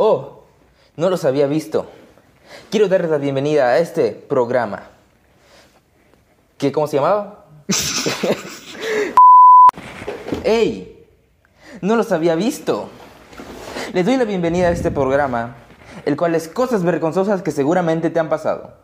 Oh, 0.00 0.44
no 0.96 1.10
los 1.10 1.24
había 1.24 1.48
visto. 1.48 1.86
Quiero 2.70 2.86
darles 2.86 3.10
la 3.10 3.18
bienvenida 3.18 3.70
a 3.70 3.78
este 3.78 4.12
programa. 4.12 4.84
¿Qué, 6.56 6.70
¿Cómo 6.70 6.86
se 6.86 6.98
llamaba? 6.98 7.46
¡Ey! 10.44 11.04
No 11.80 11.96
los 11.96 12.12
había 12.12 12.36
visto. 12.36 12.88
Les 13.92 14.06
doy 14.06 14.16
la 14.16 14.24
bienvenida 14.24 14.68
a 14.68 14.70
este 14.70 14.92
programa, 14.92 15.56
el 16.06 16.16
cual 16.16 16.36
es 16.36 16.46
cosas 16.46 16.84
vergonzosas 16.84 17.42
que 17.42 17.50
seguramente 17.50 18.08
te 18.08 18.20
han 18.20 18.28
pasado. 18.28 18.74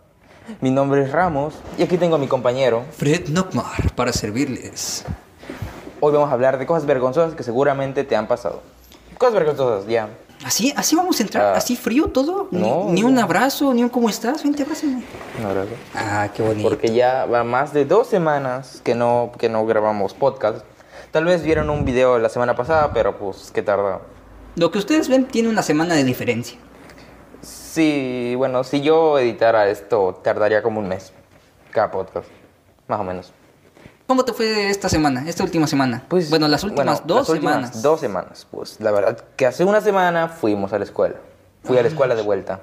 Mi 0.60 0.72
nombre 0.72 1.04
es 1.04 1.12
Ramos 1.12 1.54
y 1.78 1.84
aquí 1.84 1.96
tengo 1.96 2.16
a 2.16 2.18
mi 2.18 2.26
compañero. 2.26 2.82
Fred 2.90 3.28
Nockmar 3.28 3.94
para 3.94 4.12
servirles. 4.12 5.04
Hoy 6.00 6.12
vamos 6.12 6.30
a 6.30 6.32
hablar 6.32 6.58
de 6.58 6.66
cosas 6.66 6.86
vergonzosas 6.86 7.36
que 7.36 7.44
seguramente 7.44 8.02
te 8.02 8.16
han 8.16 8.26
pasado. 8.26 8.62
Cosas 9.16 9.34
vergonzosas, 9.34 9.86
ya. 9.86 10.08
¿Así, 10.44 10.72
así 10.76 10.94
vamos 10.96 11.20
a 11.20 11.22
entrar? 11.22 11.46
Ah. 11.54 11.56
¿Así 11.56 11.76
frío 11.76 12.08
todo? 12.08 12.48
Ni- 12.50 12.60
No, 12.60 12.86
ni, 12.90 13.00
no. 13.02 13.08
un 13.08 13.18
abrazo, 13.18 13.72
ni 13.72 13.82
un 13.82 13.88
cómo 13.88 14.08
estás. 14.08 14.42
Vente, 14.42 14.62
abrázame. 14.62 15.02
No, 15.40 15.50
gracias. 15.54 15.78
Ah, 15.94 16.28
qué 16.34 16.42
bonito. 16.42 16.68
Porque 16.68 16.92
ya 16.92 17.24
va 17.26 17.44
más 17.44 17.72
de 17.72 17.84
dos 17.84 18.08
semanas 18.08 18.80
que 18.84 18.94
no, 18.94 19.32
que 19.38 19.48
no 19.48 19.64
grabamos 19.66 20.12
podcast. 20.14 20.64
Tal 21.12 21.24
vez 21.24 21.42
vieron 21.44 21.70
un 21.70 21.84
video 21.84 22.18
la 22.18 22.28
semana 22.28 22.54
pasada, 22.56 22.92
pero 22.92 23.16
pues 23.18 23.50
que 23.52 23.62
tarda. 23.62 24.00
Lo 24.56 24.70
que 24.70 24.78
ustedes 24.78 25.08
ven 25.08 25.26
tiene 25.26 25.48
una 25.48 25.62
semana 25.62 25.94
de 25.94 26.04
diferencia. 26.04 26.58
Sí, 27.42 28.34
bueno, 28.36 28.64
si 28.64 28.80
yo 28.80 29.18
editara 29.18 29.68
esto, 29.68 30.20
tardaría 30.22 30.62
como 30.62 30.80
un 30.80 30.88
mes. 30.88 31.12
Cada 31.70 31.90
podcast, 31.90 32.28
más 32.88 33.00
o 33.00 33.04
menos. 33.04 33.32
¿Cómo 34.06 34.24
te 34.26 34.34
fue 34.34 34.68
esta 34.68 34.90
semana, 34.90 35.24
esta 35.26 35.44
última 35.44 35.66
semana? 35.66 36.04
bueno, 36.28 36.46
las 36.46 36.62
últimas 36.62 37.00
Pues, 37.00 37.06
bueno, 37.06 37.06
dos 37.06 37.16
las 37.20 37.28
últimas 37.30 37.54
semanas. 37.54 37.82
Dos 37.82 38.00
semanas. 38.00 38.46
Pues 38.50 38.80
la 38.80 38.90
verdad 38.90 39.18
que 39.36 39.46
hace 39.46 39.64
una 39.64 39.80
semana 39.80 40.28
fuimos 40.28 40.74
a 40.74 40.78
la 40.78 40.84
escuela. 40.84 41.16
Fui 41.62 41.78
a 41.78 41.82
la 41.82 41.88
escuela 41.88 42.14
de 42.14 42.20
vuelta. 42.20 42.60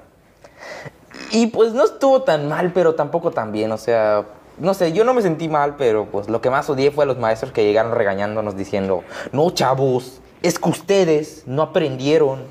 Y 1.32 1.48
pues 1.48 1.72
no 1.72 1.84
estuvo 1.84 2.22
tan 2.22 2.48
mal, 2.48 2.72
pero 2.72 2.94
tampoco 2.94 3.32
tan 3.32 3.50
bien. 3.50 3.72
O 3.72 3.78
sea, 3.78 4.24
no 4.58 4.72
sé, 4.72 4.92
yo 4.92 5.02
no 5.02 5.14
me 5.14 5.22
sentí 5.22 5.48
mal, 5.48 5.74
pero 5.76 6.06
pues 6.06 6.28
lo 6.28 6.40
que 6.40 6.48
más 6.48 6.70
odié 6.70 6.92
fue 6.92 7.04
a 7.04 7.06
los 7.08 7.18
maestros 7.18 7.50
que 7.50 7.64
llegaron 7.64 7.92
regañándonos 7.92 8.56
diciendo, 8.56 9.02
no 9.32 9.50
chavos, 9.50 10.20
es 10.42 10.60
que 10.60 10.68
ustedes 10.68 11.42
no 11.46 11.62
aprendieron 11.62 12.44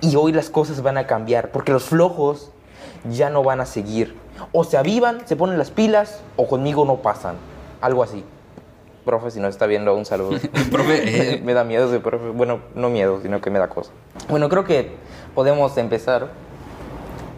y 0.00 0.16
hoy 0.16 0.32
las 0.32 0.50
cosas 0.50 0.82
van 0.82 0.98
a 0.98 1.06
cambiar, 1.06 1.52
porque 1.52 1.70
los 1.70 1.84
flojos 1.84 2.50
ya 3.08 3.30
no 3.30 3.44
van 3.44 3.60
a 3.60 3.66
seguir. 3.66 4.16
O 4.50 4.64
se 4.64 4.76
avivan, 4.76 5.26
se 5.28 5.36
ponen 5.36 5.58
las 5.58 5.70
pilas, 5.70 6.20
o 6.34 6.48
conmigo 6.48 6.84
no 6.84 6.96
pasan. 6.96 7.36
Algo 7.86 8.02
así. 8.02 8.24
Profe, 9.04 9.30
si 9.30 9.38
no 9.38 9.46
está 9.46 9.66
viendo, 9.66 9.94
un 9.94 10.04
saludo. 10.04 10.40
Profe, 10.72 11.34
eh. 11.36 11.40
me 11.44 11.54
da 11.54 11.62
miedo 11.62 11.86
ese 11.88 12.00
profe. 12.00 12.30
Bueno, 12.30 12.58
no 12.74 12.88
miedo, 12.90 13.20
sino 13.22 13.40
que 13.40 13.48
me 13.48 13.60
da 13.60 13.68
cosa. 13.68 13.92
Bueno, 14.28 14.48
creo 14.48 14.64
que 14.64 14.96
podemos 15.36 15.76
empezar. 15.78 16.26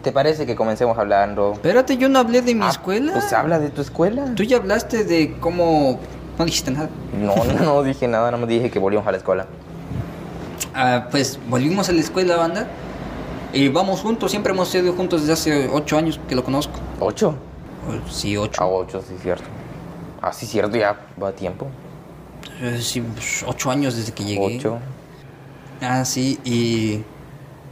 ¿Te 0.01 0.11
parece 0.11 0.47
que 0.47 0.55
comencemos 0.55 0.97
hablando? 0.97 1.51
Espérate, 1.53 1.97
yo 1.97 2.09
no 2.09 2.17
hablé 2.17 2.41
de 2.41 2.55
mi 2.55 2.63
Ah, 2.65 2.69
escuela. 2.69 3.11
Pues 3.13 3.31
habla 3.31 3.59
de 3.59 3.69
tu 3.69 3.81
escuela. 3.81 4.33
Tú 4.33 4.41
ya 4.41 4.57
hablaste 4.57 5.03
de 5.03 5.37
cómo... 5.39 5.99
No 6.39 6.45
dijiste 6.45 6.71
nada. 6.71 6.89
No, 7.13 7.35
no, 7.43 7.53
no 7.63 7.83
dije 7.83 8.07
nada, 8.07 8.31
nada 8.31 8.37
más 8.37 8.49
dije 8.49 8.71
que 8.71 8.79
volvíamos 8.79 9.07
a 9.07 9.11
la 9.11 9.17
escuela. 9.17 9.45
Ah, 10.73 11.07
pues 11.11 11.37
volvimos 11.47 11.89
a 11.89 11.91
la 11.91 11.99
escuela, 11.99 12.37
banda. 12.37 12.67
Y 13.53 13.67
vamos 13.69 14.01
juntos, 14.01 14.31
siempre 14.31 14.53
hemos 14.53 14.69
sido 14.69 14.93
juntos 14.93 15.21
desde 15.27 15.33
hace 15.33 15.69
ocho 15.71 15.97
años 15.97 16.19
que 16.27 16.33
lo 16.33 16.43
conozco. 16.43 16.73
¿Ocho? 16.99 17.35
Sí, 18.09 18.37
ocho. 18.37 18.63
A 18.63 18.67
ocho, 18.67 19.03
sí, 19.07 19.13
cierto. 19.21 19.43
Ah, 20.21 20.33
sí, 20.33 20.45
cierto, 20.45 20.75
ya 20.77 20.97
va 21.21 21.29
a 21.29 21.31
tiempo. 21.31 21.67
Eh, 22.61 22.79
Sí, 22.81 23.01
pues, 23.01 23.43
ocho 23.47 23.71
años 23.71 23.95
desde 23.95 24.11
que 24.13 24.23
llegué. 24.23 24.57
Ocho. 24.57 24.79
Ah, 25.81 26.03
sí, 26.05 26.39
y... 26.43 27.03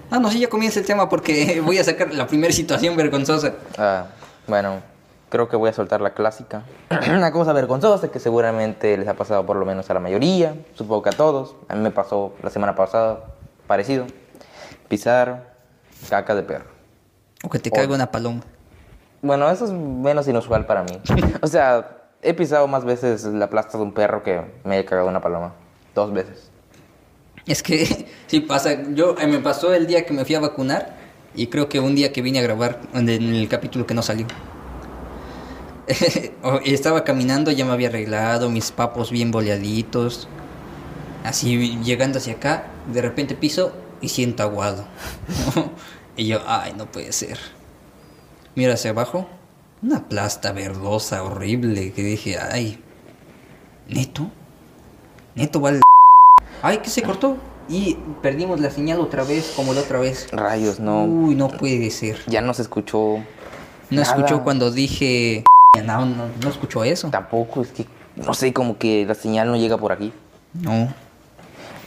Ah, 0.09 0.20
no, 0.20 0.31
sí, 0.31 0.40
ya 0.40 0.48
comienza 0.50 0.80
el 0.80 0.86
tema 0.86 1.09
porque 1.09 1.62
voy 1.66 1.78
a 1.78 1.84
sacar 1.84 2.14
la 2.14 2.28
primera 2.28 2.53
situación 2.53 2.95
vergonzosa. 2.95 3.53
Ah, 3.78 4.06
bueno, 4.48 4.81
creo 5.30 5.50
que 5.50 5.58
voy 5.58 5.70
a 5.70 5.73
soltar 5.73 6.00
la 6.00 6.14
clásica. 6.14 6.64
Una 7.09 7.31
cosa 7.31 7.52
vergonzosa 7.52 8.09
que 8.09 8.19
seguramente 8.19 8.97
les 8.97 9.07
ha 9.07 9.13
pasado 9.16 9.46
por 9.46 9.57
lo 9.57 9.66
menos 9.66 9.90
a 9.90 9.94
la 9.94 10.00
mayoría, 10.00 10.56
supongo 10.75 11.03
que 11.03 11.09
a 11.09 11.13
todos. 11.13 11.56
A 11.68 11.75
mí 11.75 11.81
me 11.81 11.91
pasó 11.91 12.34
la 12.41 12.50
semana 12.50 12.75
pasada, 12.75 13.25
parecido. 13.68 14.07
Pisar 14.88 15.53
caca 16.09 16.34
de 16.36 16.44
perro. 16.44 16.66
O 17.44 17.50
que 17.50 17.59
te 17.59 17.69
caiga 17.69 17.94
una 17.94 18.09
paloma. 18.09 18.41
Bueno, 19.22 19.50
eso 19.50 19.66
es 19.66 19.72
menos 19.72 20.28
inusual 20.28 20.66
para 20.66 20.84
mí. 20.84 21.02
O 21.41 21.47
sea, 21.47 21.97
he 22.22 22.33
pisado 22.33 22.67
más 22.67 22.85
veces 22.85 23.23
la 23.25 23.50
plasta 23.50 23.78
de 23.78 23.83
un 23.83 23.94
perro 23.94 24.23
que 24.23 24.41
me 24.63 24.79
he 24.79 24.85
cagado 24.85 25.07
una 25.07 25.22
paloma. 25.22 25.53
Dos 25.95 26.13
veces. 26.13 26.50
Es 27.45 27.63
que 27.63 28.07
sí 28.28 28.41
pasa, 28.41 28.78
yo 28.94 29.16
eh, 29.19 29.28
me 29.28 29.39
pasó 29.39 29.73
el 29.73 29.88
día 29.88 30.05
que 30.05 30.13
me 30.13 30.25
fui 30.25 30.35
a 30.35 30.39
vacunar 30.39 30.95
y 31.35 31.47
creo 31.47 31.69
que 31.69 31.79
un 31.79 31.95
día 31.95 32.11
que 32.11 32.22
vine 32.22 32.39
a 32.39 32.41
grabar 32.41 32.81
en 32.94 33.09
el, 33.09 33.47
capítulo 33.47 33.85
que 33.85 33.94
no 33.94 34.01
salió. 34.01 34.27
O- 36.44 36.59
y 36.63 36.73
estaba 36.73 37.03
caminando, 37.06 37.50
ya 37.51 37.63
me 37.63 37.72
había 37.72 37.88
arreglado, 37.88 38.50
mis 38.50 38.72
papos 38.72 39.09
bien 39.09 39.31
boleaditos. 39.31 40.27
Así 41.23 41.77
llegando 41.83 42.17
hacia 42.19 42.33
acá, 42.33 42.67
de 42.91 43.01
repente 43.01 43.35
piso 43.35 43.72
y 44.01 44.09
siento 44.09 44.44
aguado. 44.44 44.85
y 46.17 46.27
yo, 46.27 46.41
ay, 46.45 46.73
no 46.77 46.85
puede 46.88 47.13
ser. 47.13 47.38
Mira 48.56 48.73
hacia 48.73 48.91
abajo, 48.91 49.29
una 49.81 50.07
plasta 50.07 50.51
verdosa, 50.51 51.23
horrible, 51.23 51.91
que 51.93 52.03
dije, 52.03 52.38
ay, 52.39 52.81
neto, 53.88 54.29
neto 55.35 55.59
vale. 55.59 55.81
Ay, 56.61 56.79
que 56.79 56.89
se 56.89 57.01
cortó. 57.03 57.38
Y 57.69 57.97
perdimos 58.21 58.59
la 58.61 58.71
señal 58.71 58.99
otra 59.01 59.23
vez, 59.23 59.51
como 59.55 59.73
la 59.73 59.81
otra 59.81 59.99
vez. 59.99 60.27
Rayos, 60.31 60.79
no. 60.79 61.03
Uy, 61.03 61.35
no 61.35 61.49
puede 61.49 61.91
ser. 61.91 62.17
Ya 62.27 62.41
no 62.41 62.53
se 62.53 62.61
escuchó. 62.61 63.17
No 63.89 64.01
nada. 64.01 64.03
escuchó 64.03 64.43
cuando 64.43 64.71
dije. 64.71 65.43
No, 65.85 66.05
no, 66.05 66.25
no 66.41 66.49
escuchó 66.49 66.83
eso. 66.83 67.09
Tampoco, 67.09 67.61
es 67.61 67.71
que 67.71 67.85
no 68.15 68.33
sé, 68.33 68.53
como 68.53 68.77
que 68.77 69.05
la 69.05 69.15
señal 69.15 69.49
no 69.51 69.57
llega 69.57 69.77
por 69.77 69.91
aquí. 69.91 70.11
No. 70.53 70.94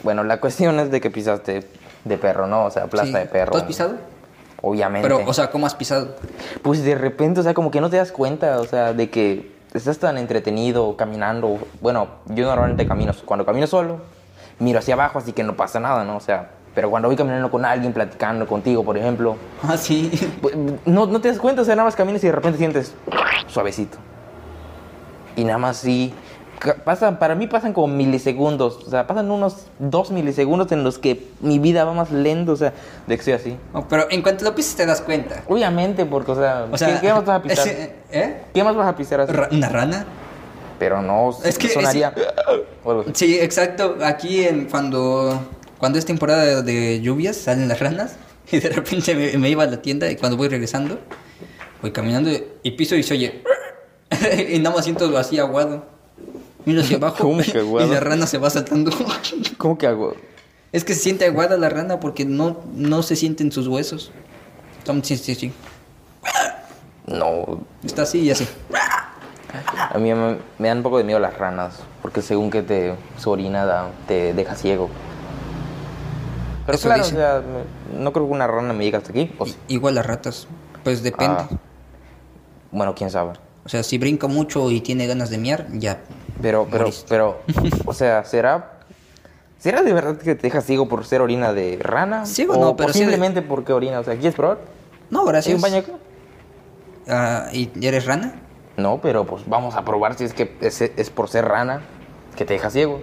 Bueno, 0.03 0.23
la 0.23 0.39
cuestión 0.41 0.79
es 0.79 0.91
de 0.91 1.01
que 1.01 1.11
pisaste 1.11 1.67
de 2.05 2.19
perro, 2.19 2.47
¿no? 2.47 2.67
O 2.67 2.71
sea, 2.71 2.87
plasta 2.87 3.19
Sí. 3.19 3.25
de 3.25 3.27
perro. 3.31 3.53
¿Tú 3.53 3.59
has 3.59 3.65
pisado? 3.65 3.97
Obviamente. 4.63 5.09
Pero, 5.09 5.23
o 5.27 5.33
sea, 5.33 5.51
¿cómo 5.51 5.67
has 5.67 5.75
pisado? 5.75 6.17
Pues 6.63 6.83
de 6.85 6.95
repente, 6.95 7.41
o 7.41 7.43
sea, 7.43 7.55
como 7.55 7.71
que 7.71 7.81
no 7.81 7.89
te 7.91 7.97
das 7.97 8.13
cuenta, 8.13 8.61
o 8.61 8.65
sea, 8.65 8.93
de 8.93 9.09
que 9.11 9.53
estás 9.73 9.99
tan 9.99 10.19
entretenido 10.19 10.97
caminando. 10.97 11.59
Bueno, 11.81 12.09
yo 12.27 12.47
normalmente 12.47 12.87
camino, 12.87 13.13
cuando 13.25 13.47
camino 13.47 13.67
solo, 13.67 14.01
miro 14.59 14.79
hacia 14.79 14.95
abajo, 14.95 15.19
así 15.19 15.33
que 15.33 15.43
no 15.43 15.57
pasa 15.57 15.81
nada, 15.81 16.05
¿no? 16.05 16.17
O 16.17 16.21
sea, 16.21 16.51
pero 16.75 16.91
cuando 16.91 17.09
voy 17.09 17.17
caminando 17.17 17.51
con 17.51 17.65
alguien, 17.65 17.93
platicando 17.93 18.47
contigo, 18.47 18.85
por 18.85 18.97
ejemplo, 18.99 19.37
Ah, 19.63 19.77
sí. 19.77 20.11
pues, 20.43 20.55
no, 20.85 21.07
no 21.07 21.21
te 21.21 21.29
das 21.29 21.39
cuenta, 21.39 21.63
o 21.63 21.65
sea, 21.65 21.75
nada 21.75 21.87
más 21.87 21.97
caminas 21.97 22.23
y 22.23 22.27
de 22.27 22.33
repente 22.33 22.59
sientes 22.59 22.95
suavecito. 23.47 23.99
Y 25.37 25.45
nada 25.45 25.59
más 25.59 25.79
sí. 25.79 26.13
Pasan, 26.85 27.19
para 27.19 27.35
mí 27.35 27.47
pasan 27.47 27.73
como 27.73 27.89
milisegundos, 27.89 28.77
o 28.87 28.91
sea, 28.91 29.07
pasan 29.07 29.31
unos 29.31 29.67
dos 29.79 30.11
milisegundos 30.11 30.71
en 30.73 30.85
los 30.85 30.99
que 30.99 31.27
mi 31.41 31.59
vida 31.59 31.85
va 31.85 31.95
más 31.95 32.11
lento, 32.11 32.53
o 32.53 32.57
sea, 32.57 32.75
de 33.07 33.17
que 33.17 33.23
soy 33.23 33.33
así. 33.33 33.57
Oh, 33.73 33.87
pero 33.89 34.07
en 34.11 34.21
cuanto 34.21 34.45
lo 34.45 34.55
pises 34.55 34.77
te 34.77 34.85
das 34.85 35.01
cuenta. 35.01 35.43
Obviamente, 35.49 36.05
porque, 36.05 36.33
o 36.33 36.35
sea, 36.35 36.67
O 36.71 36.77
sea, 36.77 37.01
¿qué, 37.01 37.07
qué 37.07 37.13
más 37.15 37.25
vas 37.25 37.39
a 37.39 37.43
pisar? 37.49 37.69
¿Eh? 38.13 38.43
¿Qué 38.53 38.63
más 38.63 38.77
vas 38.77 38.89
a 38.89 38.95
pisar 38.97 39.21
así? 39.23 39.33
¿Una 39.53 39.69
rana? 39.71 40.05
Pero 40.79 41.01
no, 41.01 41.31
Es 41.45 41.57
que- 41.59 41.69
sonaría... 41.69 42.13
Sí, 43.15 43.39
exacto. 43.39 43.97
Aquí 44.03 44.45
en 44.45 44.65
cuando 44.67 45.41
cuando 45.79 45.99
es 45.99 46.05
temporada 46.07 46.45
de, 46.45 46.63
de 46.63 47.01
lluvias 47.01 47.37
salen 47.37 47.69
las 47.69 47.79
ranas 47.81 48.17
y 48.53 48.59
de 48.59 48.69
repente 48.71 49.15
me, 49.15 49.37
me 49.39 49.49
iba 49.51 49.63
a 49.63 49.67
la 49.67 49.81
tienda 49.83 50.11
y 50.11 50.17
cuando 50.17 50.37
voy 50.37 50.49
regresando 50.49 50.99
voy 51.83 51.91
caminando 51.93 52.31
y 52.63 52.71
piso 52.73 52.97
y 52.97 53.03
se 53.03 53.15
oye 53.15 53.43
y 54.51 54.59
nada 54.59 54.75
más 54.77 54.85
siento 54.85 55.17
así 55.17 55.39
aguado. 55.39 55.85
Miro 56.67 56.81
hacia 56.83 56.97
abajo 56.99 57.17
¿Cómo 57.25 57.43
que 57.43 57.59
aguado? 57.59 57.89
y 57.89 57.91
la 57.91 58.01
rana 58.01 58.27
se 58.27 58.39
va 58.39 58.51
saltando. 58.51 58.91
¿Cómo 59.59 59.79
que 59.79 59.87
hago? 59.87 60.15
es 60.73 60.85
que 60.85 60.95
se 60.95 61.01
siente 61.01 61.25
aguada 61.27 61.57
la 61.57 61.69
rana 61.69 61.99
porque 61.99 62.25
no 62.25 62.59
no 62.75 63.03
se 63.03 63.17
sienten 63.17 63.51
sus 63.51 63.67
huesos. 63.67 64.13
Sí, 65.03 65.17
sí, 65.17 65.35
sí. 65.35 65.53
No, 67.07 67.61
Está 67.85 68.03
así 68.03 68.21
y 68.21 68.31
así. 68.31 68.47
a 69.93 69.99
mí 69.99 70.15
me, 70.15 70.37
me 70.59 70.69
dan 70.69 70.79
un 70.79 70.83
poco 70.85 70.99
de 70.99 71.05
miedo 71.05 71.19
las 71.19 71.37
ranas, 71.37 71.81
porque 72.03 72.23
según 72.23 72.51
que 72.51 72.63
te 72.63 72.95
su 73.19 73.31
orina 73.31 73.65
da- 73.65 73.91
te 74.07 74.33
deja 74.33 74.55
ciego. 74.55 74.89
Pero 76.67 76.79
Eso 76.79 76.89
claro, 76.89 77.03
o 77.03 77.07
sea, 77.07 77.43
no 77.99 78.13
creo 78.13 78.27
que 78.27 78.33
una 78.33 78.47
rana 78.47 78.73
me 78.73 78.85
llegue 78.85 78.97
hasta 78.99 79.11
aquí. 79.11 79.25
Pues, 79.37 79.57
Igual 79.67 79.97
las 79.97 80.07
ratas. 80.07 80.47
Pues 80.85 81.03
depende. 81.03 81.37
ah, 81.41 81.49
bueno, 82.71 82.95
quién 82.95 83.11
sabe. 83.11 83.33
O 83.71 83.73
sea, 83.73 83.85
si 83.85 83.99
brinca 83.99 84.27
mucho 84.27 84.69
y 84.69 84.81
tiene 84.81 85.07
ganas 85.07 85.31
de 85.31 85.39
miar, 85.39 85.69
ya. 85.75 86.01
Pero, 86.43 86.67
pero, 86.69 86.81
Moriste. 86.87 87.07
pero, 87.09 87.39
o 87.87 87.95
sea, 87.95 88.25
¿será, 88.25 88.81
¿será 89.59 89.83
de 89.83 89.93
verdad 89.93 90.17
que 90.17 90.35
te 90.35 90.43
deja 90.43 90.61
ciego 90.61 90.89
por 90.89 91.05
ser 91.07 91.21
orina 91.21 91.53
de 91.53 91.79
rana? 91.81 92.27
Ciego 92.27 92.55
o 92.55 92.61
no, 92.61 92.75
pero 92.75 92.93
sí 92.93 92.99
de- 92.99 93.05
simplemente 93.05 93.43
porque 93.43 93.73
orina. 93.73 94.01
O 94.01 94.03
sea, 94.03 94.15
¿quieres 94.15 94.35
probar? 94.35 94.59
No, 95.09 95.21
¿Hay 95.21 95.27
gracias. 95.29 95.55
un 95.55 95.61
baño 95.63 95.77
acá? 95.77 95.93
Ah, 97.09 97.47
¿Y 97.53 97.71
eres 97.87 98.07
rana? 98.07 98.41
No, 98.77 99.01
pero 99.01 99.25
pues 99.25 99.45
vamos 99.47 99.77
a 99.77 99.85
probar 99.85 100.15
si 100.15 100.25
es 100.25 100.33
que 100.35 100.57
es, 100.61 100.81
es 100.81 101.11
por 101.11 101.29
ser 101.29 101.45
rana 101.45 101.83
que 102.35 102.45
te 102.45 102.55
deja 102.55 102.71
ciego. 102.71 103.01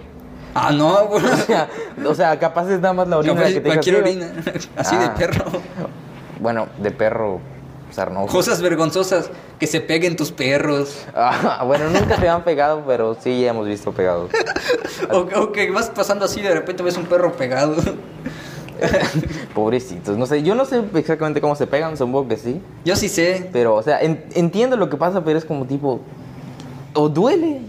Ah, 0.54 0.70
no, 0.70 1.06
güey. 1.06 1.24
O 1.32 1.36
sea, 1.46 1.68
o 2.06 2.14
sea, 2.14 2.38
capaz 2.38 2.68
es 2.70 2.80
nada 2.80 2.92
más 2.92 3.08
la 3.08 3.16
orina 3.16 3.36
Capaz 3.36 3.48
que 3.48 3.54
te 3.54 3.60
deja 3.60 3.74
cualquier 3.76 3.96
así, 3.96 4.02
orina. 4.04 4.32
Así 4.76 4.96
de 4.98 5.04
Ah. 5.06 5.14
perro. 5.16 5.44
Bueno, 6.40 6.66
de 6.82 6.90
perro 6.90 7.40
Cosas 8.32 8.60
vergonzosas. 8.62 9.30
Que 9.58 9.66
se 9.66 9.80
peguen 9.80 10.14
tus 10.16 10.30
perros. 10.30 11.04
Ah, 11.14 11.62
bueno, 11.66 11.88
nunca 11.90 12.16
te 12.16 12.28
han 12.28 12.44
pegado, 12.44 12.84
pero 12.86 13.16
sí 13.20 13.44
hemos 13.46 13.66
visto 13.66 13.92
pegados. 13.92 14.30
O, 15.10 15.18
o 15.40 15.52
que 15.52 15.70
vas 15.70 15.88
pasando 15.90 16.24
así 16.26 16.42
de 16.42 16.52
repente 16.52 16.82
ves 16.82 16.96
un 16.96 17.06
perro 17.06 17.32
pegado. 17.32 17.76
Pobrecitos. 19.54 20.16
No 20.16 20.26
sé, 20.26 20.42
yo 20.42 20.54
no 20.54 20.64
sé 20.64 20.82
exactamente 20.94 21.40
cómo 21.40 21.54
se 21.56 21.66
pegan, 21.66 21.96
supongo 21.96 22.28
que 22.28 22.36
sí. 22.36 22.60
Yo 22.84 22.96
sí 22.96 23.08
sé. 23.08 23.48
Pero, 23.52 23.74
o 23.74 23.82
sea, 23.82 24.00
en- 24.00 24.24
entiendo 24.34 24.76
lo 24.76 24.88
que 24.90 24.96
pasa, 24.96 25.24
pero 25.24 25.38
es 25.38 25.44
como 25.44 25.66
tipo. 25.66 26.00
O 26.94 27.08
duele, 27.08 27.60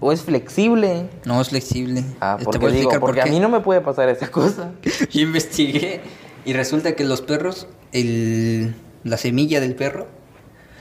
o 0.00 0.12
es 0.12 0.22
flexible. 0.22 1.08
No 1.24 1.40
es 1.40 1.48
flexible. 1.50 2.04
Ah, 2.20 2.36
Te 2.38 2.44
porque 2.44 2.58
voy 2.58 2.68
a 2.68 2.70
digo, 2.72 2.82
explicar 2.90 3.00
por 3.00 3.08
porque 3.10 3.22
a 3.22 3.26
mí 3.26 3.40
no 3.40 3.48
me 3.48 3.60
puede 3.60 3.80
pasar 3.80 4.08
esa 4.08 4.30
cosa. 4.30 4.70
Yo 5.10 5.20
investigué 5.20 6.00
y 6.44 6.52
resulta 6.52 6.92
que 6.94 7.04
los 7.04 7.20
perros, 7.20 7.66
el, 7.92 8.74
la 9.04 9.16
semilla 9.16 9.60
del 9.60 9.74
perro, 9.74 10.08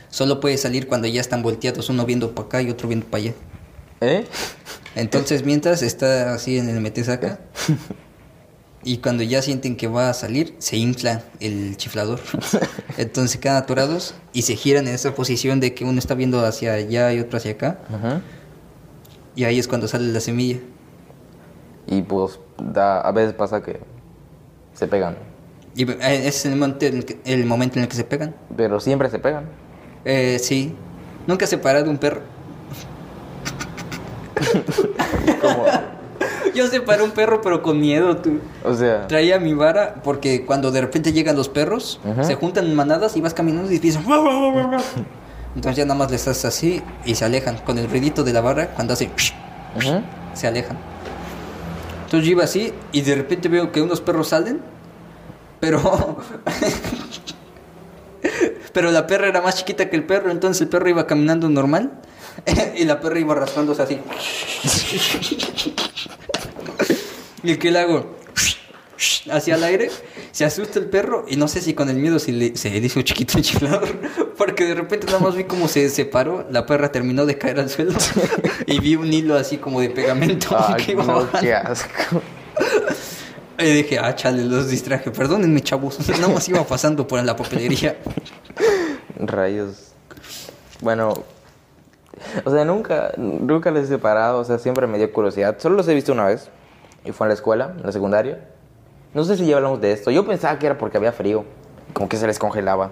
solo 0.10 0.40
puede 0.40 0.58
salir 0.58 0.88
cuando 0.88 1.08
ya 1.08 1.22
están 1.22 1.42
volteados, 1.42 1.90
uno 1.90 2.06
viendo 2.06 2.34
para 2.34 2.48
acá 2.48 2.62
y 2.62 2.70
otro 2.70 2.88
viendo 2.88 3.06
para 3.06 3.24
allá. 3.24 3.34
¿Eh? 4.02 4.26
Entonces, 4.96 5.44
mientras 5.44 5.82
está 5.82 6.34
así 6.34 6.58
en 6.58 6.70
el 6.70 6.80
metesaca, 6.82 7.40
y 8.84 8.98
cuando 8.98 9.24
ya 9.24 9.42
sienten 9.42 9.76
que 9.76 9.88
va 9.88 10.10
a 10.10 10.14
salir, 10.14 10.56
se 10.60 10.78
infla 10.78 11.24
el 11.40 11.76
chiflador. 11.78 12.20
Entonces 12.98 13.32
se 13.32 13.40
quedan 13.40 13.58
atorados 13.58 14.16
y 14.34 14.44
se 14.44 14.56
giran 14.56 14.88
en 14.88 14.94
esa 14.94 15.14
posición 15.14 15.60
de 15.60 15.74
que 15.74 15.84
uno 15.84 16.00
está 16.00 16.16
viendo 16.16 16.46
hacia 16.46 16.74
allá 16.74 17.14
y 17.14 17.20
otro 17.20 17.38
hacia 17.38 17.52
acá, 17.52 17.80
y 19.36 19.44
ahí 19.44 19.60
es 19.60 19.68
cuando 19.68 19.88
sale 19.88 20.12
la 20.12 20.20
semilla. 20.20 20.60
Y 21.88 22.02
pues, 22.02 22.40
da, 22.58 23.02
a 23.02 23.12
veces 23.12 23.34
pasa 23.34 23.62
que 23.62 23.80
se 24.74 24.88
pegan. 24.88 25.29
Y 25.80 25.90
eh, 25.90 26.28
es 26.28 26.46
el 26.46 26.58
momento 26.58 26.86
en 26.88 26.98
el 26.98 27.06
que, 27.06 27.20
el 27.24 27.46
momento 27.46 27.80
en 27.80 27.84
el 27.84 27.88
que 27.90 27.96
se 27.96 28.04
pegan. 28.04 28.36
Pero 28.58 28.82
siempre 28.82 29.10
se 29.10 29.18
pegan. 29.18 29.46
Eh, 30.04 30.38
sí. 30.38 30.76
Nunca 31.26 31.46
he 31.46 31.48
separado 31.48 31.90
un 31.90 31.98
perro. 31.98 32.20
Como, 35.42 35.66
Yo 36.54 36.68
separé 36.68 37.02
un 37.02 37.12
perro, 37.12 37.40
pero 37.40 37.62
con 37.62 37.80
miedo, 37.80 38.18
tú. 38.18 38.40
o 38.66 38.74
sea, 38.74 39.08
Traía 39.08 39.40
mi 39.40 39.54
vara 39.54 40.02
porque 40.04 40.46
cuando 40.46 40.70
de 40.70 40.82
repente 40.82 41.14
llegan 41.14 41.38
los 41.38 41.48
perros, 41.48 42.02
se 42.24 42.36
juntan 42.36 42.66
en 42.66 42.76
manadas 42.76 43.16
y 43.16 43.22
vas 43.22 43.34
caminando 43.34 43.72
y 43.72 43.76
empiezan. 43.76 44.04
Entonces 45.56 45.78
ya 45.78 45.86
nada 45.86 45.98
más 45.98 46.12
les 46.12 46.28
haces 46.28 46.44
así 46.44 46.82
y 47.06 47.16
se 47.16 47.24
alejan. 47.24 47.56
Con 47.60 47.78
el 47.78 47.90
ruidito 47.90 48.26
de 48.26 48.34
la 48.34 48.42
vara, 48.42 48.72
cuando 48.72 48.92
hace. 48.96 49.06
ujú. 49.06 50.02
se 50.34 50.46
alejan. 50.46 50.78
Entonces 52.04 52.26
yo 52.28 52.32
iba 52.34 52.44
así 52.44 52.74
y 52.92 53.00
de 53.02 53.16
repente 53.16 53.48
veo 53.48 53.72
que 53.72 53.82
unos 53.82 54.02
perros 54.02 54.28
salen, 54.28 54.60
pero. 55.60 56.18
pero 58.74 58.92
la 58.92 59.08
perra 59.08 59.28
era 59.28 59.42
más 59.42 59.56
chiquita 59.56 59.90
que 59.90 59.96
el 59.96 60.06
perro, 60.06 60.32
entonces 60.32 60.62
el 60.62 60.70
perro 60.70 60.90
iba 60.90 61.08
caminando 61.08 61.50
normal 61.50 62.00
y 62.76 62.86
la 62.86 63.00
perra 63.00 63.20
iba 63.20 63.34
arrastrándose 63.34 63.82
así. 63.82 64.00
y 67.44 67.52
el 67.52 67.60
que 67.60 67.72
le 67.72 67.80
hago 67.80 68.20
hacia 69.32 69.56
el 69.56 69.64
aire, 69.64 69.90
se 70.32 70.44
asusta 70.46 70.80
el 70.80 70.86
perro 70.86 71.26
y 71.28 71.38
no 71.38 71.48
sé 71.48 71.62
si 71.62 71.74
con 71.74 71.90
el 71.90 71.98
miedo 71.98 72.20
se 72.20 72.32
le, 72.32 72.58
se 72.58 72.70
le 72.70 72.86
hizo 72.86 73.02
chiquito 73.02 73.38
el 73.38 73.44
chiflador, 73.44 73.88
porque 74.38 74.66
de 74.66 74.76
repente 74.76 75.08
nada 75.08 75.20
más 75.20 75.36
vi 75.36 75.46
como 75.46 75.68
se 75.68 75.90
separó, 75.90 76.46
la 76.52 76.66
perra 76.66 76.92
terminó 76.92 77.26
de 77.26 77.38
caer 77.38 77.60
al 77.60 77.70
suelo 77.70 77.94
y 78.66 78.80
vi 78.80 78.96
un 78.96 79.12
hilo 79.12 79.36
así 79.36 79.58
como 79.58 79.80
de 79.80 79.90
pegamento 79.90 80.50
que 80.50 80.56
Ay, 80.58 80.86
iba 80.90 81.04
no, 81.04 81.30
qué 81.40 81.54
asco. 81.54 82.22
Y 83.60 83.66
dije, 83.66 84.00
ah, 84.00 84.16
chale, 84.16 84.46
los 84.46 84.70
distraje, 84.70 85.12
perdónenme 85.12 85.62
chavos, 85.62 86.00
nada 86.08 86.30
más 86.30 86.48
iba 86.48 86.64
pasando 86.64 87.06
por 87.06 87.22
la 87.24 87.36
papelería. 87.36 87.98
Rayos. 89.20 89.92
Bueno, 90.80 91.14
o 92.46 92.52
sea, 92.52 92.64
nunca, 92.64 93.12
nunca 93.18 93.70
les 93.72 93.86
he 93.86 93.88
separado, 93.88 94.40
o 94.40 94.46
sea, 94.46 94.60
siempre 94.60 94.88
me 94.88 94.98
dio 94.98 95.12
curiosidad. 95.12 95.58
Solo 95.60 95.76
los 95.76 95.88
he 95.90 95.94
visto 95.94 96.14
una 96.14 96.26
vez, 96.26 96.50
y 97.04 97.12
fue 97.12 97.26
en 97.26 97.30
la 97.30 97.34
escuela, 97.34 97.74
en 97.78 97.84
la 97.84 97.92
secundaria. 97.92 98.40
No 99.14 99.24
sé 99.24 99.36
si 99.36 99.46
ya 99.46 99.58
hablamos 99.58 99.82
de 99.82 99.92
esto. 99.92 100.12
Yo 100.12 100.26
pensaba 100.26 100.58
que 100.60 100.66
era 100.66 100.78
porque 100.78 100.98
había 100.98 101.12
frío, 101.12 101.44
como 101.94 102.08
que 102.08 102.18
se 102.18 102.28
les 102.28 102.40
congelaba. 102.40 102.92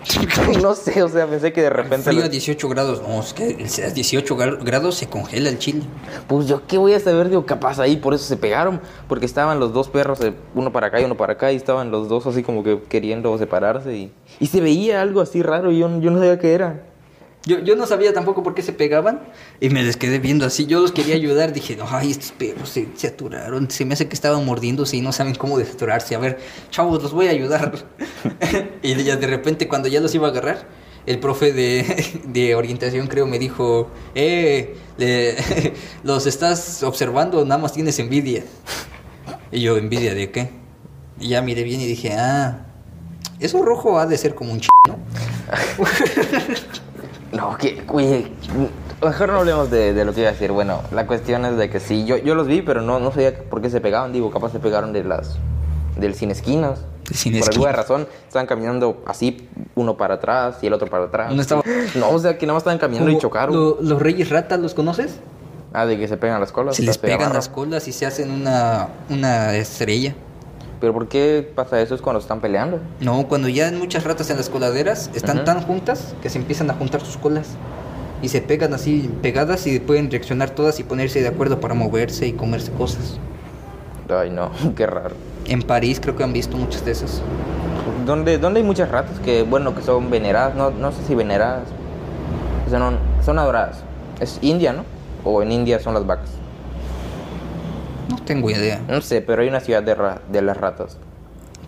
no 0.62 0.74
sé, 0.74 1.02
o 1.02 1.08
sea, 1.08 1.26
pensé 1.26 1.52
que 1.52 1.62
de 1.62 1.70
repente... 1.70 2.04
Frío 2.04 2.20
a 2.20 2.22
les- 2.22 2.30
18 2.32 2.68
grados, 2.68 3.02
no, 3.02 3.20
es 3.20 3.32
que 3.34 3.66
a 3.86 3.90
18 3.90 4.36
gra- 4.36 4.58
grados 4.62 4.94
se 4.96 5.08
congela 5.08 5.48
el 5.48 5.58
chile. 5.58 5.82
Pues 6.26 6.46
yo 6.46 6.66
qué 6.66 6.78
voy 6.78 6.94
a 6.94 7.00
saber, 7.00 7.28
digo, 7.28 7.44
capaz 7.46 7.78
ahí, 7.78 7.96
por 7.96 8.14
eso 8.14 8.24
se 8.24 8.36
pegaron, 8.36 8.80
porque 9.08 9.26
estaban 9.26 9.60
los 9.60 9.72
dos 9.72 9.88
perros, 9.88 10.20
eh, 10.22 10.32
uno 10.54 10.72
para 10.72 10.88
acá 10.88 11.00
y 11.00 11.04
uno 11.04 11.16
para 11.16 11.34
acá, 11.34 11.52
y 11.52 11.56
estaban 11.56 11.90
los 11.90 12.08
dos 12.08 12.26
así 12.26 12.42
como 12.42 12.62
que 12.64 12.80
queriendo 12.88 13.36
separarse, 13.38 13.94
y, 13.96 14.12
y 14.38 14.46
se 14.46 14.60
veía 14.60 15.00
algo 15.02 15.20
así 15.20 15.42
raro, 15.42 15.70
y 15.70 15.78
yo, 15.78 16.00
yo 16.00 16.10
no 16.10 16.18
sabía 16.18 16.38
qué 16.38 16.54
era. 16.54 16.82
Yo, 17.50 17.58
yo 17.58 17.74
no 17.74 17.84
sabía 17.84 18.12
tampoco 18.12 18.44
por 18.44 18.54
qué 18.54 18.62
se 18.62 18.72
pegaban 18.72 19.22
y 19.60 19.70
me 19.70 19.82
les 19.82 19.96
quedé 19.96 20.20
viendo 20.20 20.46
así. 20.46 20.66
Yo 20.66 20.78
los 20.80 20.92
quería 20.92 21.14
ayudar. 21.22 21.52
Dije, 21.52 21.76
ay, 21.88 22.12
estos 22.12 22.30
perros 22.30 22.68
se, 22.68 22.86
se 22.94 23.08
aturaron. 23.08 23.68
Se 23.70 23.84
me 23.84 23.94
hace 23.94 24.06
que 24.06 24.14
estaban 24.14 24.44
mordiéndose 24.44 24.96
y 24.96 25.00
no 25.00 25.10
saben 25.10 25.34
cómo 25.34 25.58
desaturarse. 25.58 26.14
A 26.14 26.18
ver, 26.20 26.38
chavos, 26.70 27.02
los 27.02 27.12
voy 27.12 27.26
a 27.26 27.30
ayudar. 27.30 27.72
y 28.82 28.94
ya 29.02 29.16
de 29.16 29.26
repente, 29.26 29.66
cuando 29.66 29.88
ya 29.88 30.00
los 30.00 30.14
iba 30.14 30.28
a 30.28 30.30
agarrar, 30.30 30.68
el 31.06 31.18
profe 31.18 31.52
de, 31.52 32.20
de 32.24 32.54
orientación, 32.54 33.08
creo, 33.08 33.26
me 33.26 33.40
dijo: 33.40 33.90
Eh, 34.14 34.76
le- 34.96 35.34
los 36.04 36.26
estás 36.26 36.84
observando, 36.84 37.44
nada 37.44 37.60
más 37.60 37.72
tienes 37.72 37.98
envidia. 37.98 38.44
Y 39.50 39.60
yo, 39.60 39.76
¿envidia 39.76 40.14
de 40.14 40.30
qué? 40.30 40.50
Y 41.18 41.28
ya 41.30 41.42
miré 41.42 41.64
bien 41.64 41.80
y 41.80 41.86
dije, 41.86 42.12
ah, 42.16 42.66
eso 43.40 43.62
rojo 43.62 43.98
ha 43.98 44.06
de 44.06 44.16
ser 44.16 44.34
como 44.34 44.52
un 44.52 44.60
ch. 44.60 44.68
¿No? 47.32 47.56
Que, 47.56 47.82
oye, 47.88 48.32
mejor 49.02 49.28
no 49.30 49.38
hablemos 49.38 49.70
de, 49.70 49.92
de 49.94 50.04
lo 50.04 50.12
que 50.12 50.20
iba 50.20 50.28
a 50.30 50.32
decir. 50.32 50.52
Bueno, 50.52 50.82
la 50.92 51.06
cuestión 51.06 51.44
es 51.44 51.56
de 51.56 51.70
que 51.70 51.80
sí, 51.80 52.04
yo, 52.04 52.16
yo 52.16 52.34
los 52.34 52.46
vi, 52.46 52.62
pero 52.62 52.82
no, 52.82 52.98
no 53.00 53.10
sabía 53.12 53.34
por 53.48 53.60
qué 53.62 53.70
se 53.70 53.80
pegaban. 53.80 54.12
Digo, 54.12 54.30
capaz 54.30 54.52
se 54.52 54.58
pegaron 54.58 54.92
de 54.92 55.04
las, 55.04 55.38
del 55.96 56.14
sin 56.14 56.30
esquinas. 56.30 56.80
Sin 57.12 57.36
por 57.40 57.48
alguna 57.50 57.72
razón, 57.72 58.06
estaban 58.28 58.46
caminando 58.46 59.02
así, 59.06 59.48
uno 59.74 59.96
para 59.96 60.14
atrás 60.14 60.58
y 60.62 60.68
el 60.68 60.72
otro 60.74 60.88
para 60.88 61.04
atrás. 61.06 61.32
Estaba- 61.36 61.62
No, 61.96 62.10
o 62.10 62.18
sea, 62.20 62.38
que 62.38 62.46
nada 62.46 62.54
más 62.54 62.60
estaban 62.60 62.78
caminando 62.78 63.10
y 63.10 63.18
chocaron. 63.18 63.54
lo- 63.54 63.78
los 63.80 64.00
reyes 64.00 64.28
ratas, 64.30 64.60
¿los 64.60 64.74
conoces? 64.74 65.16
Ah, 65.72 65.86
de 65.86 65.98
que 65.98 66.06
se 66.08 66.16
pegan 66.16 66.40
las 66.40 66.52
colas. 66.52 66.76
Se 66.76 66.82
les 66.82 66.98
pegan 66.98 67.32
las 67.32 67.48
colas 67.48 67.88
y 67.88 67.92
se 67.92 68.06
hacen 68.06 68.30
una, 68.30 68.88
una 69.08 69.56
estrella. 69.56 70.14
Pero 70.80 70.94
¿por 70.94 71.08
qué 71.08 71.46
pasa 71.54 71.80
eso? 71.80 71.94
Es 71.94 72.00
cuando 72.00 72.20
están 72.20 72.40
peleando. 72.40 72.80
No, 73.00 73.28
cuando 73.28 73.48
ya 73.48 73.68
hay 73.68 73.74
muchas 73.76 74.04
ratas 74.04 74.30
en 74.30 74.38
las 74.38 74.48
coladeras, 74.48 75.10
están 75.14 75.36
Ujú. 75.38 75.44
tan 75.44 75.62
juntas 75.62 76.14
que 76.22 76.30
se 76.30 76.38
empiezan 76.38 76.70
a 76.70 76.74
juntar 76.74 77.02
sus 77.02 77.18
colas. 77.18 77.48
Y 78.22 78.28
se 78.28 78.40
pegan 78.40 78.72
así 78.74 79.10
pegadas 79.22 79.66
y 79.66 79.78
pueden 79.80 80.10
reaccionar 80.10 80.50
todas 80.50 80.78
y 80.80 80.82
ponerse 80.84 81.20
de 81.22 81.28
acuerdo 81.28 81.60
para 81.60 81.74
moverse 81.74 82.26
y 82.26 82.32
comerse 82.32 82.70
cosas. 82.72 83.18
Ay, 84.08 84.30
no, 84.30 84.50
qué 84.76 84.86
raro. 84.86 85.14
En 85.46 85.62
París 85.62 86.00
creo 86.00 86.16
que 86.16 86.24
han 86.24 86.32
visto 86.32 86.56
muchas 86.56 86.84
de 86.84 86.92
esas. 86.92 87.22
¿Dónde, 88.06 88.38
dónde 88.38 88.60
hay 88.60 88.66
muchas 88.66 88.90
ratas 88.90 89.18
que, 89.20 89.42
bueno, 89.42 89.74
que 89.74 89.82
son 89.82 90.10
veneradas? 90.10 90.54
No, 90.54 90.70
no 90.70 90.92
sé 90.92 90.98
si 91.06 91.14
veneradas. 91.14 91.64
O 92.66 92.70
sea, 92.70 92.78
no, 92.78 92.92
son 93.24 93.38
adoradas. 93.38 93.82
Es 94.20 94.38
India, 94.42 94.72
¿no? 94.72 94.84
O 95.24 95.42
en 95.42 95.52
India 95.52 95.78
son 95.80 95.94
las 95.94 96.06
vacas. 96.06 96.30
No 98.10 98.16
tengo 98.24 98.50
idea. 98.50 98.80
No 98.88 99.00
sé, 99.00 99.20
pero 99.22 99.42
hay 99.42 99.48
una 99.48 99.60
ciudad 99.60 99.82
de, 99.82 99.94
ra- 99.94 100.20
de 100.30 100.42
las 100.42 100.56
ratas. 100.56 100.96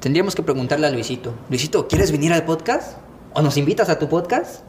Tendríamos 0.01 0.35
que 0.35 0.43
preguntarle 0.43 0.87
a 0.87 0.91
Luisito. 0.91 1.33
Luisito, 1.49 1.87
¿quieres 1.89 2.11
venir 2.11 2.33
al 2.33 2.45
podcast? 2.45 2.99
¿O 3.35 3.43
nos 3.43 3.57
invitas 3.57 3.89
a 3.89 3.99
tu 3.99 4.09
podcast? 4.09 4.63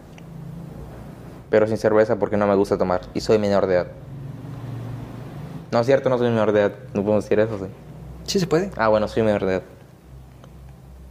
Pero 1.50 1.68
sin 1.68 1.78
cerveza 1.78 2.18
porque 2.18 2.38
no 2.38 2.48
me 2.48 2.56
gusta 2.56 2.78
tomar. 2.78 3.02
Y 3.14 3.22
soy 3.22 3.38
menor 3.40 3.66
de 3.68 3.76
edad. 3.76 3.88
No 5.72 5.80
es 5.80 5.86
cierto, 5.88 6.10
no 6.10 6.18
soy 6.18 6.30
menor 6.30 6.52
de 6.52 6.62
edad. 6.62 6.74
No 6.94 7.02
podemos 7.02 7.24
decir 7.24 7.40
eso, 7.40 7.58
sí. 7.58 7.66
Sí 8.26 8.40
se 8.40 8.48
puede. 8.48 8.72
Ah, 8.78 8.88
bueno, 8.90 9.08
soy 9.08 9.24
menor 9.24 9.44
de 9.46 9.54
edad. 9.56 9.64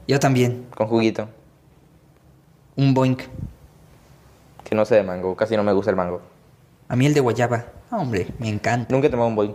Yo 0.07 0.21
también. 0.21 0.67
Con 0.77 0.87
juguito. 0.87 1.29
Un 2.77 2.95
boink. 2.95 3.23
Que 4.65 4.75
no 4.75 4.85
sé 4.85 4.95
de 4.97 5.03
mango. 5.03 5.35
Casi 5.37 5.57
no 5.57 5.65
me 5.65 5.73
gusta 5.73 5.91
el 5.91 5.97
mango. 5.97 6.23
A 6.89 6.97
mí 6.97 7.07
el 7.07 7.15
de 7.15 7.21
guayaba. 7.21 7.65
Ah, 7.91 7.99
hombre, 7.99 8.29
me 8.39 8.49
encanta. 8.49 8.93
Nunca 8.95 9.09
he 9.09 9.11
tomado 9.11 9.29
un 9.29 9.35
boing. 9.37 9.55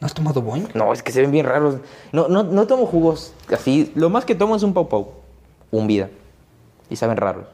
¿No 0.00 0.06
has 0.06 0.14
tomado 0.14 0.40
boink? 0.40 0.74
No, 0.74 0.92
es 0.92 1.02
que 1.02 1.12
se 1.12 1.20
ven 1.20 1.30
bien 1.30 1.44
raros. 1.46 1.76
No, 2.12 2.28
no, 2.28 2.42
no 2.42 2.66
tomo 2.66 2.86
jugos 2.86 3.34
así. 3.52 3.92
Lo 3.94 4.08
más 4.10 4.24
que 4.24 4.34
tomo 4.34 4.56
es 4.56 4.62
un 4.62 4.72
pau 4.72 4.88
pau. 4.88 5.08
Un 5.70 5.86
vida. 5.86 6.08
Y 6.88 6.96
saben 6.96 7.16
raros. 7.18 7.44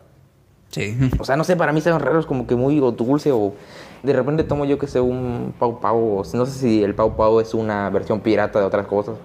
Sí. 0.70 0.96
O 1.18 1.24
sea, 1.24 1.36
no 1.36 1.44
sé, 1.44 1.56
para 1.56 1.72
mí 1.72 1.80
saben 1.80 2.00
raros 2.00 2.26
como 2.26 2.46
que 2.46 2.54
muy 2.54 2.78
o 2.80 2.92
dulce 2.92 3.32
o 3.32 3.54
de 4.02 4.12
repente 4.12 4.44
tomo 4.44 4.64
yo 4.64 4.78
que 4.78 4.86
sé 4.86 5.00
un 5.00 5.54
pau 5.58 5.80
pau. 5.80 6.18
O 6.20 6.22
no 6.34 6.46
sé 6.46 6.52
si 6.58 6.82
el 6.84 6.94
pau 6.94 7.16
pau 7.16 7.40
es 7.40 7.52
una 7.54 7.90
versión 7.90 8.20
pirata 8.20 8.60
de 8.60 8.64
otras 8.66 8.86
cosas. 8.86 9.16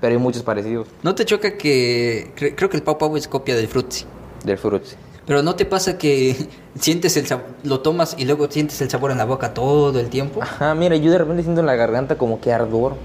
Pero 0.00 0.12
hay 0.12 0.18
muchos 0.20 0.44
parecidos. 0.44 0.86
¿No 1.02 1.14
te 1.16 1.24
choca 1.24 1.56
que 1.58 2.30
cre- 2.36 2.54
creo 2.56 2.70
que 2.70 2.76
el 2.76 2.84
Pau 2.84 2.96
Pau 2.98 3.16
es 3.16 3.26
copia 3.26 3.56
del 3.56 3.66
Fruitsy? 3.66 4.04
del 4.44 4.56
Fruitsy. 4.56 4.94
Pero 5.28 5.42
¿no 5.42 5.54
te 5.54 5.66
pasa 5.66 5.98
que 5.98 6.48
sientes 6.80 7.16
el 7.18 7.26
sabor, 7.26 7.44
lo 7.62 7.80
tomas 7.80 8.16
y 8.18 8.24
luego 8.24 8.50
sientes 8.50 8.80
el 8.80 8.90
sabor 8.90 9.12
en 9.12 9.18
la 9.18 9.26
boca 9.26 9.52
todo 9.52 10.00
el 10.00 10.08
tiempo? 10.08 10.42
Ajá, 10.42 10.74
mira, 10.74 10.96
yo 10.96 11.12
de 11.12 11.18
repente 11.18 11.42
siento 11.42 11.60
en 11.60 11.66
la 11.66 11.76
garganta 11.76 12.16
como 12.16 12.40
que 12.40 12.50
ardor. 12.52 12.96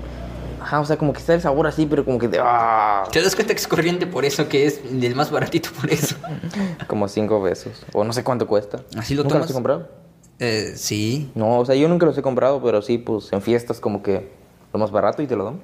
Ajá, 0.61 0.79
o 0.79 0.85
sea, 0.85 0.97
como 0.97 1.11
que 1.11 1.19
está 1.19 1.33
el 1.33 1.41
sabor 1.41 1.67
así, 1.67 1.85
pero 1.85 2.05
como 2.05 2.17
que 2.17 2.29
de... 2.29 2.39
¡ah! 2.41 3.03
¿Te 3.11 3.21
das 3.21 3.35
cuenta 3.35 3.53
que 3.53 3.59
es 3.59 3.67
corriente 3.67 4.07
por 4.07 4.23
eso, 4.23 4.47
que 4.47 4.65
es 4.65 4.79
el 4.89 5.13
más 5.13 5.29
baratito 5.29 5.69
por 5.79 5.91
eso? 5.91 6.15
Como 6.87 7.09
cinco 7.09 7.43
pesos. 7.43 7.83
O 7.91 8.05
no 8.05 8.13
sé 8.13 8.23
cuánto 8.23 8.47
cuesta. 8.47 8.79
¿Así 8.97 9.13
lo 9.13 9.23
¿Nunca 9.23 9.33
tomas? 9.33 9.41
los 9.41 9.51
he 9.51 9.53
comprado? 9.53 9.89
Eh, 10.39 10.71
sí. 10.77 11.29
No, 11.35 11.59
o 11.59 11.65
sea, 11.65 11.75
yo 11.75 11.89
nunca 11.89 12.05
los 12.05 12.17
he 12.17 12.21
comprado, 12.21 12.63
pero 12.63 12.81
sí, 12.81 12.97
pues 12.97 13.33
en 13.33 13.41
fiestas 13.41 13.81
como 13.81 14.01
que 14.01 14.31
lo 14.71 14.79
más 14.79 14.91
barato 14.91 15.21
y 15.21 15.27
te 15.27 15.35
lo 15.35 15.43
dan. 15.43 15.59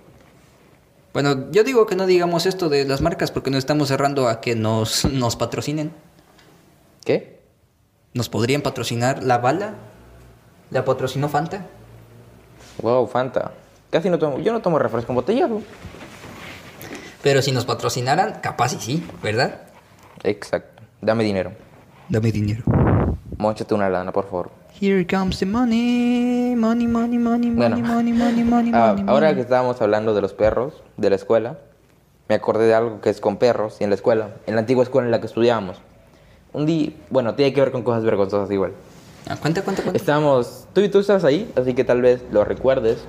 Bueno, 1.13 1.49
yo 1.51 1.63
digo 1.63 1.85
que 1.85 1.95
no 1.95 2.05
digamos 2.05 2.45
esto 2.45 2.67
de 2.67 2.83
las 2.83 2.99
marcas 2.99 3.31
porque 3.31 3.49
nos 3.49 3.59
estamos 3.59 3.87
cerrando 3.87 4.27
a 4.27 4.41
que 4.41 4.55
nos, 4.55 5.05
nos 5.05 5.37
patrocinen. 5.37 5.93
¿Qué? 7.09 7.39
¿Nos 8.13 8.29
podrían 8.29 8.61
patrocinar 8.61 9.23
la 9.23 9.39
bala? 9.39 9.73
¿La 10.69 10.85
patrocinó 10.85 11.27
Fanta? 11.27 11.65
Wow, 12.83 13.07
Fanta. 13.07 13.51
Casi 13.89 14.11
no 14.11 14.19
tomo, 14.19 14.37
yo 14.37 14.53
no 14.53 14.61
tomo 14.61 14.77
refresco 14.77 15.11
embotellado. 15.11 15.63
Pero 17.23 17.41
si 17.41 17.51
nos 17.51 17.65
patrocinaran, 17.65 18.41
capaz 18.43 18.73
y 18.73 18.79
sí, 18.79 19.07
¿verdad? 19.23 19.61
Exacto. 20.21 20.83
Dame 21.01 21.23
dinero. 21.23 21.51
Dame 22.09 22.31
dinero. 22.31 22.61
Móchate 23.39 23.73
una 23.73 23.89
lana, 23.89 24.11
por 24.11 24.25
favor. 24.25 24.51
Here 24.79 25.07
comes 25.07 25.39
the 25.39 25.47
money, 25.47 26.53
money, 26.55 26.85
money, 26.85 27.17
money, 27.17 27.49
Bueno. 27.49 27.77
money, 27.77 28.13
money, 28.13 28.13
money, 28.13 28.43
money, 28.43 28.71
Ah, 28.75 28.89
money, 28.89 29.05
ahora 29.07 29.29
money. 29.29 29.33
que 29.33 29.41
estábamos 29.41 29.81
hablando 29.81 30.13
de 30.13 30.21
los 30.21 30.33
perros 30.35 30.83
de 30.97 31.09
la 31.09 31.15
escuela, 31.15 31.57
me 32.27 32.35
acordé 32.35 32.67
de 32.67 32.75
algo 32.75 33.01
que 33.01 33.09
es 33.09 33.19
con 33.19 33.37
perros 33.37 33.77
y 33.79 33.83
en 33.83 33.89
la 33.89 33.95
escuela, 33.95 34.35
en 34.45 34.53
la 34.53 34.59
antigua 34.61 34.83
escuela 34.83 35.07
en 35.07 35.11
la 35.11 35.19
que 35.19 35.25
estudiábamos. 35.25 35.81
Un 36.53 36.65
día, 36.65 36.91
bueno, 37.09 37.35
tiene 37.35 37.53
que 37.53 37.61
ver 37.61 37.71
con 37.71 37.83
cosas 37.83 38.03
vergonzosas 38.03 38.49
igual. 38.51 38.71
Ah, 39.27 39.37
cuenta, 39.39 39.61
cuenta, 39.63 39.83
cuenta. 39.83 39.97
Estábamos, 39.99 40.65
tú 40.73 40.81
y 40.81 40.89
tú 40.89 40.99
estás 40.99 41.23
ahí, 41.23 41.51
así 41.55 41.73
que 41.73 41.83
tal 41.83 42.01
vez 42.01 42.23
lo 42.31 42.43
recuerdes. 42.43 43.05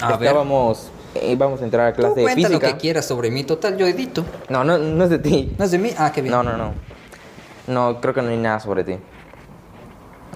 A. 0.00 0.14
Estábamos, 0.14 0.90
eh, 1.14 1.30
íbamos 1.32 1.60
a 1.60 1.64
entrar 1.64 1.86
a 1.88 1.92
Tú 1.92 2.00
clase 2.00 2.14
de 2.16 2.22
cuenta 2.22 2.48
lo 2.48 2.58
física. 2.58 2.66
que 2.72 2.76
quieras 2.78 3.04
sobre 3.06 3.30
mí, 3.30 3.44
total, 3.44 3.76
yo 3.76 3.86
edito. 3.86 4.24
No, 4.48 4.64
no, 4.64 4.78
no 4.78 5.04
es 5.04 5.10
de 5.10 5.18
ti. 5.18 5.54
¿No 5.58 5.64
es 5.64 5.70
de 5.70 5.78
mí? 5.78 5.90
Ah, 5.96 6.10
qué 6.12 6.22
bien. 6.22 6.32
No, 6.32 6.42
no, 6.42 6.56
no. 6.56 6.72
No, 7.68 8.00
creo 8.00 8.12
que 8.14 8.22
no 8.22 8.30
hay 8.30 8.36
nada 8.38 8.58
sobre 8.58 8.82
ti. 8.82 8.96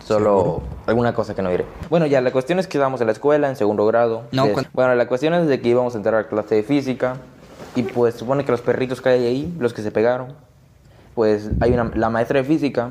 Solo 0.04 0.62
alguna 0.86 1.12
cosa 1.14 1.34
que 1.34 1.42
no 1.42 1.50
diré. 1.50 1.64
Bueno, 1.90 2.06
ya, 2.06 2.20
la 2.20 2.30
cuestión 2.30 2.60
es 2.60 2.68
que 2.68 2.78
íbamos 2.78 3.00
a 3.00 3.04
la 3.04 3.12
escuela 3.12 3.48
en 3.48 3.56
segundo 3.56 3.84
grado. 3.86 4.22
No, 4.30 4.46
cuan- 4.52 4.68
Bueno, 4.72 4.94
la 4.94 5.08
cuestión 5.08 5.34
es 5.34 5.48
de 5.48 5.60
que 5.60 5.68
íbamos 5.70 5.94
a 5.94 5.96
entrar 5.98 6.14
a 6.14 6.28
clase 6.28 6.54
de 6.54 6.62
física. 6.62 7.16
Y 7.74 7.82
pues 7.82 8.14
supone 8.14 8.44
que 8.44 8.52
los 8.52 8.60
perritos 8.60 9.00
que 9.00 9.08
hay 9.08 9.26
ahí, 9.26 9.54
los 9.58 9.74
que 9.74 9.82
se 9.82 9.90
pegaron, 9.90 10.34
pues 11.16 11.50
hay 11.60 11.72
una, 11.72 11.90
la 11.94 12.10
maestra 12.10 12.40
de 12.40 12.44
física, 12.44 12.90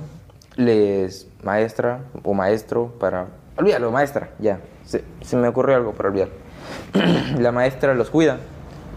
les 0.57 1.27
maestra 1.43 1.99
o 2.23 2.33
maestro 2.33 2.87
para... 2.99 3.27
Olvídalo, 3.55 3.91
maestra, 3.91 4.31
ya. 4.39 4.59
Se, 4.83 5.03
se 5.21 5.37
me 5.37 5.47
ocurrió 5.47 5.75
algo 5.75 5.93
para 5.93 6.09
olvidar. 6.09 6.29
la 7.39 7.51
maestra 7.51 7.93
los 7.93 8.09
cuida 8.09 8.39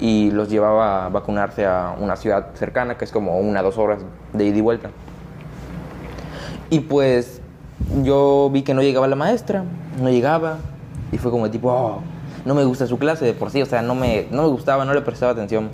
y 0.00 0.30
los 0.30 0.48
llevaba 0.48 1.04
a 1.04 1.08
vacunarse 1.10 1.66
a 1.66 1.94
una 2.00 2.16
ciudad 2.16 2.54
cercana, 2.54 2.96
que 2.96 3.04
es 3.04 3.12
como 3.12 3.38
una 3.38 3.60
dos 3.60 3.76
horas 3.76 4.00
de 4.32 4.44
ida 4.46 4.56
y 4.56 4.60
vuelta. 4.62 4.88
Y 6.70 6.80
pues 6.80 7.42
yo 8.02 8.48
vi 8.50 8.62
que 8.62 8.72
no 8.72 8.80
llegaba 8.80 9.08
la 9.08 9.16
maestra, 9.16 9.62
no 10.00 10.08
llegaba, 10.08 10.56
y 11.12 11.18
fue 11.18 11.30
como 11.30 11.50
tipo, 11.50 11.70
"Oh, 11.70 12.00
no 12.46 12.54
me 12.54 12.64
gusta 12.64 12.86
su 12.86 12.98
clase 12.98 13.26
de 13.26 13.34
por 13.34 13.50
sí, 13.50 13.60
o 13.60 13.66
sea, 13.66 13.82
no 13.82 13.94
me, 13.94 14.26
no 14.30 14.42
me 14.42 14.48
gustaba, 14.48 14.86
no 14.86 14.94
le 14.94 15.02
prestaba 15.02 15.32
atención, 15.32 15.68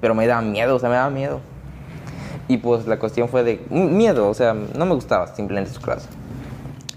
pero 0.00 0.14
me 0.14 0.26
daba 0.26 0.40
miedo, 0.40 0.76
o 0.76 0.78
sea, 0.78 0.88
me 0.88 0.94
daba 0.96 1.10
miedo. 1.10 1.40
Y 2.48 2.58
pues 2.58 2.86
la 2.86 2.98
cuestión 2.98 3.28
fue 3.28 3.42
de 3.42 3.60
miedo, 3.70 4.28
o 4.28 4.34
sea, 4.34 4.52
no 4.54 4.86
me 4.86 4.94
gustaba 4.94 5.28
simplemente 5.34 5.72
su 5.72 5.80
clase. 5.80 6.08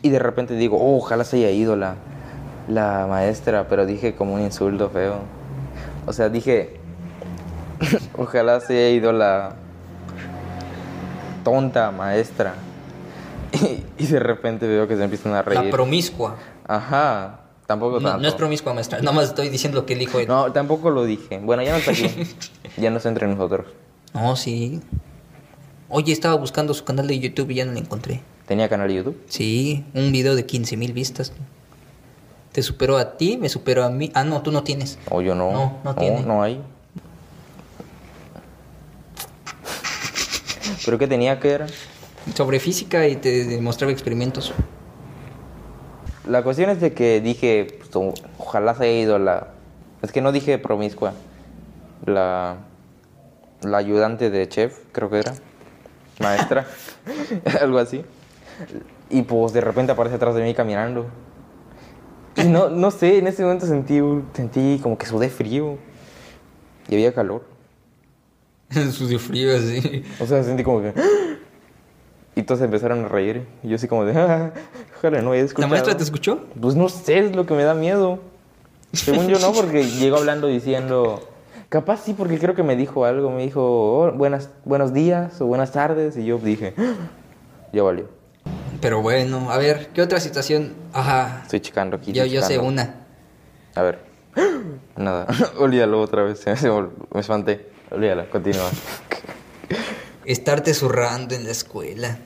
Y 0.02 0.10
de 0.10 0.20
repente 0.20 0.56
digo, 0.56 0.78
"Oh, 0.80 0.98
ojalá 0.98 1.24
se 1.24 1.38
haya 1.38 1.52
ido 1.52 1.76
la, 1.76 1.96
la 2.68 3.08
maestra, 3.08 3.68
pero 3.68 3.86
dije 3.86 4.16
como 4.16 4.34
un 4.34 4.42
insulto 4.42 4.90
feo. 4.90 5.20
O 6.06 6.14
sea, 6.14 6.30
dije, 6.30 6.80
ojalá 8.18 8.60
se 8.60 8.74
haya 8.74 8.90
ido 8.90 9.12
la 9.14 9.56
tonta 11.44 11.92
maestra. 11.92 12.54
Y, 13.54 13.84
y 14.04 14.08
de 14.08 14.20
repente 14.20 14.68
veo 14.68 14.88
que 14.88 14.98
se 14.98 15.04
empiezan 15.04 15.34
a 15.34 15.42
reír. 15.42 15.64
La 15.64 15.72
promiscua. 15.72 16.36
Ajá, 16.68 17.40
tampoco 17.66 18.00
No, 18.00 18.18
no 18.18 18.28
es 18.28 18.34
promiscua, 18.34 18.74
maestra. 18.74 19.00
Nada 19.00 19.14
más 19.14 19.26
estoy 19.26 19.50
diciendo 19.50 19.80
lo 19.80 19.86
que 19.86 19.94
él 19.94 20.00
dijo 20.00 20.20
él. 20.20 20.28
No, 20.28 20.52
tampoco 20.52 20.90
lo 20.90 21.06
dije. 21.06 21.40
Bueno, 21.40 21.64
ya 21.64 21.72
no 21.72 21.78
está 21.78 21.92
aquí. 21.92 22.12
ya 22.78 22.90
no 22.90 22.98
está 22.98 23.10
entre 23.10 23.28
nosotros. 23.28 23.68
No, 24.14 24.36
sí. 24.36 24.82
Oye, 25.90 26.12
estaba 26.12 26.36
buscando 26.36 26.74
su 26.74 26.84
canal 26.84 27.08
de 27.08 27.18
YouTube 27.18 27.52
y 27.52 27.56
ya 27.56 27.66
no 27.66 27.72
lo 27.72 27.80
encontré. 27.80 28.22
¿Tenía 28.46 28.68
canal 28.68 28.90
de 28.90 28.96
YouTube? 28.96 29.22
Sí, 29.30 29.86
un 29.94 30.12
video 30.12 30.36
de 30.36 30.46
15 30.46 30.76
mil 30.76 30.92
vistas. 30.92 31.32
Te 32.52 32.62
superó 32.62 32.98
a 32.98 33.16
ti, 33.16 33.38
me 33.38 33.48
superó 33.48 33.86
a 33.86 33.90
mí. 33.90 34.12
Ah, 34.14 34.26
no, 34.26 34.42
tú 34.42 34.52
no 34.52 34.64
tienes. 34.64 35.00
O 35.10 35.22
yo 35.22 35.34
no. 35.34 35.52
No, 35.52 35.78
no 35.86 35.96
tiene. 35.96 36.24
No 36.24 36.44
hay. 36.44 36.62
¿Pero 40.84 40.98
qué 40.98 41.08
tenía 41.08 41.40
que 41.40 41.52
era? 41.52 41.68
Sobre 42.34 42.60
física 42.60 43.08
y 43.08 43.16
te 43.16 43.46
demostraba 43.46 43.92
experimentos. 43.94 44.54
La 46.28 46.44
cuestión 46.44 46.70
es 46.70 46.82
de 46.82 46.94
que 46.94 47.22
dije, 47.22 47.80
pues, 47.80 47.92
ojalá 48.38 48.76
se 48.76 48.84
haya 48.84 49.00
ido 49.00 49.20
la... 49.20 49.48
Es 50.02 50.12
que 50.12 50.20
no 50.22 50.34
dije 50.34 50.58
promiscua. 50.58 51.14
La... 52.06 52.58
La 53.62 53.78
ayudante 53.78 54.30
de 54.30 54.48
chef, 54.50 54.80
creo 54.92 55.10
que 55.10 55.20
era. 55.20 55.34
Maestra. 56.20 56.66
Algo 57.62 57.78
así. 57.80 58.04
Y 59.10 59.22
pues 59.24 59.54
de 59.54 59.62
repente 59.62 59.92
aparece 59.92 60.16
atrás 60.16 60.36
de 60.36 60.44
mí 60.44 60.54
caminando. 60.54 61.06
Y 62.36 62.44
no, 62.44 62.70
no 62.70 62.92
sé, 62.92 63.18
en 63.20 63.28
ese 63.28 63.44
momento 63.44 63.66
sentí, 63.66 64.00
sentí 64.34 64.80
como 64.82 64.98
que 64.98 65.06
sudé 65.06 65.30
frío. 65.30 65.78
Y 66.90 66.96
había 66.96 67.14
calor. 67.14 67.44
Sucio 68.92 69.20
frío, 69.20 69.56
así. 69.56 70.04
O 70.20 70.26
sea, 70.26 70.44
sentí 70.44 70.64
como 70.64 70.82
que... 70.82 70.94
Y 72.36 72.44
todos 72.44 72.62
empezaron 72.62 73.04
a 73.06 73.08
reír. 73.08 73.48
Y 73.64 73.70
yo 73.70 73.78
así 73.78 73.88
como 73.88 74.06
de... 74.06 74.16
"Ah, 74.16 74.54
ojalá 75.00 75.24
no 75.24 75.32
haya 75.32 75.42
¿La 75.42 75.46
escuchado. 75.48 75.70
maestra 75.72 75.98
te 75.98 76.04
escuchó? 76.04 76.46
Pues 76.62 76.76
no 76.76 76.88
sé, 76.88 77.18
es 77.18 77.36
lo 77.36 77.48
que 77.48 77.56
me 77.56 77.64
da 77.64 77.74
miedo. 77.74 78.20
Según 78.94 79.28
yo 79.28 79.40
no, 79.40 79.52
porque 79.54 79.84
llegó 80.00 80.18
hablando 80.18 80.46
diciendo... 80.46 81.28
Capaz 81.70 82.04
sí, 82.06 82.14
porque 82.14 82.40
creo 82.40 82.56
que 82.56 82.64
me 82.64 82.76
dijo 82.76 83.04
algo. 83.06 83.30
Me 83.30 83.44
dijo, 83.44 83.62
"Oh, 83.62 84.12
buenas, 84.14 84.50
buenos 84.64 84.94
días 84.94 85.42
o 85.42 85.46
buenas 85.48 85.72
tardes. 85.74 86.16
Y 86.16 86.26
yo 86.26 86.38
dije, 86.38 86.74
"Ah, 86.78 86.94
ya 87.74 87.84
valió. 87.84 88.08
Pero 88.80 89.02
bueno, 89.02 89.52
a 89.52 89.58
ver, 89.58 89.88
¿qué 89.94 90.02
otra 90.02 90.20
situación? 90.20 90.74
Ajá. 90.94 91.42
Estoy 91.44 91.60
checando 91.60 91.98
aquí. 91.98 92.14
Yo, 92.14 92.26
yo 92.26 92.42
sé 92.42 92.58
una. 92.60 92.96
A 93.76 93.82
ver. 93.82 94.00
Nada. 94.96 95.28
Olvídalo 95.60 96.02
otra 96.02 96.24
vez. 96.24 96.46
Me, 97.14 97.20
espanté. 97.20 97.68
Olvídalo, 97.92 98.30
continúa. 98.30 98.70
Estarte 100.26 100.74
zurrando 100.74 101.36
en 101.36 101.46
la 101.46 101.52
escuela. 101.52 102.18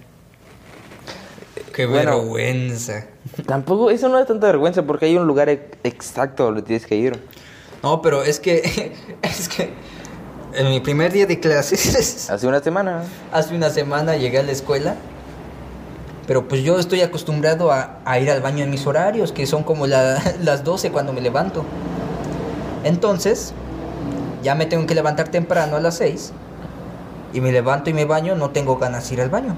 Qué 1.74 1.86
Bueno. 1.86 2.19
vergüenza. 2.19 3.05
Tampoco, 3.45 3.89
eso 3.91 4.10
no 4.10 4.19
es 4.19 4.27
tanta 4.27 4.48
vergüenza 4.48 4.83
porque 4.83 5.05
hay 5.05 5.15
un 5.17 5.25
lugar 5.25 5.50
exacto 5.50 6.45
donde 6.45 6.63
tienes 6.63 6.86
que 6.86 6.95
ir. 6.95 7.17
No, 7.83 8.01
pero 8.01 8.23
es 8.23 8.39
que. 8.39 8.93
Es 9.21 9.47
que. 9.50 9.73
En 10.53 10.69
mi 10.69 10.79
primer 10.81 11.11
día 11.13 11.25
de 11.25 11.39
clases. 11.39 12.29
Hace 12.29 12.47
una 12.47 12.59
semana. 12.61 13.03
Hace 13.31 13.55
una 13.55 13.69
semana 13.69 14.15
llegué 14.17 14.39
a 14.39 14.43
la 14.43 14.51
escuela. 14.51 14.95
Pero 16.27 16.47
pues 16.47 16.61
yo 16.63 16.77
estoy 16.79 17.01
acostumbrado 17.01 17.71
a, 17.71 18.00
a 18.05 18.19
ir 18.19 18.29
al 18.29 18.41
baño 18.41 18.63
en 18.63 18.69
mis 18.69 18.85
horarios, 18.85 19.31
que 19.31 19.45
son 19.47 19.63
como 19.63 19.88
la- 19.88 20.21
las 20.41 20.63
12 20.63 20.91
cuando 20.91 21.13
me 21.13 21.21
levanto. 21.21 21.63
Entonces, 22.83 23.53
ya 24.43 24.55
me 24.55 24.65
tengo 24.65 24.85
que 24.85 24.95
levantar 24.95 25.29
temprano 25.29 25.75
a 25.77 25.79
las 25.79 25.95
6. 25.97 26.31
Y 27.33 27.41
me 27.41 27.51
levanto 27.51 27.89
y 27.89 27.93
me 27.93 28.05
baño, 28.05 28.35
no 28.35 28.50
tengo 28.51 28.77
ganas 28.77 29.07
de 29.07 29.15
ir 29.15 29.21
al 29.21 29.29
baño. 29.29 29.55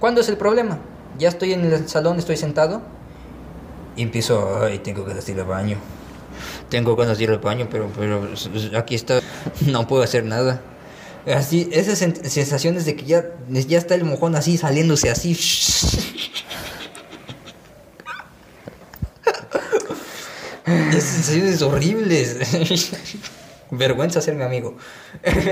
¿Cuándo 0.00 0.20
es 0.20 0.28
el 0.28 0.36
problema? 0.36 0.78
Ya 1.18 1.28
estoy 1.28 1.52
en 1.52 1.64
el 1.64 1.88
salón, 1.88 2.18
estoy 2.18 2.36
sentado. 2.36 2.82
Y 3.96 4.02
empiezo, 4.02 4.60
ay, 4.62 4.80
tengo 4.80 5.04
de 5.04 5.32
ir 5.32 5.38
al 5.40 5.46
baño. 5.46 5.76
Tengo 6.68 6.96
ganas 6.96 7.18
de 7.18 7.24
ir 7.24 7.30
al 7.30 7.38
baño, 7.38 7.68
pero, 7.70 7.90
pero 7.98 8.28
aquí 8.78 8.94
está, 8.94 9.20
no 9.66 9.86
puedo 9.86 10.02
hacer 10.02 10.24
nada. 10.24 10.60
Así, 11.26 11.68
esas 11.72 12.02
sen- 12.02 12.22
sensaciones 12.24 12.84
de 12.84 12.96
que 12.96 13.04
ya, 13.04 13.24
ya 13.48 13.78
está 13.78 13.94
el 13.94 14.04
mojón 14.04 14.36
así, 14.36 14.58
saliéndose 14.58 15.08
así. 15.10 15.32
Esas 20.66 21.02
sensaciones 21.02 21.62
horribles. 21.62 22.38
Vergüenza 23.70 24.20
ser 24.20 24.34
mi 24.34 24.44
amigo. 24.44 24.76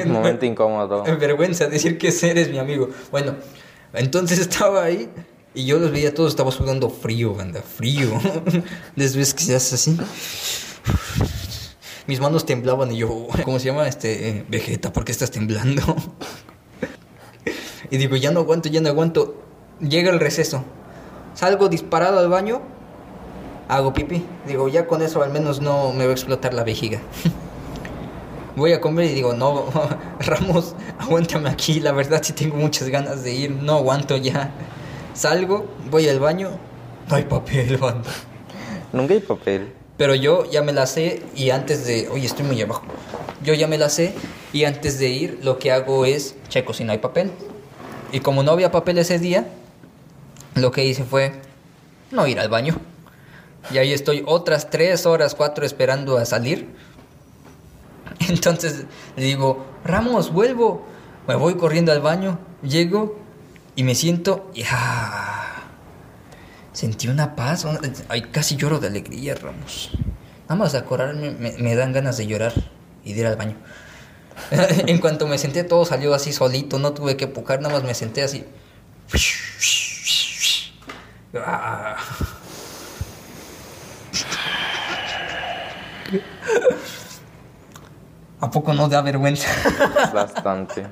Momento 0.06 0.46
incómodo. 0.46 1.02
Vergüenza 1.18 1.66
decir 1.66 1.98
que 1.98 2.08
eres 2.22 2.50
mi 2.50 2.58
amigo. 2.58 2.90
Bueno, 3.10 3.34
entonces 3.94 4.38
estaba 4.38 4.84
ahí 4.84 5.08
y 5.54 5.66
yo 5.66 5.78
los 5.78 5.90
veía 5.90 6.14
todos, 6.14 6.30
estaba 6.30 6.50
sudando 6.50 6.88
frío, 6.88 7.34
banda, 7.34 7.62
frío. 7.62 8.08
Les 8.96 9.16
ves 9.16 9.34
que 9.34 9.42
se 9.44 9.54
hace 9.56 9.74
así. 9.74 9.98
Mis 12.06 12.20
manos 12.20 12.46
temblaban 12.46 12.92
y 12.92 12.98
yo, 12.98 13.28
¿cómo 13.44 13.58
se 13.58 13.66
llama? 13.66 13.86
Este, 13.86 14.28
eh, 14.28 14.44
Vegeta, 14.48 14.92
¿por 14.92 15.04
qué 15.04 15.12
estás 15.12 15.30
temblando? 15.30 15.96
Y 17.90 17.98
digo, 17.98 18.16
ya 18.16 18.30
no 18.30 18.40
aguanto, 18.40 18.70
ya 18.70 18.80
no 18.80 18.88
aguanto. 18.88 19.42
Llega 19.78 20.10
el 20.10 20.18
receso. 20.18 20.64
Salgo 21.34 21.68
disparado 21.68 22.20
al 22.20 22.30
baño. 22.30 22.62
Hago 23.68 23.92
pipí. 23.92 24.24
Digo, 24.46 24.66
ya 24.68 24.86
con 24.86 25.02
eso 25.02 25.22
al 25.22 25.30
menos 25.30 25.60
no 25.60 25.92
me 25.92 26.04
va 26.04 26.10
a 26.10 26.14
explotar 26.14 26.54
la 26.54 26.64
vejiga. 26.64 27.00
Voy 28.56 28.72
a 28.72 28.80
comer 28.80 29.10
y 29.10 29.14
digo, 29.14 29.34
no, 29.34 29.66
Ramos, 30.20 30.74
aguántame 30.98 31.50
aquí. 31.50 31.80
La 31.80 31.92
verdad 31.92 32.22
sí 32.22 32.32
tengo 32.32 32.56
muchas 32.56 32.88
ganas 32.88 33.24
de 33.24 33.34
ir. 33.34 33.50
No 33.50 33.74
aguanto 33.74 34.16
ya. 34.16 34.50
Salgo, 35.12 35.66
voy 35.90 36.08
al 36.08 36.18
baño. 36.18 36.48
No 37.10 37.16
hay 37.16 37.24
papel, 37.24 37.76
banda. 37.76 38.08
Nunca 38.90 39.12
hay 39.12 39.20
papel. 39.20 39.70
Pero 40.02 40.16
yo 40.16 40.50
ya 40.50 40.62
me 40.62 40.72
la 40.72 40.88
sé 40.88 41.22
y 41.36 41.50
antes 41.50 41.86
de... 41.86 42.08
Oye, 42.08 42.26
estoy 42.26 42.44
muy 42.44 42.60
abajo. 42.60 42.82
Yo 43.44 43.54
ya 43.54 43.68
me 43.68 43.78
la 43.78 43.88
sé 43.88 44.12
y 44.52 44.64
antes 44.64 44.98
de 44.98 45.08
ir 45.08 45.38
lo 45.44 45.60
que 45.60 45.70
hago 45.70 46.04
es 46.06 46.34
checo 46.48 46.74
si 46.74 46.82
no 46.82 46.90
hay 46.90 46.98
papel. 46.98 47.30
Y 48.10 48.18
como 48.18 48.42
no 48.42 48.50
había 48.50 48.72
papel 48.72 48.98
ese 48.98 49.20
día, 49.20 49.46
lo 50.56 50.72
que 50.72 50.84
hice 50.84 51.04
fue 51.04 51.40
no 52.10 52.26
ir 52.26 52.40
al 52.40 52.48
baño. 52.48 52.80
Y 53.70 53.78
ahí 53.78 53.92
estoy 53.92 54.24
otras 54.26 54.70
tres 54.70 55.06
horas, 55.06 55.36
cuatro 55.36 55.64
esperando 55.64 56.18
a 56.18 56.24
salir. 56.24 56.66
Entonces 58.28 58.86
le 59.14 59.22
digo, 59.22 59.64
Ramos, 59.84 60.32
vuelvo. 60.32 60.84
Me 61.28 61.36
voy 61.36 61.54
corriendo 61.54 61.92
al 61.92 62.00
baño, 62.00 62.40
llego 62.64 63.20
y 63.76 63.84
me 63.84 63.94
siento 63.94 64.50
y 64.52 64.64
ah, 64.68 65.51
sentí 66.72 67.08
una 67.08 67.36
paz. 67.36 67.66
ay, 68.08 68.22
casi 68.22 68.56
lloro 68.56 68.78
de 68.78 68.88
alegría, 68.88 69.34
Ramos. 69.34 69.90
Nada 70.44 70.56
más 70.56 70.72
de 70.72 70.78
acordarme 70.78 71.30
me, 71.30 71.76
dan 71.76 71.92
ganas 71.92 72.16
de 72.16 72.26
llorar 72.26 72.52
y 73.04 73.14
de 73.14 73.20
ir 73.20 73.26
al 73.26 73.36
baño. 73.36 73.56
en 74.86 74.98
cuanto 74.98 75.26
me 75.26 75.38
senté, 75.38 75.64
todo 75.64 75.84
salió 75.84 76.14
así 76.14 76.32
solito, 76.32 76.78
no 76.78 76.92
tuve 76.92 77.16
que 77.16 77.26
pujar, 77.26 77.60
nada 77.60 77.74
más 77.74 77.84
me 77.84 77.94
senté 77.94 78.22
así. 78.22 78.44
¿A 88.40 88.50
poco 88.50 88.74
no 88.74 88.88
da 88.88 89.00
vergüenza? 89.00 89.48
Bastante. 90.12 90.86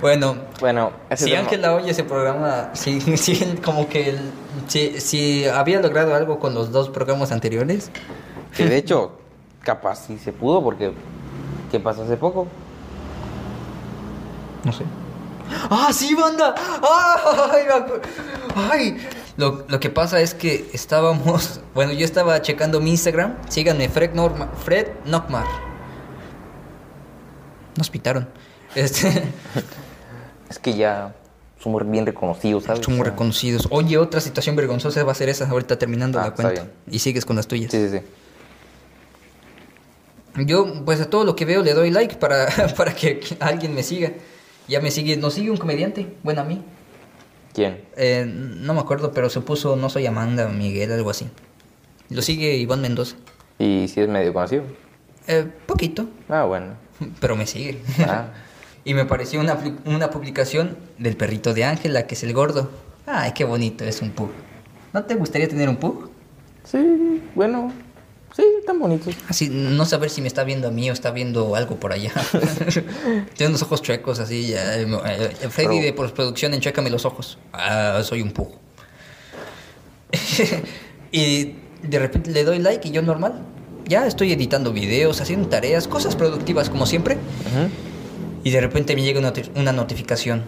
Bueno, 0.00 0.36
Bueno, 0.60 0.92
si 1.16 1.26
tema- 1.26 1.40
Ángela 1.40 1.74
oye 1.74 1.90
ese 1.90 2.04
programa, 2.04 2.70
sí, 2.74 3.00
sí, 3.16 3.58
como 3.64 3.88
que 3.88 4.10
el- 4.10 4.30
si, 4.68 5.00
si 5.00 5.44
había 5.46 5.80
logrado 5.80 6.14
algo 6.14 6.38
con 6.38 6.54
los 6.54 6.70
dos 6.72 6.88
programas 6.90 7.32
anteriores, 7.32 7.90
Que 8.56 8.66
de 8.66 8.76
hecho, 8.78 9.12
capaz 9.62 10.06
sí 10.06 10.18
se 10.18 10.32
pudo 10.32 10.62
porque... 10.62 10.92
¿Qué 11.70 11.80
pasó 11.80 12.02
hace 12.02 12.16
poco? 12.16 12.46
no 14.64 14.72
sé. 14.72 14.84
¡Ah, 15.70 15.88
sí, 15.92 16.14
banda! 16.14 16.54
¡Ay! 16.82 17.62
¡Ay! 18.54 19.06
Lo, 19.36 19.64
lo 19.68 19.80
que 19.80 19.88
pasa 19.90 20.20
es 20.20 20.34
que 20.34 20.70
estábamos. 20.72 21.60
Bueno, 21.74 21.92
yo 21.92 22.04
estaba 22.04 22.40
checando 22.42 22.80
mi 22.80 22.90
Instagram. 22.90 23.34
Síganme, 23.48 23.88
Fred, 23.88 24.12
Norma, 24.12 24.48
Fred 24.62 24.88
Nockmar. 25.06 25.46
Nos 27.76 27.88
pitaron. 27.88 28.28
Este, 28.74 29.24
Es 30.52 30.58
que 30.58 30.74
ya 30.74 31.14
somos 31.58 31.90
bien 31.90 32.04
reconocidos, 32.04 32.64
¿sabes? 32.64 32.84
somos 32.84 33.00
O 33.00 33.04
sea, 33.04 33.10
reconocidos. 33.12 33.68
Oye, 33.70 33.96
otra 33.96 34.20
situación 34.20 34.54
vergonzosa 34.54 35.02
va 35.02 35.12
a 35.12 35.14
ser 35.14 35.30
esa 35.30 35.48
ahorita 35.48 35.78
terminando 35.78 36.20
Ah, 36.20 36.24
la 36.24 36.34
cuenta. 36.34 36.66
Y 36.90 36.98
sigues 36.98 37.24
con 37.24 37.36
las 37.36 37.46
tuyas. 37.48 37.70
Sí, 37.70 37.88
sí, 37.88 37.98
sí. 37.98 38.04
Yo, 40.44 40.84
pues 40.84 41.00
a 41.00 41.08
todo 41.08 41.24
lo 41.24 41.34
que 41.34 41.46
veo 41.46 41.62
le 41.62 41.72
doy 41.72 41.90
like 41.90 42.16
para, 42.16 42.46
para 42.76 42.94
que 42.94 43.20
alguien 43.40 43.74
me 43.74 43.82
siga. 43.82 44.12
Ya 44.68 44.80
me 44.82 44.90
sigue, 44.90 45.16
nos 45.16 45.32
sigue 45.32 45.50
un 45.50 45.56
comediante, 45.56 46.14
bueno, 46.22 46.42
a 46.42 46.44
mí. 46.44 46.62
¿Quién? 47.54 47.80
Eh, 47.96 48.24
no 48.26 48.74
me 48.74 48.80
acuerdo, 48.80 49.12
pero 49.12 49.30
se 49.30 49.40
puso 49.40 49.74
No 49.76 49.88
soy 49.88 50.04
Amanda, 50.04 50.48
Miguel, 50.48 50.92
algo 50.92 51.08
así. 51.08 51.28
Lo 52.10 52.20
sigue 52.20 52.56
Iván 52.56 52.82
Mendoza. 52.82 53.16
Y 53.58 53.88
si 53.88 54.02
es 54.02 54.08
medio 54.08 54.34
conocido. 54.34 54.64
Eh, 55.28 55.46
poquito, 55.64 56.08
Ah, 56.28 56.44
bueno. 56.44 56.74
pero 57.20 57.36
me 57.36 57.46
sigue. 57.46 57.80
Ah. 58.00 58.26
y 58.84 58.94
me 58.94 59.04
pareció 59.04 59.40
una, 59.40 59.58
una 59.84 60.10
publicación 60.10 60.76
del 60.98 61.16
perrito 61.16 61.54
de 61.54 61.64
Ángela, 61.64 62.06
que 62.06 62.14
es 62.14 62.22
el 62.22 62.32
gordo. 62.32 62.70
Ay, 63.06 63.32
qué 63.32 63.44
bonito, 63.44 63.84
es 63.84 64.02
un 64.02 64.10
pug. 64.10 64.30
¿No 64.92 65.04
te 65.04 65.14
gustaría 65.14 65.48
tener 65.48 65.68
un 65.68 65.76
pug? 65.76 66.10
Sí, 66.64 67.22
bueno. 67.34 67.72
Sí, 68.34 68.44
tan 68.66 68.78
bonitos. 68.78 69.14
Así, 69.28 69.50
no 69.50 69.84
saber 69.84 70.08
si 70.08 70.22
me 70.22 70.28
está 70.28 70.42
viendo 70.42 70.68
a 70.68 70.70
mí 70.70 70.88
o 70.88 70.92
está 70.92 71.10
viendo 71.10 71.54
algo 71.54 71.76
por 71.76 71.92
allá. 71.92 72.12
Tiene 73.34 73.50
unos 73.50 73.62
ojos 73.62 73.82
chuecos, 73.82 74.20
así. 74.20 74.46
Ya, 74.46 74.78
eh, 74.78 74.86
eh, 75.42 75.48
Freddy 75.50 75.80
de 75.80 75.92
postproducción, 75.92 76.54
enchuécame 76.54 76.88
los 76.88 77.04
ojos. 77.04 77.38
Ah, 77.52 78.00
soy 78.02 78.22
un 78.22 78.30
pug. 78.32 78.52
y 81.12 81.54
de 81.82 81.98
repente 81.98 82.30
le 82.30 82.44
doy 82.44 82.58
like 82.58 82.88
y 82.88 82.90
yo 82.90 83.02
normal. 83.02 83.42
Ya 83.86 84.06
estoy 84.06 84.32
editando 84.32 84.72
videos, 84.72 85.20
haciendo 85.20 85.48
tareas, 85.48 85.86
cosas 85.86 86.16
productivas 86.16 86.70
como 86.70 86.86
siempre. 86.86 87.16
Ujú. 87.16 87.91
Y 88.44 88.50
de 88.50 88.60
repente 88.60 88.94
me 88.96 89.02
llega 89.02 89.20
una, 89.20 89.32
una 89.54 89.72
notificación. 89.72 90.42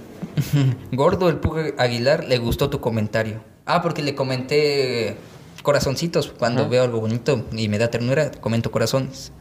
Gordo, 0.92 1.28
el 1.28 1.36
Pug 1.36 1.74
Aguilar, 1.78 2.24
le 2.24 2.38
gustó 2.38 2.70
tu 2.70 2.80
comentario. 2.80 3.42
Ah, 3.66 3.82
porque 3.82 4.02
le 4.02 4.14
comenté 4.14 5.16
corazoncitos 5.62 6.32
cuando 6.38 6.68
veo 6.68 6.84
algo 6.84 7.00
bonito 7.00 7.46
y 7.52 7.68
me 7.68 7.78
da 7.78 7.90
ternura, 7.90 8.30
comento 8.30 8.70
corazones. 8.70 9.32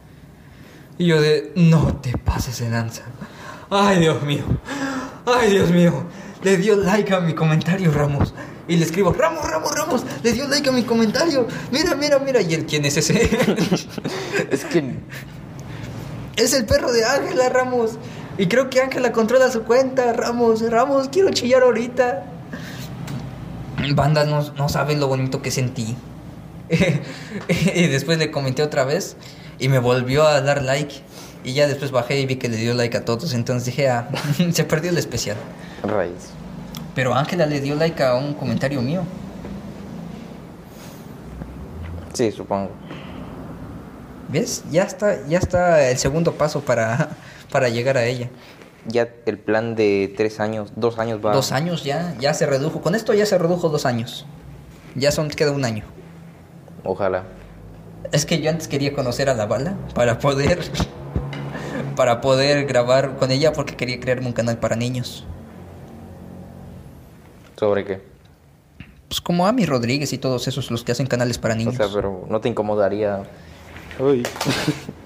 Y 0.98 1.06
yo 1.06 1.20
de, 1.20 1.52
no 1.54 1.96
te 1.96 2.16
pases 2.16 2.60
de 2.60 2.70
lanza. 2.70 3.02
Ay, 3.70 4.00
Dios 4.00 4.22
mío. 4.22 4.44
Ay, 5.26 5.50
Dios 5.50 5.70
mío. 5.70 6.04
Le 6.42 6.56
dio 6.56 6.76
like 6.76 7.12
a 7.12 7.20
mi 7.20 7.34
comentario, 7.34 7.90
Ramos. 7.92 8.34
Y 8.68 8.76
le 8.76 8.84
escribo, 8.84 9.12
Ramos, 9.12 9.48
Ramos, 9.50 9.76
Ramos, 9.76 10.04
le 10.22 10.32
dio 10.32 10.48
like 10.48 10.68
a 10.68 10.72
mi 10.72 10.84
comentario. 10.84 11.46
Mira, 11.70 11.94
mira, 11.94 12.18
mira. 12.18 12.40
¿Y 12.40 12.54
él 12.54 12.66
quién 12.66 12.84
es 12.84 12.96
ese? 12.96 13.14
Es 14.50 14.64
que 14.64 14.96
Es 16.36 16.54
el 16.54 16.64
perro 16.64 16.92
de 16.92 17.04
Ángela 17.04 17.48
Ramos. 17.48 17.98
Y 18.36 18.46
creo 18.46 18.68
que 18.68 18.80
Ángela 18.80 19.12
controla 19.12 19.50
su 19.50 19.62
cuenta. 19.62 20.12
Ramos, 20.12 20.60
Ramos, 20.70 21.08
quiero 21.08 21.30
chillar 21.30 21.62
ahorita. 21.62 22.24
Banda, 23.94 24.24
no, 24.24 24.42
no 24.52 24.68
saben 24.68 24.98
lo 24.98 25.08
bonito 25.08 25.40
que 25.42 25.50
sentí. 25.50 25.96
y 27.48 27.86
después 27.86 28.18
le 28.18 28.30
comenté 28.30 28.62
otra 28.62 28.84
vez 28.84 29.16
y 29.58 29.68
me 29.68 29.78
volvió 29.78 30.26
a 30.26 30.40
dar 30.40 30.62
like. 30.62 30.94
Y 31.44 31.52
ya 31.52 31.66
después 31.66 31.90
bajé 31.90 32.20
y 32.20 32.26
vi 32.26 32.36
que 32.36 32.48
le 32.48 32.56
dio 32.56 32.74
like 32.74 32.96
a 32.96 33.04
todos. 33.04 33.34
Entonces 33.34 33.66
dije, 33.66 33.88
ah, 33.88 34.08
se 34.52 34.64
perdió 34.64 34.90
el 34.90 34.98
especial. 34.98 35.36
raíz. 35.82 36.30
Pero 36.94 37.14
Ángela 37.14 37.46
le 37.46 37.60
dio 37.60 37.74
like 37.74 38.02
a 38.02 38.14
un 38.14 38.34
comentario 38.34 38.80
mío. 38.80 39.02
Sí, 42.14 42.30
supongo. 42.32 42.70
¿Ves? 44.28 44.64
Ya 44.70 44.84
está, 44.84 45.26
ya 45.26 45.38
está 45.38 45.88
el 45.90 45.98
segundo 45.98 46.32
paso 46.32 46.60
para, 46.60 47.10
para 47.54 47.68
llegar 47.68 47.96
a 47.96 48.04
ella. 48.04 48.30
Ya 48.88 49.08
el 49.26 49.38
plan 49.38 49.76
de 49.76 50.12
tres 50.16 50.40
años, 50.40 50.72
dos 50.74 50.98
años 50.98 51.20
va. 51.24 51.32
Dos 51.32 51.52
años 51.52 51.84
ya, 51.84 52.16
ya 52.18 52.34
se 52.34 52.46
redujo. 52.46 52.80
Con 52.80 52.96
esto 52.96 53.14
ya 53.14 53.26
se 53.26 53.38
redujo 53.38 53.68
dos 53.68 53.86
años. 53.86 54.26
Ya 54.96 55.12
son, 55.12 55.28
queda 55.28 55.52
un 55.52 55.64
año. 55.64 55.84
Ojalá. 56.82 57.22
Es 58.10 58.26
que 58.26 58.40
yo 58.40 58.50
antes 58.50 58.66
quería 58.66 58.92
conocer 58.92 59.30
a 59.30 59.34
la 59.34 59.46
bala 59.46 59.76
para 59.94 60.18
poder 60.18 60.58
para 61.96 62.20
poder 62.20 62.66
grabar 62.66 63.18
con 63.18 63.30
ella 63.30 63.52
porque 63.52 63.76
quería 63.76 64.00
crearme 64.00 64.26
un 64.26 64.32
canal 64.32 64.58
para 64.58 64.74
niños. 64.74 65.24
¿Sobre 67.56 67.84
qué? 67.84 68.02
Pues 69.06 69.20
como 69.20 69.46
Ami 69.46 69.64
Rodríguez 69.64 70.12
y 70.12 70.18
todos 70.18 70.48
esos 70.48 70.72
los 70.72 70.82
que 70.82 70.90
hacen 70.90 71.06
canales 71.06 71.38
para 71.38 71.54
O 71.54 71.56
niños. 71.56 71.76
sea, 71.76 71.86
pero 71.94 72.26
no 72.28 72.40
te 72.40 72.48
incomodaría. 72.48 73.22
Uy. 74.00 74.24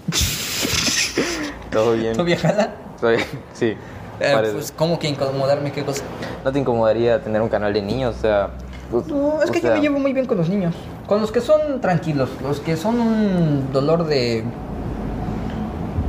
Todo 1.71 1.93
bien. 1.95 2.17
¿Tu 2.17 2.25
viajala? 2.25 2.71
Soy- 3.01 3.19
Sí. 3.55 3.77
Eh, 4.21 4.35
pues 4.53 4.73
cómo 4.77 4.99
que 4.99 5.09
incomodarme 5.09 5.71
qué 5.71 5.85
cosa. 5.85 6.03
¿No 6.45 6.51
te 6.51 6.59
incomodaría 6.59 7.23
tener 7.23 7.41
un 7.41 7.49
canal 7.49 7.73
de 7.73 7.83
niños? 7.83 8.17
O 8.17 8.21
sea. 8.21 8.51
pues, 8.91 9.07
No, 9.07 9.41
es 9.43 9.51
que 9.51 9.61
yo 9.61 9.71
me 9.73 9.81
llevo 9.81 9.99
muy 10.01 10.13
bien 10.13 10.27
con 10.27 10.37
los 10.39 10.49
niños. 10.49 10.75
Con 11.07 11.21
los 11.21 11.31
que 11.31 11.41
son 11.41 11.81
tranquilos, 11.81 12.29
los 12.43 12.59
que 12.61 12.77
son 12.77 13.01
un 13.01 13.73
dolor 13.73 14.07
de 14.07 14.43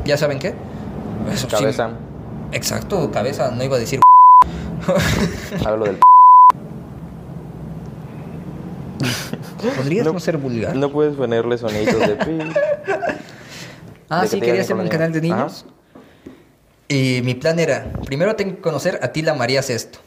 ¿Ya 0.06 0.17
saben 0.17 0.39
qué? 0.39 0.56
Eso 1.32 1.48
sí. 1.50 1.56
Cabeza. 1.56 1.89
Exacto, 2.52 3.12
cabeza, 3.12 3.52
no 3.52 3.63
iba 3.63 3.76
a 3.76 3.80
decir 3.80 4.00
Hablo 5.65 5.86
del. 5.86 6.00
¿Podrías 9.78 10.06
no, 10.06 10.13
No- 10.13 10.19
ser 10.19 10.38
vulgar? 10.38 10.76
No 10.76 10.89
puedes 10.89 11.15
ponerle 11.15 11.58
sonidos 11.60 12.00
de 12.00 12.15
pi. 12.15 12.39
Ah, 14.10 14.26
sí, 14.28 14.39
que 14.39 14.48
quería 14.48 14.65
con 14.65 14.80
un 14.80 14.86
los 14.86 14.91
canal 14.91 15.12
de 15.12 15.22
niños. 15.22 15.38
niños. 15.38 15.65
Y 16.88 17.22
mi 17.24 17.36
plan 17.36 17.60
era, 17.60 17.93
primero 18.06 18.36
tengo 18.36 18.56
que 18.56 18.62
conocer 18.62 19.00
a 19.04 19.10
Tila 19.10 19.36
María 19.36 19.62
Sesto. 19.62 20.00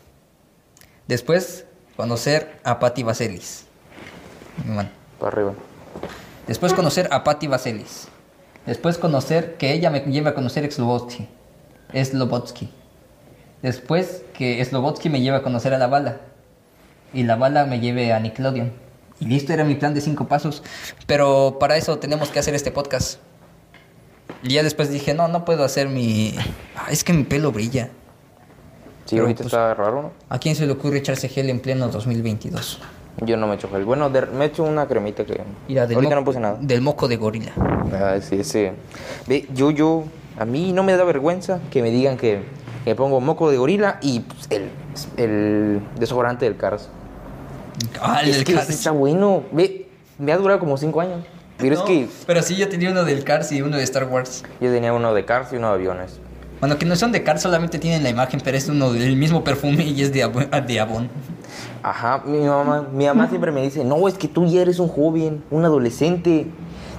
Después, 1.06 1.64
conocer 1.96 2.58
a 2.64 2.80
Patti 2.80 3.04
Vaselis. 3.04 3.66
Para 5.20 5.32
arriba. 5.32 5.54
Después 6.48 6.72
conocer 6.74 7.08
a 7.12 7.22
Patti 7.22 7.46
Vaselis. 7.46 8.08
Después 8.66 8.98
conocer, 8.98 9.56
que 9.56 9.72
ella 9.72 9.90
me 9.90 10.00
lleve 10.00 10.30
a 10.30 10.34
conocer 10.34 10.70
Slobotsky. 10.70 11.28
Slobotsky. 11.94 12.68
Después 13.62 14.22
que 14.34 14.64
Slobotsky 14.64 15.08
me 15.08 15.20
lleva 15.20 15.38
a 15.38 15.42
conocer 15.42 15.74
a 15.74 15.78
la 15.78 15.86
bala. 15.86 16.18
Y 17.14 17.22
la 17.22 17.36
bala 17.36 17.66
me 17.66 17.78
lleve 17.78 18.12
a 18.12 18.18
Nickelodeon. 18.18 18.72
Y 19.20 19.26
listo, 19.26 19.52
era 19.52 19.62
mi 19.62 19.76
plan 19.76 19.94
de 19.94 20.00
cinco 20.00 20.26
pasos. 20.26 20.64
Pero 21.06 21.58
para 21.60 21.76
eso 21.76 21.98
tenemos 21.98 22.30
que 22.30 22.40
hacer 22.40 22.54
este 22.54 22.72
podcast. 22.72 23.20
Y 24.42 24.54
ya 24.54 24.62
después 24.62 24.90
dije, 24.90 25.14
no, 25.14 25.28
no 25.28 25.44
puedo 25.44 25.64
hacer 25.64 25.88
mi... 25.88 26.34
Ah, 26.76 26.86
es 26.90 27.04
que 27.04 27.12
mi 27.12 27.24
pelo 27.24 27.52
brilla. 27.52 27.86
Sí, 29.04 29.16
Pero, 29.16 29.22
ahorita 29.22 29.42
pues, 29.44 29.52
está 29.52 29.74
raro, 29.74 30.02
¿no? 30.02 30.10
¿A 30.28 30.38
quién 30.38 30.54
se 30.54 30.66
le 30.66 30.72
ocurre 30.72 30.98
echarse 30.98 31.28
gel 31.28 31.50
en 31.50 31.60
pleno 31.60 31.88
2022? 31.88 32.80
Yo 33.26 33.36
no 33.36 33.46
me 33.46 33.56
echo 33.56 33.68
gel. 33.70 33.84
Bueno, 33.84 34.08
de- 34.10 34.26
me 34.26 34.46
echo 34.46 34.64
una 34.64 34.86
cremita 34.86 35.24
que... 35.24 35.40
Mira, 35.68 35.86
del, 35.86 35.96
ahorita 35.96 36.14
no 36.14 36.24
puse 36.24 36.40
nada. 36.40 36.56
del 36.60 36.80
moco 36.80 37.08
de 37.08 37.16
gorila. 37.16 37.52
Ah, 37.92 38.16
sí, 38.20 38.42
sí. 38.44 38.68
Ve, 39.26 39.46
yo, 39.52 39.70
yo, 39.70 40.04
a 40.38 40.44
mí 40.44 40.72
no 40.72 40.82
me 40.82 40.96
da 40.96 41.04
vergüenza 41.04 41.60
que 41.70 41.82
me 41.82 41.90
digan 41.90 42.16
que, 42.16 42.42
que 42.84 42.90
me 42.90 42.94
pongo 42.94 43.20
moco 43.20 43.50
de 43.50 43.58
gorila 43.58 43.98
y 44.00 44.20
pues, 44.20 44.48
el, 44.50 44.70
el 45.18 45.82
desodorante 45.98 46.46
del 46.46 46.56
Cars. 46.56 46.88
Ah, 48.00 48.20
el 48.22 48.30
es 48.30 48.36
del 48.36 48.44
que 48.44 48.54
Cars. 48.54 48.70
está 48.70 48.92
bueno. 48.92 49.42
Ve, 49.52 49.88
me 50.18 50.32
ha 50.32 50.38
durado 50.38 50.58
como 50.60 50.76
cinco 50.76 51.00
años. 51.00 51.24
Pero 51.62 51.76
No, 51.76 51.80
es 51.82 51.86
que 51.88 52.08
Pero 52.26 52.42
sí, 52.42 52.56
yo 52.56 52.68
tenía 52.68 52.90
uno 52.90 53.04
del 53.04 53.24
Cars 53.24 53.50
y 53.52 53.62
uno 53.62 53.76
de 53.78 53.82
Star 53.84 54.04
Wars. 54.04 54.42
yo 54.60 54.70
tenía 54.70 54.92
uno 54.92 55.14
de 55.14 55.24
Cars 55.24 55.52
y 55.52 55.56
uno 55.56 55.68
de 55.68 55.74
aviones. 55.74 56.18
Bueno, 56.60 56.78
que 56.78 56.84
no 56.86 56.94
son 56.94 57.10
de 57.10 57.22
Cars, 57.24 57.42
solamente 57.42 57.78
tienen 57.78 58.02
la 58.04 58.10
imagen, 58.10 58.40
pero 58.44 58.56
es 58.56 58.68
uno 58.68 58.92
del 58.92 59.16
mismo 59.16 59.42
perfume 59.42 59.84
y 59.84 60.00
es 60.02 60.12
de, 60.12 60.24
Abo- 60.24 60.48
de 60.64 60.80
Avon. 60.80 61.08
Ajá, 61.82 62.22
mi 62.24 62.38
mamá, 62.38 62.86
mi 62.92 63.06
mamá 63.06 63.28
siempre 63.28 63.50
me 63.50 63.62
dice, 63.62 63.84
no, 63.84 64.06
es 64.06 64.14
que 64.16 64.28
tú 64.28 64.46
ya 64.46 64.60
eres 64.62 64.78
un 64.78 64.88
joven, 64.88 65.42
un 65.50 65.64
adolescente. 65.64 66.46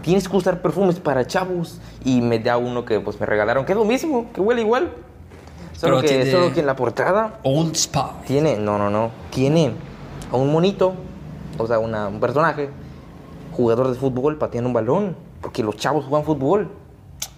Tienes 0.02 0.28
que 0.28 0.36
usar 0.36 0.62
perfumes 0.62 1.00
para 1.00 1.26
chavos. 1.26 1.80
Y 2.04 2.20
me 2.20 2.40
da 2.40 2.58
uno 2.58 2.84
que 2.84 3.00
pues 3.00 3.18
me 3.22 3.26
regalaron, 3.26 3.64
que 3.66 3.72
es 3.72 3.78
lo 3.78 3.86
mismo, 3.86 4.30
que 4.34 4.42
huele 4.42 4.62
igual. 4.62 4.92
Solo, 5.78 5.98
Pero 5.98 6.02
que, 6.02 6.08
tiene- 6.10 6.32
solo 6.32 6.54
que 6.54 6.60
en 6.60 6.66
la 6.66 6.76
portada 6.76 7.40
Old 7.44 7.76
Spice. 7.76 8.06
Tiene, 8.28 8.58
no, 8.58 8.78
no, 8.78 8.90
no. 8.90 9.12
Tiene 9.32 9.72
a 10.32 10.36
un 10.36 10.52
monito, 10.52 10.94
o 11.58 11.66
sea, 11.68 11.80
una- 11.80 12.10
un 12.10 12.20
personaje, 12.20 12.70
jugador 13.54 13.90
de 13.90 13.96
fútbol, 13.96 14.38
pateando 14.38 14.68
un 14.70 14.74
balón. 14.74 15.16
Porque 15.42 15.64
los 15.64 15.76
chavos 15.78 16.06
juegan 16.06 16.26
fútbol. 16.26 16.70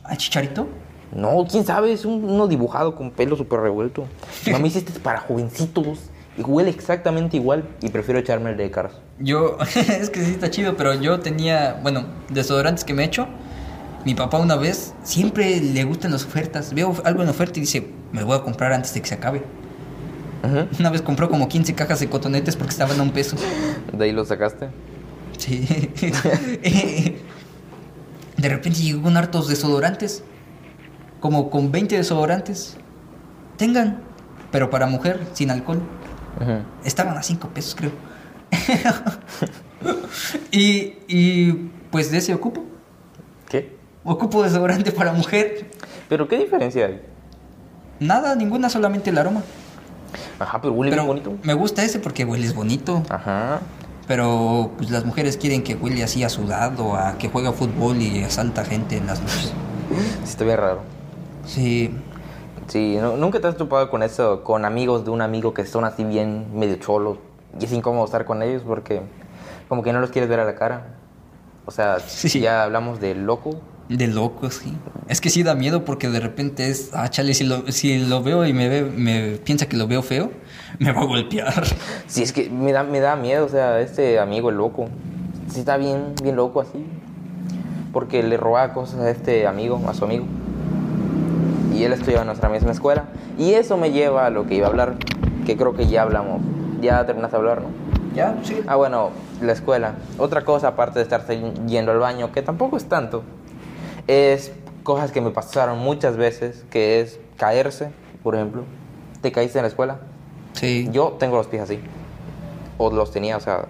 ¿Ah, 0.03 0.15
Chicharito? 0.15 0.67
No, 1.13 1.45
quién 1.49 1.65
sabe, 1.65 1.93
es 1.93 2.03
un- 2.05 2.23
uno 2.25 2.47
dibujado 2.47 2.95
con 2.95 3.11
pelo 3.11 3.35
súper 3.35 3.59
revuelto. 3.61 4.05
A 4.53 4.59
mí 4.59 4.67
este 4.67 4.91
es 4.91 4.99
para 4.99 5.19
jovencitos. 5.21 5.99
Y 6.37 6.41
huele 6.41 6.69
exactamente 6.69 7.37
igual. 7.37 7.63
Y 7.81 7.89
prefiero 7.89 8.19
echarme 8.19 8.49
el 8.51 8.57
de 8.57 8.69
Cars. 8.69 8.93
Yo, 9.19 9.57
es 9.99 10.09
que 10.09 10.23
sí 10.23 10.31
está 10.31 10.49
chido, 10.49 10.75
pero 10.75 10.93
yo 10.93 11.19
tenía, 11.21 11.79
bueno, 11.81 12.03
desodorantes 12.29 12.83
que 12.83 12.93
me 12.93 13.03
he 13.03 13.05
hecho. 13.05 13.27
Mi 14.03 14.13
papá 14.13 14.37
una 14.39 14.55
vez, 14.55 14.93
siempre 15.03 15.59
le 15.61 15.83
gustan 15.85 16.11
las 16.11 16.25
ofertas. 16.25 16.73
Veo 16.73 16.93
algo 17.05 17.23
en 17.23 17.29
oferta 17.29 17.57
y 17.57 17.61
dice, 17.61 17.87
me 18.11 18.23
voy 18.23 18.37
a 18.37 18.41
comprar 18.43 18.73
antes 18.73 18.93
de 18.93 19.01
que 19.01 19.07
se 19.07 19.15
acabe. 19.15 19.43
Ujú. 20.43 20.67
Una 20.79 20.89
vez 20.91 21.01
compró 21.01 21.29
como 21.29 21.47
15 21.47 21.73
cajas 21.73 21.99
de 22.01 22.09
cotonetes 22.09 22.55
porque 22.55 22.71
estaban 22.71 22.99
a 22.99 23.03
un 23.03 23.11
peso. 23.11 23.35
De 23.93 24.03
ahí 24.05 24.11
lo 24.11 24.25
sacaste. 24.25 24.67
Sí. 25.45 25.61
De 28.37 28.49
repente 28.49 28.81
llegó 28.81 29.03
con 29.03 29.17
hartos 29.17 29.47
desodorantes. 29.47 30.23
Como 31.19 31.49
con 31.49 31.71
20 31.71 31.97
desodorantes. 31.97 32.77
Tengan. 33.57 34.01
Pero 34.51 34.69
para 34.69 34.87
mujer, 34.87 35.25
sin 35.33 35.51
alcohol. 35.51 35.81
Estaban 36.83 37.17
a 37.17 37.23
5 37.23 37.47
pesos, 37.49 37.75
creo. 37.75 37.91
y, 40.51 40.93
y 41.07 41.51
pues 41.91 42.11
de 42.11 42.17
ese 42.17 42.33
ocupo. 42.33 42.63
¿Qué? 43.49 43.75
Ocupo 44.03 44.43
desodorante 44.43 44.91
para 44.91 45.13
mujer. 45.13 45.71
¿Pero 46.09 46.27
qué 46.27 46.37
diferencia 46.37 46.87
hay? 46.87 47.01
Nada, 47.99 48.35
ninguna, 48.35 48.69
solamente 48.69 49.09
el 49.09 49.17
aroma. 49.17 49.41
Ajá, 50.39 50.61
pero 50.61 50.73
huele 50.73 50.91
Pero 50.91 51.03
bien 51.03 51.23
bonito. 51.23 51.37
me 51.43 51.53
gusta 51.53 51.83
ese 51.83 51.99
porque 51.99 52.25
hueles 52.25 52.53
bonito. 52.53 53.03
Ajá. 53.09 53.61
Pero 54.07 54.71
pues 54.77 54.91
las 54.91 55.03
mujeres 55.05 55.37
quieren 55.37 55.63
que 55.63 55.73
huele 55.75 56.03
así 56.03 56.23
a 56.23 56.29
sudado, 56.29 56.95
a 56.95 57.17
que 57.17 57.27
juega 57.29 57.51
fútbol 57.53 58.01
y 58.01 58.23
asalta 58.23 58.63
gente 58.63 58.97
en 58.97 59.07
las 59.07 59.19
noches. 59.21 59.53
Sí, 60.23 60.29
está 60.29 60.43
bien 60.45 60.57
raro. 60.57 60.81
Sí, 61.45 61.91
Sí, 62.67 62.97
¿nu- 62.99 63.15
¿nunca 63.17 63.39
te 63.39 63.47
has 63.47 63.57
topado 63.57 63.91
con 63.91 64.01
eso, 64.01 64.43
con 64.43 64.65
amigos 64.65 65.05
de 65.05 65.11
un 65.11 65.21
amigo 65.21 65.53
que 65.53 65.65
son 65.67 65.85
así 65.85 66.03
bien 66.03 66.47
medio 66.57 66.77
cholos? 66.77 67.19
Y 67.59 67.65
es 67.65 67.71
incómodo 67.71 68.05
estar 68.05 68.25
con 68.25 68.41
ellos 68.41 68.63
porque 68.65 69.01
como 69.69 69.83
que 69.83 69.93
no 69.93 69.99
los 69.99 70.09
quieres 70.09 70.27
ver 70.29 70.39
a 70.39 70.45
la 70.45 70.55
cara. 70.55 70.95
O 71.67 71.71
sea, 71.71 71.99
Sí. 71.99 72.39
ya 72.39 72.63
hablamos 72.63 72.99
de 72.99 73.13
loco. 73.13 73.61
de 73.87 74.07
loco, 74.07 74.49
sí. 74.49 74.73
Es 75.07 75.21
que 75.21 75.29
sí 75.29 75.43
da 75.43 75.53
miedo 75.53 75.85
porque 75.85 76.09
de 76.09 76.19
repente 76.19 76.69
es, 76.71 76.89
ah, 76.93 77.07
chale, 77.11 77.35
si 77.35 77.43
lo, 77.43 77.71
si 77.71 77.99
lo 77.99 78.23
veo 78.23 78.43
y 78.47 78.51
me 78.53 78.67
ve, 78.67 78.81
me 78.81 79.33
piensa 79.37 79.67
que 79.67 79.77
lo 79.77 79.85
veo 79.85 80.01
feo, 80.01 80.31
me 80.79 80.91
va 80.91 81.01
a 81.01 81.05
golpear. 81.05 81.63
Sí, 82.07 82.23
es 82.23 82.33
que 82.33 82.49
me 82.49 82.71
da, 82.71 82.83
me 82.83 82.99
da 82.99 83.15
miedo, 83.15 83.45
o 83.45 83.49
sea, 83.49 83.79
este 83.79 84.19
amigo 84.19 84.49
el 84.49 84.57
loco. 84.57 84.87
Sí 85.49 85.59
está 85.59 85.77
bien, 85.77 86.13
bien 86.21 86.35
loco 86.35 86.61
así. 86.61 86.85
Porque 87.93 88.23
le 88.23 88.37
robaba 88.37 88.73
cosas 88.73 88.99
a 89.01 89.09
este 89.09 89.47
amigo, 89.47 89.81
a 89.87 89.93
su 89.93 90.05
amigo. 90.05 90.25
Y 91.73 91.83
él 91.83 91.93
estudiaba 91.93 92.21
en 92.21 92.27
nuestra 92.27 92.49
misma 92.49 92.71
escuela. 92.71 93.05
Y 93.37 93.53
eso 93.53 93.77
me 93.77 93.91
lleva 93.91 94.25
a 94.25 94.29
lo 94.29 94.47
que 94.47 94.55
iba 94.55 94.67
a 94.67 94.69
hablar, 94.69 94.95
que 95.45 95.57
creo 95.57 95.73
que 95.73 95.87
ya 95.87 96.01
hablamos. 96.01 96.41
Ya 96.81 97.05
terminaste 97.05 97.37
de 97.37 97.39
hablar, 97.39 97.61
¿no? 97.61 97.69
Ya, 98.15 98.35
sí. 98.43 98.61
Ah, 98.67 98.75
bueno, 98.75 99.09
la 99.41 99.51
escuela. 99.51 99.95
Otra 100.17 100.45
cosa, 100.45 100.69
aparte 100.69 100.99
de 100.99 101.03
estarse 101.03 101.39
yendo 101.67 101.91
al 101.91 101.99
baño, 101.99 102.31
que 102.31 102.41
tampoco 102.41 102.77
es 102.77 102.85
tanto, 102.85 103.23
es 104.07 104.53
cosas 104.83 105.11
que 105.11 105.19
me 105.19 105.31
pasaron 105.31 105.79
muchas 105.79 106.15
veces, 106.15 106.65
que 106.69 107.01
es 107.01 107.19
caerse, 107.37 107.91
por 108.23 108.35
ejemplo. 108.35 108.63
¿Te 109.21 109.31
caíste 109.31 109.57
en 109.57 109.63
la 109.63 109.69
escuela? 109.69 109.99
Sí. 110.55 110.87
Yo 110.91 111.15
tengo 111.19 111.37
los 111.37 111.47
pies 111.47 111.63
así. 111.63 111.79
O 112.77 112.91
los 112.91 113.11
tenía, 113.11 113.37
o 113.37 113.39
sea, 113.39 113.65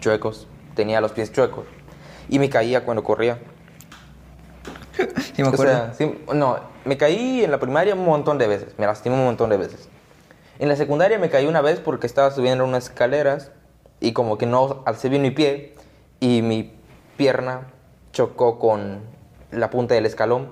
chuecos. 0.00 0.46
Tenía 0.74 1.00
los 1.00 1.12
pies 1.12 1.32
chuecos. 1.32 1.64
Y 2.28 2.38
me 2.38 2.48
caía 2.50 2.84
cuando 2.84 3.02
corría. 3.02 3.38
Sí, 5.34 5.44
me 5.44 5.50
O 5.50 5.56
sea, 5.56 5.94
sí, 5.94 6.24
no, 6.34 6.58
me 6.84 6.96
caí 6.96 7.44
en 7.44 7.52
la 7.52 7.60
primaria 7.60 7.94
un 7.94 8.04
montón 8.04 8.38
de 8.38 8.48
veces, 8.48 8.74
me 8.76 8.86
lastimé 8.86 9.14
un 9.14 9.24
montón 9.24 9.50
de 9.50 9.56
veces. 9.56 9.88
En 10.58 10.68
la 10.68 10.74
secundaria 10.74 11.16
me 11.20 11.30
caí 11.30 11.46
una 11.46 11.60
vez 11.60 11.78
porque 11.78 12.08
estaba 12.08 12.32
subiendo 12.32 12.64
unas 12.64 12.84
escaleras 12.84 13.52
y 14.00 14.12
como 14.12 14.38
que 14.38 14.46
no 14.46 14.82
alcé 14.86 15.08
bien 15.08 15.22
mi 15.22 15.30
pie 15.30 15.76
y 16.18 16.42
mi 16.42 16.72
pierna 17.16 17.68
chocó 18.12 18.58
con 18.58 19.02
la 19.52 19.70
punta 19.70 19.94
del 19.94 20.06
escalón 20.06 20.48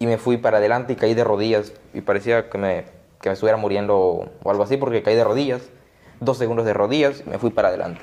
y 0.00 0.06
me 0.06 0.18
fui 0.18 0.36
para 0.36 0.58
adelante 0.58 0.94
y 0.94 0.96
caí 0.96 1.14
de 1.14 1.22
rodillas 1.22 1.72
y 1.94 2.00
parecía 2.00 2.50
que 2.50 2.58
me, 2.58 2.84
que 3.20 3.28
me 3.28 3.34
estuviera 3.34 3.56
muriendo 3.56 3.96
o 4.42 4.50
algo 4.50 4.62
así 4.62 4.76
porque 4.76 5.02
caí 5.02 5.14
de 5.14 5.24
rodillas, 5.24 5.62
dos 6.20 6.38
segundos 6.38 6.64
de 6.64 6.74
rodillas 6.74 7.22
y 7.26 7.30
me 7.30 7.38
fui 7.38 7.50
para 7.50 7.68
adelante. 7.68 8.00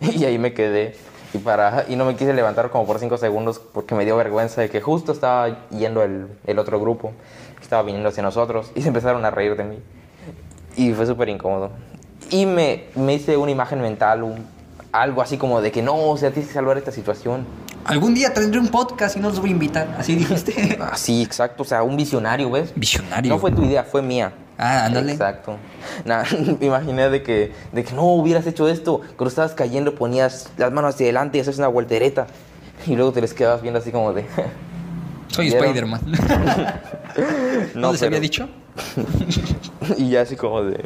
Y 0.00 0.24
ahí 0.24 0.38
me 0.38 0.52
quedé. 0.52 0.96
Y, 1.32 1.38
para, 1.38 1.84
y 1.88 1.96
no 1.96 2.04
me 2.04 2.14
quise 2.14 2.32
levantar 2.32 2.70
como 2.70 2.86
por 2.86 3.00
cinco 3.00 3.16
segundos 3.16 3.58
porque 3.58 3.96
me 3.96 4.04
dio 4.04 4.16
vergüenza 4.16 4.60
de 4.60 4.70
que 4.70 4.80
justo 4.80 5.10
estaba 5.10 5.68
yendo 5.70 6.02
el, 6.04 6.28
el 6.46 6.58
otro 6.60 6.80
grupo, 6.80 7.12
estaba 7.60 7.82
viniendo 7.82 8.08
hacia 8.08 8.22
nosotros, 8.22 8.70
y 8.76 8.82
se 8.82 8.88
empezaron 8.88 9.24
a 9.24 9.30
reír 9.32 9.56
de 9.56 9.64
mí. 9.64 9.78
Y 10.76 10.92
fue 10.92 11.06
súper 11.06 11.28
incómodo. 11.28 11.70
Y 12.30 12.46
me, 12.46 12.84
me 12.94 13.14
hice 13.14 13.36
una 13.36 13.50
imagen 13.50 13.80
mental, 13.80 14.46
algo 14.92 15.22
así 15.22 15.36
como 15.36 15.60
de 15.60 15.72
que 15.72 15.82
no, 15.82 16.10
o 16.10 16.16
sea, 16.16 16.30
tienes 16.30 16.48
que 16.48 16.54
salvar 16.54 16.78
esta 16.78 16.92
situación. 16.92 17.46
Algún 17.84 18.14
día 18.14 18.32
tendré 18.32 18.58
un 18.60 18.68
podcast 18.68 19.16
y 19.16 19.20
no 19.20 19.28
los 19.28 19.40
voy 19.40 19.50
a 19.50 19.52
invitar. 19.52 19.96
Así 19.98 20.14
dijiste. 20.14 20.78
Así, 20.92 21.22
exacto, 21.22 21.62
o 21.62 21.66
sea, 21.66 21.82
un 21.82 21.96
visionario, 21.96 22.50
¿ves? 22.50 22.72
Visionario. 22.74 23.32
No 23.32 23.38
fue 23.38 23.50
tu 23.52 23.62
idea, 23.62 23.84
fue 23.84 24.00
mía. 24.02 24.32
Ah, 24.56 24.86
ándale. 24.86 25.12
Exacto. 25.12 25.56
Nah, 26.04 26.22
me 26.60 26.66
imaginé 26.66 27.10
de 27.10 27.22
que, 27.22 27.52
de 27.72 27.84
que 27.84 27.92
no 27.94 28.04
hubieras 28.04 28.46
hecho 28.46 28.68
esto. 28.68 29.00
Cuando 29.16 29.28
estabas 29.28 29.52
cayendo 29.52 29.94
ponías 29.94 30.50
las 30.56 30.72
manos 30.72 30.94
hacia 30.94 31.06
adelante 31.06 31.38
y 31.38 31.40
haces 31.42 31.58
una 31.58 31.68
voltereta. 31.68 32.26
Y 32.86 32.96
luego 32.96 33.12
te 33.12 33.20
les 33.20 33.34
quedabas 33.34 33.62
viendo 33.62 33.80
así 33.80 33.90
como 33.90 34.12
de... 34.12 34.24
Soy. 35.28 35.48
Spider-Man. 35.48 36.00
¿No, 37.74 37.90
les 37.92 38.00
pero- 38.00 38.08
había 38.08 38.20
dicho? 38.20 38.48
y 39.98 40.10
ya 40.10 40.22
así 40.22 40.36
como 40.36 40.62
de... 40.62 40.84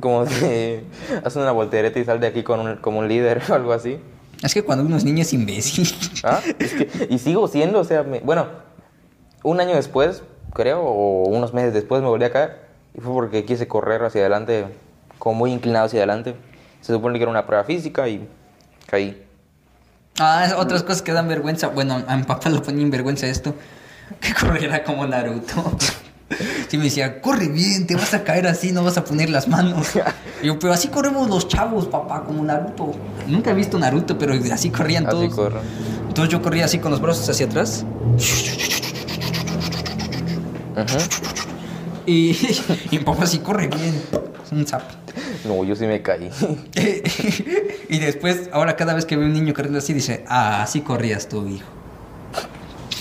Como 0.00 0.24
de... 0.24 0.84
Haz 1.24 1.36
una 1.36 1.52
voltereta 1.52 1.98
y 1.98 2.04
sal 2.04 2.20
de 2.20 2.26
aquí 2.26 2.42
con 2.42 2.60
un, 2.60 2.76
como 2.76 2.98
un 3.00 3.08
líder 3.08 3.42
o 3.48 3.54
algo 3.54 3.72
así. 3.72 3.98
Es 4.42 4.54
que 4.54 4.62
cuando 4.62 4.84
uno 4.84 4.96
es 4.96 5.04
niño 5.04 5.22
es 5.22 5.32
imbécil. 5.32 5.88
¿Ah? 6.24 6.40
Es 6.58 6.72
que- 6.74 7.06
y 7.10 7.18
sigo 7.18 7.46
siendo, 7.48 7.78
o 7.80 7.84
sea, 7.84 8.02
me- 8.02 8.20
bueno, 8.20 8.46
un 9.42 9.60
año 9.60 9.74
después, 9.74 10.22
creo, 10.52 10.80
o 10.82 11.28
unos 11.28 11.52
meses 11.54 11.72
después 11.74 12.02
me 12.02 12.08
volví 12.08 12.24
a 12.24 12.32
caer. 12.32 12.60
Y 12.94 13.00
fue 13.00 13.12
porque 13.12 13.44
quise 13.44 13.66
correr 13.68 14.02
hacia 14.04 14.20
adelante, 14.20 14.66
como 15.18 15.36
muy 15.36 15.52
inclinado 15.52 15.86
hacia 15.86 16.00
adelante. 16.00 16.34
Se 16.80 16.92
supone 16.92 17.18
que 17.18 17.22
era 17.22 17.30
una 17.30 17.46
prueba 17.46 17.64
física 17.64 18.08
y 18.08 18.28
caí. 18.86 19.24
Ah, 20.18 20.44
es 20.46 20.52
otras 20.52 20.82
cosas 20.82 21.00
que 21.02 21.12
dan 21.12 21.26
vergüenza. 21.28 21.68
Bueno, 21.68 22.02
a 22.06 22.16
mi 22.16 22.24
papá 22.24 22.50
lo 22.50 22.62
ponía 22.62 22.82
en 22.82 22.90
vergüenza 22.90 23.26
esto. 23.26 23.54
Que 24.20 24.34
corriera 24.34 24.84
como 24.84 25.06
Naruto. 25.06 25.54
Sí 26.68 26.78
me 26.78 26.84
decía, 26.84 27.20
corre 27.20 27.48
bien, 27.48 27.86
te 27.86 27.94
vas 27.94 28.14
a 28.14 28.24
caer 28.24 28.46
así, 28.46 28.72
no 28.72 28.82
vas 28.84 28.96
a 28.96 29.04
poner 29.04 29.30
las 29.30 29.48
manos. 29.48 29.88
Y 30.42 30.46
yo, 30.46 30.58
pero 30.58 30.72
así 30.72 30.88
corremos 30.88 31.28
los 31.28 31.48
chavos, 31.48 31.86
papá, 31.86 32.24
como 32.24 32.42
Naruto. 32.42 32.92
Nunca 33.26 33.50
he 33.50 33.54
visto 33.54 33.78
Naruto, 33.78 34.18
pero 34.18 34.34
así 34.52 34.70
corrían 34.70 35.06
Así 35.06 35.28
todos. 35.28 35.52
Entonces 36.08 36.32
yo 36.32 36.42
corría 36.42 36.64
así 36.64 36.78
con 36.78 36.90
los 36.90 37.00
brazos 37.00 37.28
hacia 37.28 37.46
atrás. 37.46 37.84
Y, 42.06 42.30
y 42.90 42.98
mi 42.98 43.04
papá 43.04 43.26
sí 43.26 43.38
corre 43.38 43.68
bien. 43.68 44.02
Es 44.44 44.52
un 44.52 44.66
zap. 44.66 44.82
No, 45.44 45.64
yo 45.64 45.74
sí 45.74 45.86
me 45.86 46.02
caí. 46.02 46.30
y 47.88 47.98
después, 47.98 48.48
ahora 48.52 48.76
cada 48.76 48.94
vez 48.94 49.04
que 49.04 49.16
ve 49.16 49.24
un 49.24 49.32
niño 49.32 49.54
corriendo 49.54 49.78
así, 49.78 49.92
dice, 49.92 50.24
ah, 50.28 50.62
así 50.62 50.80
corrías 50.80 51.28
tú, 51.28 51.46
hijo. 51.46 51.81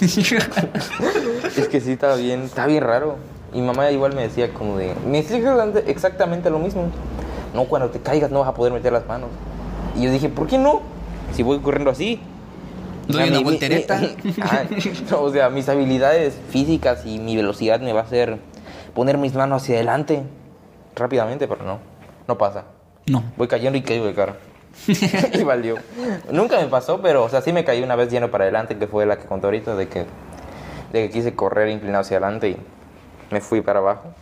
Es 1.57 1.67
que 1.67 1.81
sí, 1.81 1.91
estaba 1.93 2.15
bien, 2.15 2.43
está 2.43 2.65
bien 2.65 2.83
raro. 2.83 3.15
Y 3.53 3.61
mamá 3.61 3.91
igual 3.91 4.15
me 4.15 4.21
decía 4.23 4.53
como 4.53 4.77
de... 4.77 4.93
Me 5.05 5.21
decía 5.21 5.39
exactamente 5.87 6.49
lo 6.49 6.59
mismo. 6.59 6.85
No, 7.53 7.65
cuando 7.65 7.89
te 7.89 7.99
caigas 7.99 8.31
no 8.31 8.39
vas 8.39 8.49
a 8.49 8.53
poder 8.53 8.71
meter 8.71 8.93
las 8.93 9.05
manos. 9.07 9.29
Y 9.95 10.03
yo 10.03 10.11
dije, 10.11 10.29
¿por 10.29 10.47
qué 10.47 10.57
no? 10.57 10.81
Si 11.33 11.43
voy 11.43 11.59
corriendo 11.59 11.91
así. 11.91 12.21
O 13.09 13.13
sea, 13.13 13.21
Doy 13.21 13.29
una 13.29 13.39
mi- 13.39 13.43
mi- 13.43 13.51
voltereta. 13.51 13.97
mi- 13.99 14.15
Ah, 14.41 14.63
no, 15.09 15.21
o 15.21 15.29
sea, 15.31 15.49
mis 15.49 15.67
habilidades 15.67 16.33
físicas 16.49 17.05
y 17.05 17.19
mi 17.19 17.35
velocidad 17.35 17.81
me 17.81 17.91
va 17.91 18.01
a 18.01 18.03
hacer 18.03 18.37
poner 18.95 19.17
mis 19.17 19.33
manos 19.33 19.63
hacia 19.63 19.75
adelante 19.75 20.23
rápidamente, 20.95 21.47
pero 21.47 21.65
no, 21.65 21.79
no 22.27 22.37
pasa. 22.37 22.63
No. 23.07 23.23
Voy 23.35 23.47
cayendo 23.49 23.77
y 23.77 23.81
caigo 23.81 24.05
de 24.05 24.13
cara. 24.13 24.35
y 25.33 25.43
valió. 25.43 25.75
Nunca 26.31 26.59
me 26.59 26.67
pasó, 26.67 27.01
pero, 27.01 27.23
o 27.23 27.29
sea, 27.29 27.41
sí 27.41 27.53
me 27.53 27.63
caí 27.63 27.83
una 27.83 27.95
vez 27.95 28.09
lleno 28.09 28.31
para 28.31 28.45
adelante, 28.45 28.77
que 28.77 28.87
fue 28.87 29.05
la 29.05 29.17
que 29.17 29.25
contó 29.25 29.47
ahorita, 29.47 29.75
de 29.75 29.87
que, 29.87 30.05
de 30.91 31.03
que 31.03 31.09
quise 31.09 31.35
correr 31.35 31.69
inclinado 31.69 32.01
hacia 32.01 32.17
adelante 32.17 32.49
y 32.49 32.57
me 33.31 33.41
fui 33.41 33.61
para 33.61 33.79
abajo. 33.79 34.13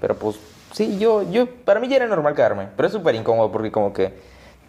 Pero 0.00 0.16
pues, 0.16 0.36
sí, 0.72 0.98
yo, 0.98 1.28
yo, 1.30 1.46
para 1.46 1.80
mí 1.80 1.88
ya 1.88 1.96
era 1.96 2.06
normal 2.06 2.34
caerme, 2.34 2.68
pero 2.76 2.86
es 2.86 2.92
súper 2.92 3.14
incómodo 3.14 3.50
porque 3.50 3.72
como 3.72 3.92
que 3.92 4.14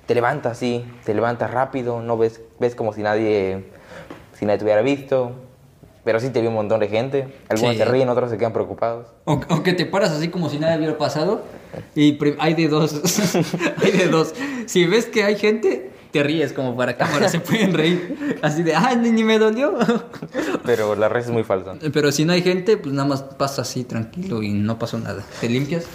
te 0.05 0.15
levantas 0.15 0.53
así, 0.53 0.85
te 1.05 1.13
levantas 1.13 1.51
rápido, 1.51 2.01
no 2.01 2.17
ves, 2.17 2.41
ves 2.59 2.75
como 2.75 2.93
si 2.93 3.03
nadie, 3.03 3.65
si 4.33 4.45
nadie 4.45 4.57
te 4.57 4.63
hubiera 4.63 4.81
visto, 4.81 5.33
pero 6.09 6.19
sí 6.19 6.31
te 6.31 6.41
vio 6.41 6.49
un 6.49 6.55
montón 6.55 6.79
de 6.79 6.87
gente, 6.87 7.27
algunos 7.49 7.73
Sí. 7.75 7.77
se 7.77 7.85
ríen, 7.85 8.09
otros 8.09 8.31
se 8.31 8.39
quedan 8.39 8.51
preocupados. 8.51 9.05
O, 9.25 9.33
o 9.33 9.61
que 9.61 9.73
te 9.73 9.85
paras 9.85 10.09
así 10.09 10.29
como 10.29 10.49
si 10.49 10.57
nada 10.57 10.75
hubiera 10.75 10.97
pasado. 10.97 11.43
Y 11.93 12.17
hay 12.39 12.55
de 12.55 12.67
dos. 12.67 12.99
hay 13.83 13.91
de 13.91 14.07
dos. 14.07 14.33
Si 14.65 14.87
ves 14.87 15.05
que 15.05 15.23
hay 15.23 15.35
gente, 15.35 15.91
te 16.11 16.23
ríes 16.23 16.51
como 16.51 16.75
para 16.75 16.97
cámara. 16.97 17.29
se 17.29 17.39
pueden 17.39 17.75
reír. 17.75 18.39
Así 18.41 18.63
de, 18.63 18.73
ay, 18.73 18.95
ni, 18.97 19.11
ni 19.11 19.23
me 19.23 19.37
dolió. 19.37 19.75
Pero 20.65 20.95
la 20.95 21.09
red 21.09 21.21
es 21.21 21.29
muy 21.29 21.43
falsa. 21.43 21.75
Pero 21.93 22.11
si 22.11 22.25
no 22.25 22.33
hay 22.33 22.41
gente, 22.41 22.75
pues 22.77 22.91
nada 22.91 23.07
más 23.07 23.21
pasa 23.21 23.61
así 23.61 23.83
tranquilo 23.83 24.41
y 24.41 24.49
no 24.49 24.79
pasó 24.79 24.97
nada. 24.97 25.23
Te 25.39 25.47
limpias. 25.47 25.85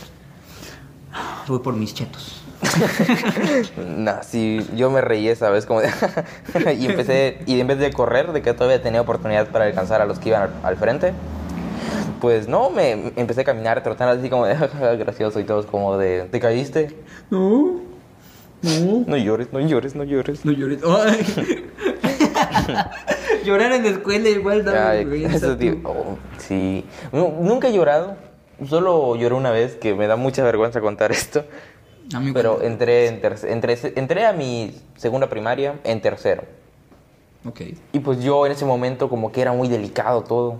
Voy 1.48 1.58
por 1.58 1.74
mis 1.74 1.92
chetos. 1.92 2.40
Nah, 3.96 4.22
sí, 4.22 4.66
yo 4.74 4.90
me 4.90 5.00
reí 5.00 5.28
esa 5.28 5.50
vez 5.50 5.66
como 5.66 5.80
de... 5.80 5.88
y 6.78 6.86
empecé, 6.86 7.38
y 7.46 7.60
en 7.60 7.66
vez 7.66 7.78
de 7.78 7.92
correr, 7.92 8.32
de 8.32 8.42
que 8.42 8.52
todavía 8.54 8.82
tenía 8.82 9.00
oportunidad 9.00 9.48
para 9.48 9.64
alcanzar 9.66 10.00
a 10.00 10.06
los 10.06 10.18
que 10.18 10.30
iban 10.30 10.42
al, 10.42 10.50
al 10.62 10.76
frente, 10.76 11.12
pues 12.20 12.48
no, 12.48 12.70
me 12.70 13.12
empecé 13.16 13.42
a 13.42 13.44
caminar, 13.44 13.82
trotando 13.82 14.18
así 14.18 14.28
como 14.30 14.46
de 14.46 14.54
gracioso 14.98 15.40
y 15.40 15.44
todos 15.44 15.66
como 15.66 15.96
de, 15.98 16.22
¿te 16.30 16.40
caíste? 16.40 16.94
No. 17.30 17.80
No. 18.62 19.04
No 19.06 19.16
llores, 19.18 19.52
no 19.52 19.60
llores, 19.60 19.94
no 19.94 20.04
llores. 20.04 20.44
No 20.44 20.52
llores. 20.52 20.80
Ay. 20.84 21.70
Llorar 23.44 23.72
en 23.72 23.82
la 23.82 23.90
escuela 23.90 24.28
igual 24.28 24.64
da 24.64 24.72
vergüenza, 24.92 25.56
oh, 25.84 26.16
sí. 26.38 26.84
Nu- 27.12 27.36
Nunca 27.42 27.68
he 27.68 27.72
llorado, 27.74 28.16
solo 28.66 29.16
lloré 29.16 29.34
una 29.34 29.50
vez, 29.50 29.74
que 29.74 29.94
me 29.94 30.06
da 30.06 30.16
mucha 30.16 30.42
vergüenza 30.42 30.80
contar 30.80 31.12
esto. 31.12 31.44
Pero 32.32 32.62
entré, 32.62 33.08
en 33.08 33.20
entré, 33.48 33.78
entré 33.96 34.26
a 34.26 34.32
mi 34.32 34.80
segunda 34.96 35.28
primaria 35.28 35.80
en 35.84 36.00
tercero. 36.00 36.44
Ok. 37.46 37.60
Y 37.92 38.00
pues 38.00 38.22
yo 38.22 38.46
en 38.46 38.52
ese 38.52 38.64
momento 38.64 39.08
como 39.08 39.32
que 39.32 39.40
era 39.40 39.52
muy 39.52 39.68
delicado 39.68 40.22
todo. 40.22 40.56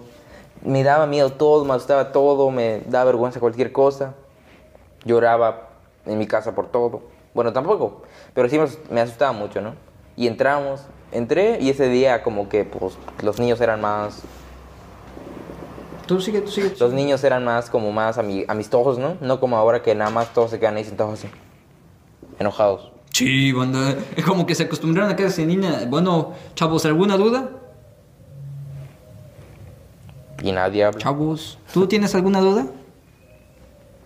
Me 0.62 0.82
daba 0.82 1.06
miedo 1.06 1.30
todo, 1.30 1.64
me 1.64 1.74
asustaba 1.74 2.12
todo, 2.12 2.50
me 2.50 2.80
daba 2.86 3.04
vergüenza 3.06 3.40
cualquier 3.40 3.72
cosa. 3.72 4.14
Lloraba 5.04 5.68
en 6.06 6.18
mi 6.18 6.26
casa 6.26 6.54
por 6.54 6.68
todo. 6.68 7.02
Bueno, 7.34 7.52
tampoco, 7.52 8.02
pero 8.32 8.48
sí 8.48 8.58
me 8.90 9.00
asustaba 9.00 9.32
mucho, 9.32 9.60
¿no? 9.60 9.74
Y 10.16 10.28
entramos, 10.28 10.82
entré 11.10 11.58
y 11.60 11.70
ese 11.70 11.88
día 11.88 12.22
como 12.22 12.48
que 12.48 12.64
pues 12.64 12.96
los 13.22 13.40
niños 13.40 13.60
eran 13.60 13.80
más, 13.80 14.22
Tú 16.06 16.20
sigue, 16.20 16.40
tú 16.42 16.50
sigue. 16.50 16.70
tú 16.70 16.76
los 16.80 16.90
sigue. 16.90 17.02
niños 17.02 17.24
eran 17.24 17.44
más 17.44 17.70
como 17.70 17.90
más 17.92 18.18
ami- 18.18 18.44
amistosos, 18.48 18.98
¿no? 18.98 19.16
No 19.20 19.40
como 19.40 19.56
ahora 19.56 19.82
que 19.82 19.94
nada 19.94 20.10
más 20.10 20.32
todos 20.34 20.50
se 20.50 20.58
quedan 20.60 20.76
ahí 20.76 20.84
sentados 20.84 21.14
así, 21.20 21.28
enojados. 22.38 22.90
Sí, 23.10 23.52
banda. 23.52 23.94
Es 24.16 24.24
como 24.24 24.44
que 24.44 24.54
se 24.54 24.64
acostumbraron 24.64 25.10
a 25.10 25.16
quedarse 25.16 25.42
en 25.42 25.48
línea. 25.48 25.84
Bueno, 25.88 26.32
chavos, 26.56 26.84
¿alguna 26.84 27.16
duda? 27.16 27.48
Y 30.42 30.52
nadie 30.52 30.84
habla. 30.84 30.98
Chavos, 30.98 31.58
¿tú 31.72 31.86
tienes 31.86 32.14
alguna 32.14 32.40
duda? 32.40 32.66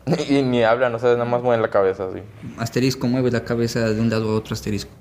y 0.28 0.42
ni 0.42 0.62
hablan, 0.62 0.94
o 0.94 0.98
sea, 0.98 1.12
nada 1.14 1.24
más 1.24 1.42
mueven 1.42 1.62
la 1.62 1.70
cabeza 1.70 2.06
así. 2.08 2.20
Asterisco 2.58 3.06
mueve 3.08 3.30
la 3.30 3.44
cabeza 3.44 3.80
de 3.80 4.00
un 4.00 4.08
lado 4.10 4.30
a 4.30 4.34
otro 4.36 4.54
asterisco. 4.54 4.90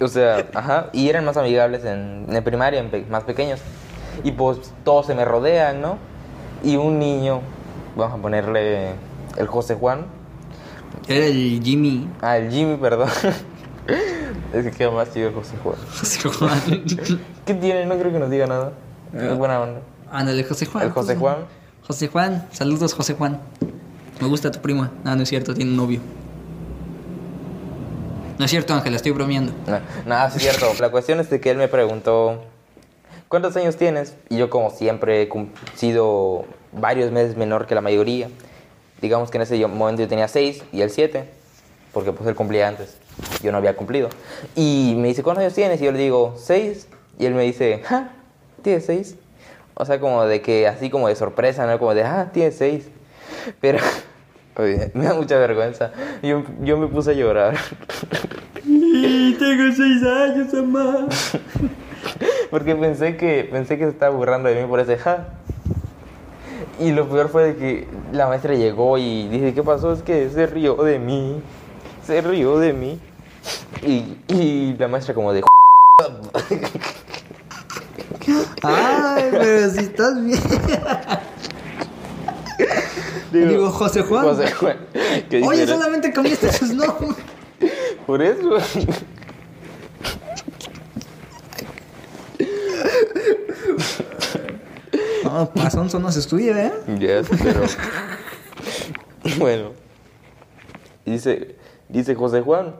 O 0.00 0.08
sea, 0.08 0.48
ajá, 0.54 0.88
y 0.92 1.08
eran 1.08 1.24
más 1.24 1.36
amigables 1.36 1.84
en, 1.84 2.26
en 2.28 2.42
primaria, 2.44 2.80
en 2.80 2.90
pe- 2.90 3.04
más 3.08 3.22
pequeños. 3.24 3.60
Y 4.22 4.32
pues 4.32 4.58
todos 4.84 5.06
se 5.06 5.14
me 5.14 5.24
rodean, 5.24 5.80
¿no? 5.80 5.98
Y 6.62 6.76
un 6.76 6.98
niño, 6.98 7.40
vamos 7.96 8.18
a 8.18 8.22
ponerle 8.22 8.92
el 9.36 9.46
José 9.46 9.74
Juan. 9.74 10.06
Era 11.08 11.26
el 11.26 11.60
Jimmy. 11.62 12.08
Ah, 12.22 12.38
el 12.38 12.50
Jimmy, 12.50 12.76
perdón. 12.76 13.08
es 14.52 14.64
que 14.64 14.70
queda 14.70 14.90
más 14.90 15.12
chido 15.12 15.28
el 15.28 15.34
José 15.34 15.56
Juan. 15.62 15.76
José 15.98 16.28
Juan. 16.28 16.60
¿Qué 17.44 17.54
tiene? 17.54 17.86
No 17.86 17.98
creo 17.98 18.12
que 18.12 18.18
nos 18.18 18.30
diga 18.30 18.46
nada. 18.46 18.72
Es 19.12 19.36
buena 19.36 19.60
onda. 19.60 19.80
Ándale, 20.10 20.44
José 20.44 20.66
Juan. 20.66 20.86
El 20.86 20.92
José 20.92 21.16
Juan. 21.16 21.36
José 21.86 22.08
Juan, 22.08 22.48
saludos 22.50 22.94
José 22.94 23.14
Juan. 23.14 23.40
Me 24.20 24.28
gusta 24.28 24.50
tu 24.50 24.60
prima. 24.60 24.90
No, 25.04 25.14
no 25.16 25.22
es 25.22 25.28
cierto, 25.28 25.52
tiene 25.52 25.70
un 25.72 25.76
novio. 25.76 26.00
No 28.38 28.44
es 28.44 28.50
cierto, 28.50 28.72
Ángela, 28.74 28.96
estoy 28.96 29.12
bromeando. 29.12 29.52
No, 29.66 29.80
nada, 30.06 30.28
es 30.28 30.34
cierto. 30.34 30.66
La 30.80 30.90
cuestión 30.90 31.20
es 31.20 31.28
de 31.28 31.40
que 31.40 31.50
él 31.50 31.58
me 31.58 31.68
preguntó, 31.68 32.42
¿cuántos 33.34 33.56
años 33.56 33.74
tienes? 33.74 34.14
Y 34.28 34.36
yo 34.36 34.48
como 34.48 34.70
siempre 34.70 35.22
he 35.22 35.28
sido 35.74 36.44
varios 36.70 37.10
meses 37.10 37.36
menor 37.36 37.66
que 37.66 37.74
la 37.74 37.80
mayoría. 37.80 38.28
Digamos 39.02 39.28
que 39.32 39.38
en 39.38 39.42
ese 39.42 39.66
momento 39.66 40.02
yo 40.02 40.08
tenía 40.08 40.28
seis 40.28 40.62
y 40.70 40.82
él 40.82 40.90
siete, 40.90 41.24
porque 41.92 42.12
pues 42.12 42.28
él 42.28 42.36
cumplía 42.36 42.68
antes. 42.68 42.96
Yo 43.42 43.50
no 43.50 43.58
había 43.58 43.74
cumplido. 43.74 44.08
Y 44.54 44.94
me 44.98 45.08
dice, 45.08 45.24
¿cuántos 45.24 45.42
años 45.42 45.54
tienes? 45.54 45.82
Y 45.82 45.84
yo 45.84 45.90
le 45.90 45.98
digo, 45.98 46.36
seis. 46.38 46.86
Y 47.18 47.26
él 47.26 47.34
me 47.34 47.42
dice, 47.42 47.82
¿ah? 47.90 48.10
¿Tienes 48.62 48.86
seis? 48.86 49.16
O 49.74 49.84
sea, 49.84 49.98
como 49.98 50.24
de 50.26 50.40
que, 50.40 50.68
así 50.68 50.88
como 50.88 51.08
de 51.08 51.16
sorpresa, 51.16 51.66
¿no? 51.66 51.76
Como 51.80 51.92
de, 51.92 52.04
ah, 52.04 52.30
tienes 52.32 52.56
seis. 52.56 52.86
Pero, 53.60 53.80
oye, 54.58 54.92
me 54.94 55.06
da 55.06 55.14
mucha 55.14 55.38
vergüenza. 55.38 55.90
Yo, 56.22 56.44
yo 56.60 56.76
me 56.76 56.86
puse 56.86 57.10
a 57.10 57.14
llorar. 57.14 57.56
Tengo 58.62 59.72
seis 59.74 60.04
años, 60.04 60.54
mamá. 60.54 61.08
Porque 62.50 62.74
pensé 62.74 63.16
que, 63.16 63.48
pensé 63.50 63.78
que 63.78 63.84
se 63.84 63.90
estaba 63.90 64.14
burlando 64.14 64.48
de 64.48 64.60
mí 64.60 64.68
por 64.68 64.80
ese 64.80 64.98
ja. 64.98 65.28
Y 66.80 66.92
lo 66.92 67.08
peor 67.08 67.28
fue 67.28 67.44
de 67.44 67.56
que 67.56 67.88
la 68.12 68.26
maestra 68.26 68.54
llegó 68.54 68.98
y 68.98 69.28
dice, 69.28 69.54
¿qué 69.54 69.62
pasó? 69.62 69.92
Es 69.92 70.02
que 70.02 70.28
se 70.30 70.46
rió 70.46 70.74
de 70.76 70.98
mí. 70.98 71.40
Se 72.06 72.20
rió 72.20 72.58
de 72.58 72.72
mí. 72.72 73.00
Y, 73.82 74.16
y 74.28 74.76
la 74.78 74.88
maestra 74.88 75.14
como 75.14 75.32
de... 75.32 75.42
Ay, 78.62 79.24
pero 79.30 79.70
si 79.70 79.78
estás 79.80 80.24
bien. 80.24 80.40
Digo, 83.32 83.70
José 83.70 84.02
Juan. 84.02 84.24
José 84.24 84.50
Juan. 84.52 84.76
¿Qué 85.28 85.42
Oye, 85.44 85.66
solamente 85.66 86.12
cambiaste 86.12 86.52
sus 86.52 86.70
nombres. 86.70 87.16
Por 88.06 88.22
eso. 88.22 88.58
No, 95.34 95.50
pasonzo 95.50 95.98
no 95.98 96.12
se 96.12 96.20
estudia, 96.20 96.66
¿eh? 96.66 96.72
Ya, 96.96 97.22
pero... 97.42 97.62
bueno. 99.40 99.72
Dice, 101.04 101.56
dice 101.88 102.14
José 102.14 102.40
Juan. 102.40 102.76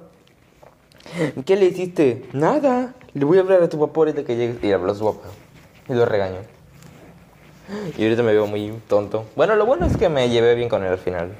¿Qué 1.44 1.56
le 1.56 1.64
hiciste? 1.64 2.28
Nada. 2.32 2.94
Le 3.12 3.24
voy 3.24 3.38
a 3.38 3.40
hablar 3.40 3.60
a 3.64 3.68
tu 3.68 3.80
papá 3.80 4.02
ahorita 4.02 4.22
que 4.22 4.36
llegue. 4.36 4.68
Y 4.68 4.70
habló 4.70 4.92
a 4.92 4.94
su 4.94 5.04
papá. 5.04 5.30
Y 5.88 5.94
lo 5.94 6.06
regañó. 6.06 6.38
Y 7.98 8.04
ahorita 8.04 8.22
me 8.22 8.32
veo 8.32 8.46
muy 8.46 8.72
tonto. 8.86 9.24
Bueno, 9.34 9.56
lo 9.56 9.66
bueno 9.66 9.86
es 9.86 9.96
que 9.96 10.08
me 10.08 10.28
llevé 10.30 10.54
bien 10.54 10.68
con 10.68 10.84
él 10.84 10.92
al 10.92 10.98
final. 10.98 11.32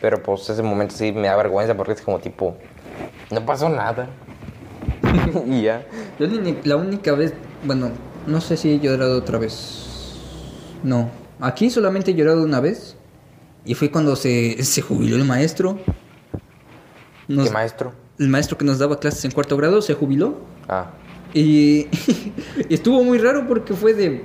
Pero 0.00 0.22
pues 0.22 0.48
ese 0.48 0.62
momento 0.62 0.94
sí 0.94 1.12
me 1.12 1.28
da 1.28 1.36
vergüenza 1.36 1.76
porque 1.76 1.92
es 1.92 2.00
como 2.00 2.18
tipo... 2.18 2.56
No 3.30 3.44
pasó 3.44 3.68
nada. 3.68 4.08
y 5.46 5.64
ya. 5.64 5.84
Yo 6.18 6.26
la 6.64 6.76
única 6.76 7.12
vez, 7.12 7.34
bueno, 7.62 7.90
no 8.26 8.40
sé 8.40 8.56
si 8.56 8.72
he 8.72 8.80
llorado 8.80 9.18
otra 9.18 9.36
vez. 9.36 9.81
No, 10.82 11.10
aquí 11.40 11.70
solamente 11.70 12.10
he 12.10 12.14
llorado 12.14 12.42
una 12.44 12.60
vez. 12.60 12.96
Y 13.64 13.74
fue 13.74 13.90
cuando 13.90 14.16
se, 14.16 14.62
se 14.64 14.82
jubiló 14.82 15.16
el 15.16 15.24
maestro. 15.24 15.78
Nos- 17.28 17.46
¿Qué 17.48 17.52
maestro? 17.52 17.92
el 18.18 18.28
maestro 18.28 18.56
que 18.58 18.64
nos 18.64 18.78
daba 18.78 19.00
clases 19.00 19.24
en 19.24 19.30
cuarto 19.32 19.56
grado 19.56 19.82
se 19.82 19.94
jubiló. 19.94 20.40
Ah. 20.68 20.90
Y, 21.34 21.86
y 22.68 22.74
estuvo 22.74 23.02
muy 23.02 23.18
raro 23.18 23.46
porque 23.48 23.74
fue 23.74 23.94
de... 23.94 24.22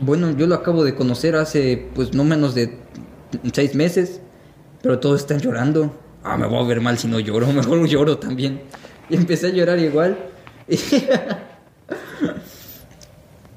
Bueno, 0.00 0.30
yo 0.36 0.46
lo 0.46 0.54
acabo 0.56 0.84
de 0.84 0.94
conocer 0.94 1.34
hace 1.36 1.88
pues 1.94 2.12
no 2.14 2.24
menos 2.24 2.54
de 2.54 2.76
seis 3.52 3.74
meses, 3.74 4.20
pero 4.82 4.98
todos 4.98 5.20
están 5.20 5.38
llorando. 5.40 5.94
Ah, 6.22 6.36
me 6.36 6.46
voy 6.46 6.62
a 6.64 6.66
ver 6.68 6.80
mal 6.80 6.98
si 6.98 7.06
no 7.08 7.18
lloro, 7.20 7.46
mejor 7.52 7.86
lloro 7.86 8.18
también. 8.18 8.60
Y 9.08 9.16
empecé 9.16 9.46
a 9.48 9.50
llorar 9.50 9.78
igual. 9.78 10.18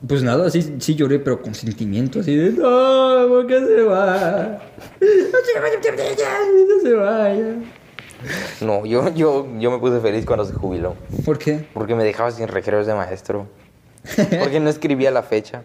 Pues 0.05 0.23
nada, 0.23 0.49
sí, 0.49 0.75
sí 0.79 0.95
lloré, 0.95 1.19
pero 1.19 1.41
con 1.41 1.55
sentimiento, 1.55 2.19
así 2.19 2.35
de, 2.35 2.51
no, 2.51 3.27
¿por 3.27 3.47
qué 3.47 3.59
se 3.59 3.83
va? 3.83 4.59
No 4.99 6.81
se 6.81 6.93
vaya. 6.93 7.55
No, 8.61 8.85
yo, 8.85 9.13
yo, 9.13 9.47
yo 9.59 9.71
me 9.71 9.77
puse 9.79 9.99
feliz 9.99 10.25
cuando 10.25 10.45
se 10.45 10.53
jubiló. 10.53 10.95
¿Por 11.25 11.37
qué? 11.37 11.65
Porque 11.73 11.95
me 11.95 12.03
dejaba 12.03 12.31
sin 12.31 12.47
recreos 12.47 12.87
de 12.87 12.93
maestro. 12.93 13.47
Porque 14.39 14.59
no 14.59 14.69
escribía 14.69 15.11
la 15.11 15.23
fecha. 15.23 15.63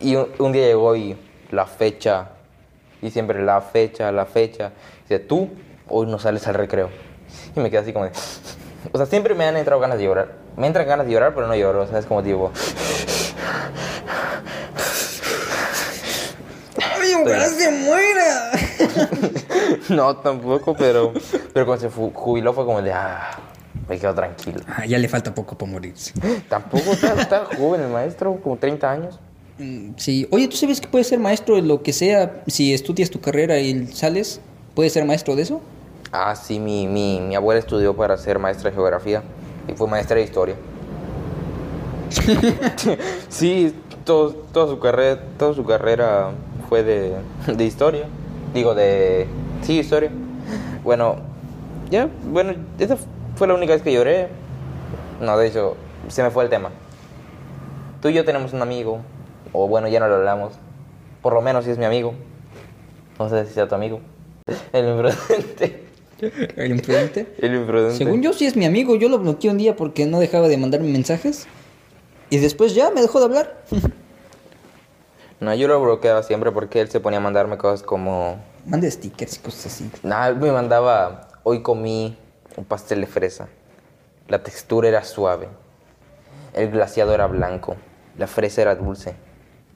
Y 0.00 0.16
un, 0.16 0.28
un 0.38 0.52
día 0.52 0.66
llegó 0.66 0.94
y 0.96 1.16
la 1.50 1.66
fecha. 1.66 2.30
Y 3.02 3.10
siempre 3.10 3.42
la 3.42 3.60
fecha, 3.60 4.10
la 4.12 4.26
fecha. 4.26 4.72
Dice, 5.02 5.18
tú 5.18 5.50
hoy 5.88 6.06
no 6.06 6.18
sales 6.18 6.46
al 6.46 6.54
recreo. 6.54 6.90
Y 7.54 7.60
me 7.60 7.70
quedé 7.70 7.80
así 7.80 7.92
como 7.92 8.06
de... 8.06 8.12
O 8.92 8.98
sea, 8.98 9.06
siempre 9.06 9.34
me 9.34 9.46
han 9.46 9.56
entrado 9.56 9.80
ganas 9.80 9.96
de 9.96 10.04
llorar. 10.04 10.32
Me 10.58 10.66
entran 10.66 10.86
ganas 10.86 11.06
de 11.06 11.12
llorar, 11.12 11.34
pero 11.34 11.46
no 11.46 11.56
lloro. 11.56 11.82
O 11.82 11.86
sea, 11.86 11.98
es 11.98 12.04
como 12.04 12.22
tipo... 12.22 12.52
¡Ay, 17.00 17.13
ojalá 17.24 17.48
se 17.48 17.70
muera! 17.70 18.50
no, 19.88 20.16
tampoco, 20.16 20.74
pero... 20.76 21.12
Pero 21.52 21.66
cuando 21.66 21.88
se 21.88 21.94
jubiló 22.12 22.52
fue 22.52 22.64
como 22.64 22.82
de... 22.82 22.92
Ah, 22.92 23.38
me 23.88 23.98
quedo 23.98 24.14
tranquilo. 24.14 24.60
Ah, 24.66 24.86
ya 24.86 24.98
le 24.98 25.08
falta 25.08 25.34
poco 25.34 25.56
para 25.58 25.70
morirse. 25.70 26.12
Tampoco 26.48 26.92
está, 26.92 27.20
está 27.20 27.44
joven 27.56 27.82
el 27.82 27.88
maestro, 27.88 28.36
como 28.42 28.56
30 28.56 28.90
años. 28.90 29.20
Mm, 29.58 29.90
Sí. 29.96 30.26
Oye, 30.30 30.48
¿tú 30.48 30.56
sabes 30.56 30.80
que 30.80 30.88
puedes 30.88 31.06
ser 31.08 31.18
maestro 31.18 31.56
de 31.56 31.62
lo 31.62 31.82
que 31.82 31.92
sea 31.92 32.42
si 32.46 32.72
estudias 32.72 33.10
tu 33.10 33.20
carrera 33.20 33.58
y 33.58 33.86
sales? 33.88 34.40
¿Puedes 34.74 34.92
ser 34.92 35.04
maestro 35.04 35.36
de 35.36 35.42
eso? 35.42 35.60
Ah, 36.12 36.34
sí, 36.36 36.58
mi, 36.58 36.86
mi, 36.86 37.20
mi 37.20 37.34
abuela 37.34 37.58
estudió 37.58 37.94
para 37.94 38.16
ser 38.16 38.38
maestra 38.38 38.70
de 38.70 38.76
geografía 38.76 39.22
y 39.68 39.72
fue 39.74 39.86
maestra 39.88 40.16
de 40.16 40.22
historia. 40.22 40.54
sí, 43.28 43.74
todo, 44.04 44.32
toda 44.52 44.68
su 44.68 44.78
carrera, 44.78 45.20
toda 45.38 45.54
su 45.54 45.64
carrera 45.64 46.30
fue 46.68 46.82
de, 46.82 47.14
de 47.46 47.64
historia. 47.64 48.06
Digo, 48.52 48.74
de... 48.74 49.26
Sí, 49.62 49.78
historia. 49.78 50.10
Bueno, 50.82 51.16
ya, 51.90 52.08
bueno, 52.30 52.54
esa 52.78 52.96
fue 53.36 53.46
la 53.48 53.54
única 53.54 53.72
vez 53.72 53.82
que 53.82 53.92
lloré. 53.92 54.28
No, 55.20 55.36
de 55.38 55.48
hecho, 55.48 55.76
se 56.08 56.22
me 56.22 56.30
fue 56.30 56.44
el 56.44 56.50
tema. 56.50 56.70
Tú 58.00 58.08
y 58.08 58.12
yo 58.12 58.24
tenemos 58.24 58.52
un 58.52 58.62
amigo, 58.62 59.00
o 59.52 59.66
bueno, 59.66 59.88
ya 59.88 60.00
no 60.00 60.08
lo 60.08 60.16
hablamos. 60.16 60.52
Por 61.22 61.32
lo 61.32 61.40
menos 61.40 61.64
si 61.64 61.70
es 61.70 61.78
mi 61.78 61.84
amigo. 61.86 62.14
No 63.18 63.28
sé 63.28 63.46
si 63.46 63.54
sea 63.54 63.68
tu 63.68 63.74
amigo. 63.74 64.00
El 64.72 64.88
imprudente. 64.88 65.84
El 66.56 66.70
imprudente. 66.72 67.34
El 67.38 67.54
imprudente. 67.54 67.96
Según 67.96 68.22
yo 68.22 68.32
sí 68.32 68.44
es 68.46 68.56
mi 68.56 68.66
amigo, 68.66 68.94
yo 68.96 69.08
lo 69.08 69.18
bloqueé 69.18 69.50
un 69.50 69.58
día 69.58 69.74
porque 69.74 70.06
no 70.06 70.20
dejaba 70.20 70.48
de 70.48 70.58
mandarme 70.58 70.88
mensajes. 70.88 71.46
Y 72.30 72.38
después 72.38 72.74
ya 72.74 72.90
me 72.90 73.00
dejó 73.00 73.20
de 73.20 73.24
hablar. 73.24 73.64
No, 75.44 75.54
yo 75.54 75.68
lo 75.68 75.78
bloqueaba 75.78 76.22
siempre 76.22 76.52
porque 76.52 76.80
él 76.80 76.88
se 76.88 77.00
ponía 77.00 77.18
a 77.18 77.22
mandarme 77.22 77.58
cosas 77.58 77.82
como... 77.82 78.42
Manda 78.64 78.90
stickers 78.90 79.36
y 79.36 79.40
cosas 79.40 79.66
así. 79.66 79.90
Nada, 80.02 80.28
él 80.28 80.36
me 80.36 80.50
mandaba, 80.50 81.28
hoy 81.42 81.60
comí 81.60 82.16
un 82.56 82.64
pastel 82.64 83.02
de 83.02 83.06
fresa. 83.06 83.48
La 84.26 84.42
textura 84.42 84.88
era 84.88 85.04
suave. 85.04 85.48
El 86.54 86.70
glaseado 86.70 87.12
era 87.12 87.26
blanco. 87.26 87.76
La 88.16 88.26
fresa 88.26 88.62
era 88.62 88.74
dulce. 88.74 89.16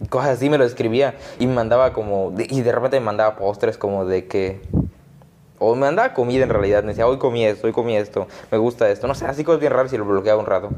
Cosas 0.09 0.39
así 0.39 0.49
me 0.49 0.57
lo 0.57 0.65
escribía. 0.65 1.17
Y 1.39 1.47
me 1.47 1.53
mandaba 1.53 1.93
como... 1.93 2.33
y 2.39 2.63
de 2.63 2.73
repente 2.73 2.99
me 2.99 3.05
mandaba 3.05 3.37
postres 3.37 3.77
como 3.77 4.07
de 4.07 4.27
que... 4.27 4.63
O 5.59 5.75
me 5.75 5.83
mandaba 5.83 6.15
comida 6.15 6.45
en 6.45 6.49
realidad. 6.49 6.83
Me 6.83 6.91
decía, 6.91 7.07
hoy 7.07 7.19
comí 7.19 7.45
esto, 7.45 7.67
hoy 7.67 7.75
comí 7.75 7.95
esto. 7.95 8.27
Me 8.51 8.57
gusta 8.57 8.89
esto. 8.89 9.07
No 9.07 9.15
sé, 9.15 9.27
así 9.27 9.45
cosas 9.45 9.61
bien 9.61 9.73
raras 9.73 9.93
y 9.93 9.99
lo 9.99 10.07
bloqueaba 10.07 10.41
un 10.41 10.47
rato. 10.47 10.71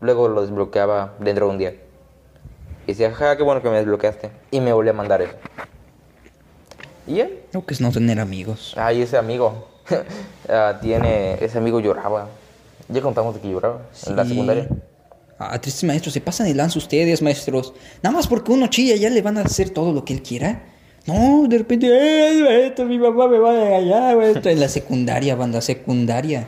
Luego 0.00 0.28
lo 0.28 0.40
desbloqueaba 0.40 1.12
dentro 1.18 1.44
de 1.44 1.52
un 1.52 1.58
día. 1.58 1.74
Y 2.90 2.94
decía, 2.94 3.12
ja, 3.12 3.36
qué 3.36 3.44
bueno 3.44 3.62
que 3.62 3.70
me 3.70 3.76
desbloqueaste. 3.76 4.30
Y 4.50 4.60
me 4.60 4.72
volví 4.72 4.88
a 4.88 4.92
mandar 4.92 5.22
eso. 5.22 5.32
Y 7.06 7.14
ya. 7.14 7.28
Creo 7.50 7.64
que 7.64 7.74
es 7.74 7.80
no 7.80 7.92
tener 7.92 8.18
amigos. 8.18 8.74
Ay, 8.76 9.02
ese 9.02 9.16
amigo. 9.16 9.68
ah, 10.48 10.78
tiene. 10.82 11.34
Ese 11.40 11.58
amigo 11.58 11.78
lloraba. 11.78 12.28
Ya 12.88 13.00
contamos 13.00 13.34
de 13.36 13.40
que 13.40 13.48
lloraba 13.50 13.82
en 14.06 14.16
la 14.16 14.24
Sí. 14.24 14.30
secundaria. 14.30 14.68
Ah, 15.38 15.58
tristes 15.60 15.84
maestros, 15.84 16.12
se 16.12 16.20
pasan 16.20 16.48
de 16.48 16.54
lanza 16.54 16.78
ustedes, 16.78 17.22
maestros. 17.22 17.72
Nada 18.02 18.14
más 18.16 18.26
porque 18.26 18.50
uno 18.50 18.66
chilla, 18.66 18.96
ya 18.96 19.08
le 19.08 19.22
van 19.22 19.38
a 19.38 19.42
hacer 19.42 19.70
todo 19.70 19.92
lo 19.92 20.04
que 20.04 20.12
él 20.12 20.22
quiera. 20.22 20.64
No, 21.06 21.46
de 21.48 21.58
repente, 21.58 21.86
¡eh, 21.88 22.42
maestro, 22.42 22.84
mi 22.86 22.98
mamá 22.98 23.28
me 23.28 23.38
va 23.38 23.52
a 23.52 23.54
regañar, 23.64 24.16
maestro! 24.16 24.50
En 24.50 24.60
la 24.60 24.68
secundaria, 24.68 25.36
banda, 25.36 25.60
secundaria. 25.62 26.46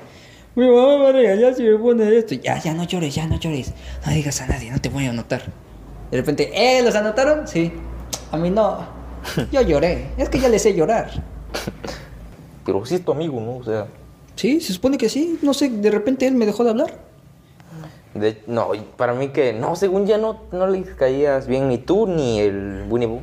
Mi 0.56 0.66
mamá 0.66 0.98
me 0.98 1.04
va 1.04 1.08
a 1.08 1.12
regañar 1.12 1.54
si 1.54 1.62
me 1.62 1.78
pone 1.78 2.18
esto. 2.18 2.34
Ya, 2.34 2.58
ya, 2.60 2.74
no 2.74 2.84
llores, 2.84 3.14
ya, 3.14 3.26
no 3.26 3.38
llores. 3.40 3.72
No 4.04 4.12
digas 4.12 4.42
a 4.42 4.46
nadie, 4.48 4.70
no 4.70 4.78
te 4.80 4.90
voy 4.90 5.06
a 5.06 5.10
anotar. 5.10 5.42
De 6.12 6.18
repente, 6.18 6.50
¿eh, 6.54 6.82
los 6.82 6.94
anotaron? 6.94 7.48
Sí. 7.48 7.72
A 8.30 8.36
mí 8.36 8.50
no. 8.50 8.86
Yo 9.50 9.62
lloré. 9.62 10.10
Es 10.16 10.28
que 10.28 10.38
ya 10.38 10.48
le 10.48 10.58
sé 10.60 10.74
llorar. 10.74 11.10
Pero 12.66 12.84
sí 12.86 12.94
es 12.96 13.04
tu 13.04 13.10
amigo, 13.12 13.40
¿no? 13.40 13.56
O 13.56 13.64
sea. 13.64 13.86
Sí, 14.36 14.60
se 14.60 14.72
supone 14.72 14.98
que 14.98 15.08
sí. 15.08 15.38
No 15.42 15.54
sé, 15.54 15.68
de 15.70 15.90
repente 15.90 16.26
él 16.26 16.34
me 16.34 16.46
dejó 16.46 16.62
de 16.64 16.70
hablar. 16.70 16.98
de- 18.14 18.42
no, 18.46 18.68
para 18.96 19.14
mí 19.14 19.28
que. 19.28 19.52
No, 19.54 19.74
según 19.74 20.06
ya 20.06 20.18
no, 20.18 20.40
no 20.52 20.66
le 20.66 20.82
caías 20.82 21.46
bien 21.46 21.68
ni 21.68 21.78
tú 21.78 22.06
ni 22.06 22.40
el 22.40 22.84
Winnie 22.88 23.08
Pooh. 23.08 23.22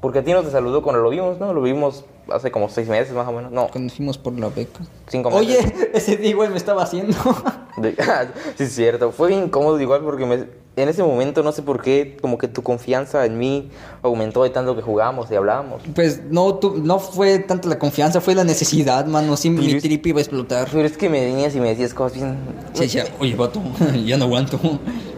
Porque 0.00 0.20
a 0.20 0.24
ti 0.24 0.32
no 0.32 0.42
te 0.42 0.50
saludó 0.50 0.82
cuando 0.82 1.02
lo 1.02 1.10
vimos, 1.10 1.38
¿no? 1.38 1.52
Lo 1.52 1.60
vimos 1.60 2.04
hace 2.28 2.50
como 2.50 2.68
seis 2.68 2.88
meses 2.88 3.12
más 3.14 3.26
o 3.28 3.32
menos. 3.32 3.50
No, 3.52 3.68
Cuando 3.68 3.92
fuimos 3.92 4.18
por 4.18 4.38
la 4.38 4.48
beca. 4.48 4.80
cinco 5.08 5.30
meses. 5.30 5.64
Oye, 5.64 5.90
ese 5.94 6.16
día 6.16 6.30
igual 6.30 6.50
me 6.50 6.56
estaba 6.56 6.82
haciendo. 6.82 7.16
Sí, 8.56 8.64
es 8.64 8.74
cierto. 8.74 9.10
Fue 9.12 9.32
incómodo 9.32 9.80
igual 9.80 10.02
porque 10.02 10.26
me- 10.26 10.46
en 10.82 10.88
ese 10.88 11.02
momento 11.02 11.42
no 11.42 11.52
sé 11.52 11.62
por 11.62 11.80
qué, 11.82 12.16
como 12.20 12.38
que 12.38 12.48
tu 12.48 12.62
confianza 12.62 13.24
en 13.26 13.38
mí 13.38 13.70
aumentó 14.02 14.42
de 14.44 14.50
tanto 14.50 14.74
que 14.76 14.82
jugábamos 14.82 15.30
y 15.30 15.34
hablábamos. 15.34 15.82
Pues 15.94 16.22
no, 16.30 16.54
tu- 16.56 16.78
no 16.82 16.98
fue 16.98 17.38
tanto 17.38 17.68
la 17.68 17.78
confianza, 17.78 18.20
fue 18.20 18.34
la 18.34 18.44
necesidad, 18.44 19.06
mano. 19.06 19.36
Sí, 19.36 19.50
mi 19.50 19.72
es- 19.72 19.82
trip 19.82 20.06
iba 20.06 20.18
a 20.18 20.22
explotar. 20.22 20.68
Pero 20.72 20.86
es 20.86 20.96
que 20.96 21.08
me 21.08 21.20
venías 21.24 21.54
y 21.54 21.60
me 21.60 21.68
decías 21.68 21.94
cosas 21.94 22.18
bien... 22.18 22.36
Sí, 22.74 22.82
decía, 22.82 23.04
oye, 23.18 23.34
vato, 23.36 23.60
ya 24.06 24.16
no 24.16 24.24
aguanto. 24.24 24.58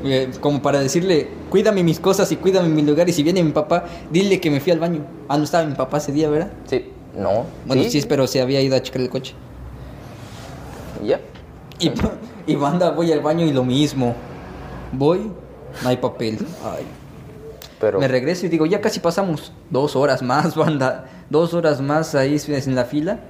Eh, 0.05 0.31
Como 0.41 0.61
para 0.63 0.81
decirle, 0.81 1.29
cuídame 1.51 1.83
mis 1.83 2.01
cosas 2.01 2.31
y 2.33 2.37
cuídame 2.37 2.69
mi 2.69 2.83
lugar. 2.83 3.09
Y 3.09 3.13
si 3.13 3.23
viene 3.23 3.43
mi 3.43 3.53
papá, 3.53 3.85
dile 4.11 4.41
que 4.41 4.51
me 4.51 4.61
fui 4.61 4.73
al 4.73 4.79
baño. 4.81 5.05
Ah, 5.29 5.39
no 5.39 5.45
estaba 5.45 5.65
mi 5.67 5.75
papá 5.75 5.99
ese 5.99 6.13
día, 6.13 6.29
¿verdad? 6.29 6.51
Sí, 6.67 6.87
no. 7.17 7.45
Bueno, 7.67 7.83
sí, 7.89 8.03
pero 8.09 8.27
se 8.27 8.41
había 8.41 8.61
ido 8.61 8.75
a 8.77 8.83
checar 8.83 9.01
el 9.03 9.11
coche. 9.11 9.35
Ya. 11.05 11.21
Y, 11.79 11.91
y 12.47 12.55
banda, 12.57 12.91
voy 12.91 13.13
al 13.13 13.21
baño 13.21 13.45
y 13.47 13.53
lo 13.53 13.65
mismo. 13.65 14.15
Voy, 14.93 15.31
no 15.83 15.89
hay 15.89 15.97
papel. 15.97 16.39
Ay. 16.65 16.85
Pero... 17.81 17.99
Me 17.99 18.09
regreso 18.09 18.47
y 18.47 18.49
digo, 18.49 18.67
ya 18.67 18.81
casi 18.81 19.01
pasamos 19.01 19.53
dos 19.71 19.97
horas 19.97 20.23
más, 20.23 20.55
banda. 20.57 21.07
Dos 21.31 21.55
horas 21.55 21.81
más 21.81 22.15
ahí 22.15 22.41
en 22.47 22.75
la 22.75 22.85
fila. 22.85 23.21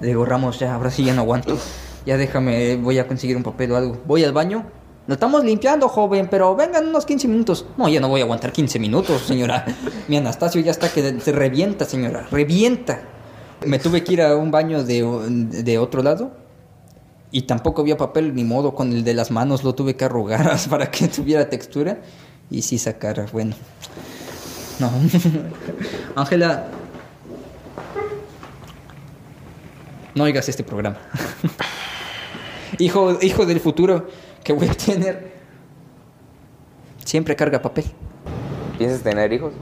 Le 0.00 0.08
digo, 0.08 0.24
Ramos, 0.24 0.58
ya, 0.58 0.74
ahora 0.74 0.90
sí 0.90 1.04
ya 1.04 1.14
no 1.14 1.22
aguanto. 1.22 1.58
Ya 2.06 2.16
déjame, 2.16 2.76
voy 2.76 2.98
a 2.98 3.06
conseguir 3.06 3.36
un 3.36 3.42
papel 3.42 3.72
o 3.72 3.76
algo. 3.76 3.98
Voy 4.06 4.24
al 4.24 4.32
baño. 4.32 4.64
Lo 5.06 5.14
estamos 5.14 5.42
limpiando, 5.42 5.88
joven, 5.88 6.28
pero 6.30 6.54
vengan 6.54 6.86
unos 6.86 7.06
15 7.06 7.28
minutos. 7.28 7.66
No, 7.76 7.88
ya 7.88 8.00
no 8.00 8.08
voy 8.08 8.20
a 8.20 8.24
aguantar 8.24 8.52
15 8.52 8.78
minutos, 8.78 9.22
señora. 9.22 9.64
Mi 10.06 10.18
Anastasio 10.18 10.60
ya 10.60 10.70
está 10.70 10.90
que 10.90 11.18
se 11.20 11.32
revienta, 11.32 11.84
señora. 11.86 12.26
Revienta. 12.30 13.00
Me 13.66 13.78
tuve 13.78 14.04
que 14.04 14.12
ir 14.12 14.22
a 14.22 14.36
un 14.36 14.50
baño 14.50 14.84
de, 14.84 15.02
de 15.02 15.78
otro 15.78 16.02
lado. 16.02 16.30
Y 17.30 17.42
tampoco 17.42 17.82
había 17.82 17.96
papel, 17.96 18.34
ni 18.34 18.44
modo, 18.44 18.74
con 18.74 18.92
el 18.92 19.04
de 19.04 19.14
las 19.14 19.30
manos 19.30 19.62
lo 19.62 19.74
tuve 19.74 19.96
que 19.96 20.04
arrugar 20.04 20.56
para 20.70 20.90
que 20.90 21.08
tuviera 21.08 21.48
textura. 21.48 21.98
Y 22.50 22.62
sí 22.62 22.78
sacara, 22.78 23.26
bueno. 23.32 23.54
No. 24.78 24.90
Ángela. 26.16 26.68
No 30.14 30.24
oigas 30.24 30.48
este 30.48 30.64
programa. 30.64 30.96
hijo, 32.78 33.18
hijo 33.20 33.46
del 33.46 33.60
futuro 33.60 34.08
que 34.42 34.52
voy 34.52 34.68
a 34.68 34.74
tener. 34.74 35.32
Siempre 37.04 37.36
carga 37.36 37.60
papel. 37.60 37.84
¿Piensas 38.78 39.02
tener 39.02 39.32
hijos? 39.32 39.52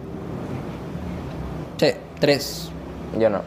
Sí, 1.78 1.88
tres. 2.20 2.70
Yo 3.18 3.28
no. 3.30 3.42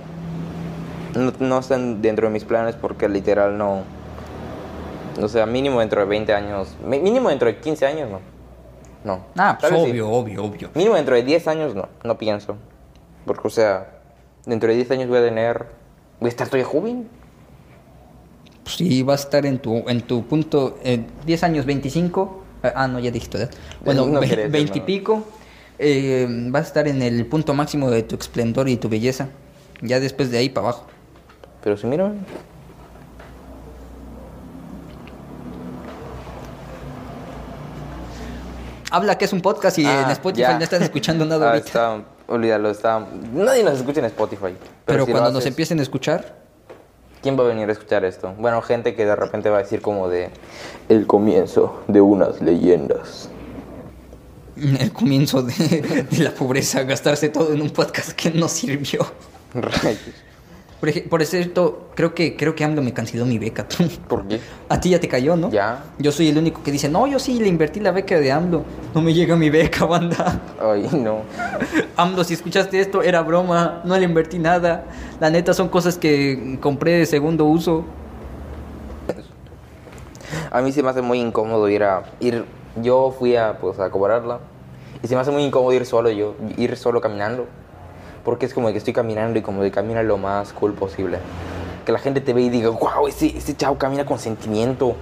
no. 1.15 1.33
No 1.39 1.59
están 1.59 2.01
dentro 2.01 2.27
de 2.27 2.33
mis 2.33 2.43
planes 2.43 2.75
porque 2.75 3.07
literal 3.07 3.57
no... 3.57 3.83
O 5.21 5.27
sea, 5.27 5.45
mínimo 5.45 5.79
dentro 5.79 6.01
de 6.01 6.07
20 6.07 6.33
años... 6.33 6.75
Mínimo 6.85 7.29
dentro 7.29 7.47
de 7.47 7.57
15 7.59 7.85
años, 7.85 8.09
no. 8.09 8.19
No. 9.03 9.25
Ah, 9.37 9.57
pues 9.59 9.71
vez 9.71 9.81
sí. 9.83 9.89
obvio, 9.91 10.09
obvio, 10.09 10.43
obvio. 10.43 10.69
Mínimo 10.75 10.95
dentro 10.95 11.15
de 11.15 11.23
10 11.23 11.47
años, 11.47 11.75
no. 11.75 11.87
No 12.03 12.17
pienso. 12.17 12.55
Porque, 13.25 13.47
o 13.47 13.51
sea, 13.51 13.99
dentro 14.45 14.69
de 14.69 14.75
10 14.75 14.91
años 14.91 15.09
voy 15.09 15.17
a 15.19 15.23
tener... 15.23 15.65
Voy 16.19 16.27
a 16.27 16.29
estar 16.29 16.47
todavía 16.47 16.65
joven. 16.65 17.07
Si 18.65 19.03
vas 19.03 19.21
a 19.21 19.23
estar 19.23 19.45
en 19.45 19.59
tu, 19.59 19.77
en 19.89 20.01
tu 20.01 20.25
punto, 20.25 20.77
eh, 20.83 21.05
10 21.25 21.43
años, 21.43 21.65
25, 21.65 22.43
Ah, 22.61 22.73
ah, 22.75 22.87
no, 22.89 22.99
ya 22.99 23.09
dijiste 23.09 23.37
edad. 23.37 23.49
Bueno, 23.85 24.05
No 24.05 24.19
ve- 24.19 24.27
quería 24.27 24.43
decir, 24.47 24.51
veinte 24.51 24.77
y 24.77 24.81
no. 24.81 24.85
pico. 24.85 25.23
eh, 25.79 26.27
vas 26.49 26.63
a 26.65 26.67
estar 26.67 26.87
en 26.89 27.01
el 27.01 27.25
punto 27.25 27.53
máximo 27.53 27.89
de 27.89 28.03
tu 28.03 28.17
esplendor 28.17 28.67
y 28.67 28.75
tu 28.75 28.89
belleza. 28.89 29.29
Ya 29.81 30.01
después 30.01 30.29
de 30.29 30.39
ahí 30.39 30.49
para 30.49 30.67
abajo. 30.67 30.85
Pero 31.63 31.77
si 31.77 31.87
mira, 31.87 32.11
Habla 38.91 39.17
que 39.17 39.25
es 39.25 39.33
un 39.33 39.41
podcast 39.41 39.77
y 39.77 39.81
en 39.83 39.87
Ah, 39.89 40.11
Spotify 40.11 40.41
ya. 40.41 40.57
no 40.57 40.63
están 40.63 40.81
escuchando 40.83 41.25
nada 41.25 41.45
Ah, 41.47 41.49
ahorita. 41.51 41.67
está- 41.67 42.03
olvídalo, 42.27 42.69
está... 42.69 43.05
Nadie 43.33 43.63
nos 43.63 43.77
escucha 43.77 43.99
en 43.99 44.05
Spotify. 44.05 44.55
Pero, 44.85 45.05
si 45.05 45.11
cuando 45.11 45.29
nos 45.29 45.39
haces, 45.39 45.47
empiecen 45.47 45.79
a 45.79 45.83
escuchar, 45.83 46.37
¿Quién 47.21 47.37
va 47.37 47.43
a 47.43 47.47
venir 47.47 47.67
a 47.67 47.73
escuchar 47.73 48.05
esto? 48.05 48.33
Bueno, 48.37 48.61
gente 48.61 48.95
que 48.95 49.05
de 49.05 49.13
repente 49.13 49.49
va 49.49 49.57
a 49.57 49.61
decir 49.63 49.81
como 49.81 50.07
de... 50.07 50.29
El 50.87 51.05
comienzo 51.05 51.81
de 51.89 51.99
unas 51.99 52.39
leyendas. 52.41 53.29
el 54.55 54.93
comienzo 54.93 55.41
de, 55.41 56.07
de 56.09 56.23
la 56.23 56.31
pobreza, 56.31 56.83
gastarse 56.83 57.27
todo 57.29 57.51
en 57.53 57.61
un 57.61 57.71
podcast 57.71 58.11
que 58.13 58.31
no 58.31 58.47
sirvió. 58.47 59.05
Rayos. 59.53 59.99
Por, 60.79 60.87
ej- 60.89 61.09
por 61.09 61.25
cierto, 61.25 61.89
creo 61.93 62.13
que, 62.13 62.37
creo 62.37 62.55
que 62.55 62.63
AMLO 62.63 62.81
me 62.81 62.93
canceló 62.93 63.25
mi 63.25 63.37
beca. 63.37 63.65
¿Por 64.07 64.25
qué? 64.27 64.39
A 64.69 64.79
ti 64.79 64.91
ya 64.91 64.99
te 64.99 65.09
cayó, 65.09 65.35
¿no? 65.35 65.51
Ya. 65.51 65.83
Yo 65.97 66.11
soy 66.11 66.29
el 66.29 66.37
único 66.37 66.63
que 66.63 66.71
dice, 66.71 66.87
no, 66.87 67.05
yo 67.05 67.19
sí 67.19 67.37
le 67.37 67.47
invertí 67.49 67.81
la 67.81 67.91
beca 67.91 68.17
de 68.19 68.31
AMLO. 68.31 68.63
No 68.95 69.01
me 69.01 69.13
llega 69.13 69.35
mi 69.35 69.49
beca, 69.49 69.85
banda. 69.85 70.39
Ay, 70.61 70.87
no. 70.93 71.23
AMLO, 71.97 72.23
si 72.23 72.33
escuchaste 72.35 72.79
esto, 72.79 73.01
era 73.01 73.21
broma. 73.21 73.81
No 73.83 73.97
le 73.97 74.05
invertí 74.05 74.39
nada. 74.39 74.85
La 75.19 75.29
neta 75.29 75.53
son 75.53 75.67
cosas 75.67 75.97
que 75.97 76.57
compré 76.61 76.93
de 76.93 77.05
segundo 77.05 77.43
uso. 77.45 77.83
A 80.51 80.61
mí 80.61 80.71
se 80.71 80.81
me 80.83 80.89
hace 80.89 81.01
muy 81.01 81.19
incómodo 81.19 81.67
ir 81.69 81.83
a... 81.83 82.03
ir 82.19 82.45
Yo 82.81 83.13
fui 83.17 83.35
a, 83.35 83.57
pues, 83.59 83.79
a 83.79 83.89
cobrarla. 83.89 84.39
Y 85.03 85.07
se 85.07 85.15
me 85.15 85.21
hace 85.21 85.31
muy 85.31 85.43
incómodo 85.43 85.73
ir 85.73 85.85
solo 85.85 86.09
yo. 86.09 86.35
Ir 86.57 86.75
solo 86.77 87.01
caminando. 87.01 87.47
Porque 88.29 88.45
es 88.45 88.53
como 88.53 88.71
que 88.71 88.77
estoy 88.77 88.93
caminando 88.93 89.39
y 89.39 89.41
como 89.41 89.63
de 89.63 89.71
camina 89.71 90.03
lo 90.03 90.19
más 90.19 90.53
cool 90.53 90.75
posible. 90.75 91.17
Que 91.83 91.91
la 91.91 91.97
gente 91.97 92.21
te 92.21 92.31
ve 92.31 92.43
y 92.43 92.49
diga, 92.49 92.69
wow, 92.69 93.07
ese, 93.07 93.35
ese 93.35 93.57
chavo 93.57 93.79
camina 93.79 94.05
con 94.05 94.19
sentimiento. 94.19 94.95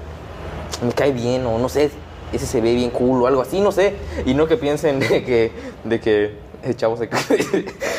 Me 0.82 0.94
cae 0.94 1.12
bien 1.12 1.46
o 1.46 1.60
no 1.60 1.68
sé, 1.68 1.92
ese 2.32 2.46
se 2.46 2.62
ve 2.62 2.74
bien 2.74 2.90
cool 2.90 3.22
o 3.22 3.28
algo 3.28 3.42
así, 3.42 3.60
no 3.60 3.74
sé. 3.74 3.96
Y 4.26 4.34
no 4.34 4.48
que 4.48 4.56
piensen 4.56 5.02
de 5.02 5.26
que, 5.26 5.52
de 5.84 6.00
que 6.00 6.38
ese 6.64 6.78
chavo 6.78 6.96
se 6.96 7.10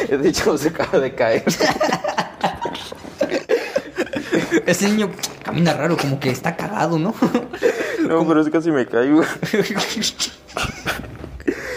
ese 0.09 0.33
chavo 0.33 0.57
se 0.57 0.69
acaba 0.69 0.99
de 0.99 1.15
caer. 1.15 1.45
Ese 4.65 4.89
niño 4.89 5.11
camina 5.43 5.75
raro, 5.75 5.99
como 5.99 6.19
que 6.19 6.31
está 6.31 6.57
cagado, 6.57 6.99
¿no? 6.99 7.15
No, 8.01 8.27
pero 8.27 8.41
es 8.41 8.49
casi 8.49 8.71
me 8.71 8.87
caigo. 8.87 9.21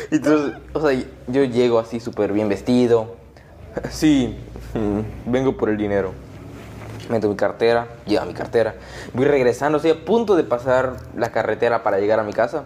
Entonces, 0.09 0.53
o 0.71 0.87
sea, 0.87 0.97
yo 1.27 1.43
llego 1.43 1.79
así 1.79 1.99
súper 1.99 2.31
bien 2.31 2.47
vestido. 2.47 3.19
Sí, 3.91 4.35
mm, 4.73 5.31
vengo 5.31 5.55
por 5.57 5.69
el 5.69 5.77
dinero. 5.77 6.13
Meto 7.09 7.27
mi 7.29 7.35
cartera, 7.35 7.87
lleva 8.05 8.25
mi 8.25 8.33
cartera. 8.33 8.75
Voy 9.13 9.25
regresando, 9.25 9.77
estoy 9.77 9.91
a 9.91 10.05
punto 10.05 10.35
de 10.35 10.43
pasar 10.43 10.97
la 11.17 11.31
carretera 11.31 11.83
para 11.83 11.99
llegar 11.99 12.19
a 12.19 12.23
mi 12.23 12.31
casa. 12.33 12.65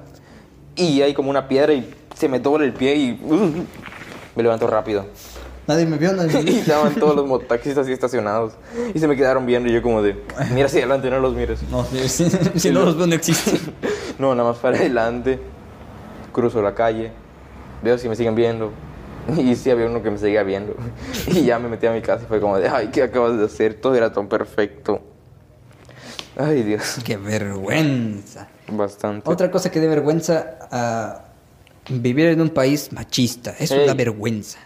Y 0.76 1.02
hay 1.02 1.14
como 1.14 1.30
una 1.30 1.48
piedra 1.48 1.74
y 1.74 1.92
se 2.16 2.28
me 2.30 2.40
dobla 2.40 2.66
el 2.66 2.74
pie 2.74 2.96
y 2.96 3.20
uh, 3.24 3.66
me 4.36 4.44
levanto 4.44 4.68
rápido. 4.68 5.06
Nadie 5.68 5.86
me 5.88 5.98
vio, 5.98 6.14
nadie 6.14 6.34
me 6.34 6.42
Y 6.42 6.46
vio. 6.46 6.60
estaban 6.60 6.94
todos 6.96 7.16
los 7.16 7.26
mototaxistas 7.28 7.84
así 7.86 7.94
estacionados. 7.94 8.54
Y 8.94 9.00
se 9.00 9.08
me 9.08 9.16
quedaron 9.16 9.46
viendo 9.48 9.68
y 9.70 9.74
yo 9.74 9.82
como 9.82 10.04
de, 10.04 10.22
mira 10.54 10.68
hacia 10.68 10.80
adelante, 10.82 11.10
no 11.10 11.20
los 11.20 11.34
mires. 11.34 11.64
No, 11.72 11.84
si, 11.86 12.08
si- 12.10 12.30
si 12.60 12.70
no 12.72 12.82
los 12.86 12.98
veo, 12.98 13.08
no 13.08 13.16
existen. 13.16 13.60
No, 14.20 14.36
nada 14.36 14.50
más 14.50 14.60
para 14.60 14.78
adelante. 14.78 15.40
Cruzo 16.34 16.62
la 16.62 16.76
calle. 16.76 17.12
Veo 17.82 17.98
si 17.98 18.08
me 18.10 18.16
siguen 18.16 18.36
viendo. 18.36 18.72
Y 19.38 19.56
sí 19.56 19.70
había 19.72 19.88
uno 19.88 20.02
que 20.04 20.12
me 20.12 20.18
seguía 20.18 20.44
viendo. 20.44 20.76
Y 21.28 21.46
ya 21.46 21.60
me 21.60 21.70
metí 21.70 21.88
a 21.88 21.92
mi 21.92 22.02
casa 22.02 22.24
y 22.24 22.28
fue 22.28 22.40
como 22.40 22.58
de, 22.58 22.68
ay, 22.70 22.90
¿qué 22.90 23.04
acabas 23.04 23.38
de 23.38 23.46
hacer? 23.46 23.74
Todo 23.76 23.96
era 23.96 24.12
tan 24.12 24.28
perfecto. 24.28 25.02
Ay, 26.38 26.64
Dios. 26.64 26.98
Qué 27.04 27.18
vergüenza. 27.18 28.48
Bastante. 28.68 29.30
Otra 29.30 29.50
cosa 29.52 29.72
que 29.72 29.80
de 29.80 29.88
vergüenza, 29.88 30.58
ah, 30.72 31.22
vivir 31.90 32.28
en 32.28 32.42
un 32.42 32.50
país 32.50 32.92
machista. 32.92 33.56
Es 33.60 33.72
Ey. 33.72 33.84
una 33.86 33.94
vergüenza. 33.94 34.60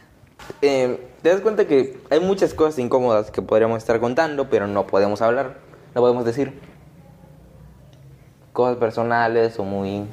Eh, 0.62 1.06
Te 1.22 1.30
das 1.30 1.42
cuenta 1.42 1.68
que 1.68 2.00
hay 2.10 2.20
muchas 2.22 2.54
cosas 2.54 2.80
incómodas 2.80 3.30
que 3.30 3.42
podríamos 3.42 3.78
estar 3.78 4.00
contando, 4.00 4.50
pero 4.50 4.68
no 4.68 4.88
podemos 4.88 5.22
hablar. 5.22 5.58
No 5.94 6.02
podemos 6.02 6.24
decir. 6.26 6.54
Cosas 8.54 8.78
personales 8.78 9.60
o 9.60 9.64
muy 9.64 10.06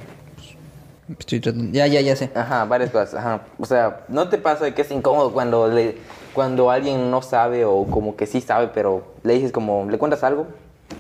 Estoy 1.19 1.41
tratando- 1.41 1.73
Ya, 1.73 1.87
ya, 1.87 2.01
ya 2.01 2.17
sé. 2.17 2.31
Ajá, 2.35 2.65
varias 2.65 2.91
cosas. 2.91 3.15
Ajá. 3.15 3.43
O 3.59 3.65
sea, 3.67 4.01
¿no 4.09 4.29
te 4.29 4.39
pasa 4.39 4.71
que 4.75 4.83
es 4.83 4.91
incómodo 4.91 5.33
cuando 5.33 5.69
le, 5.69 5.99
cuando 6.35 6.71
alguien 6.71 7.11
no 7.11 7.23
sabe 7.23 7.65
o 7.65 7.85
como 7.85 8.17
que 8.17 8.27
sí 8.27 8.41
sabe, 8.41 8.69
pero 8.75 9.05
le 9.23 9.35
dices 9.35 9.53
como, 9.53 9.87
le 9.89 9.99
cuentas 9.99 10.25
algo, 10.25 10.47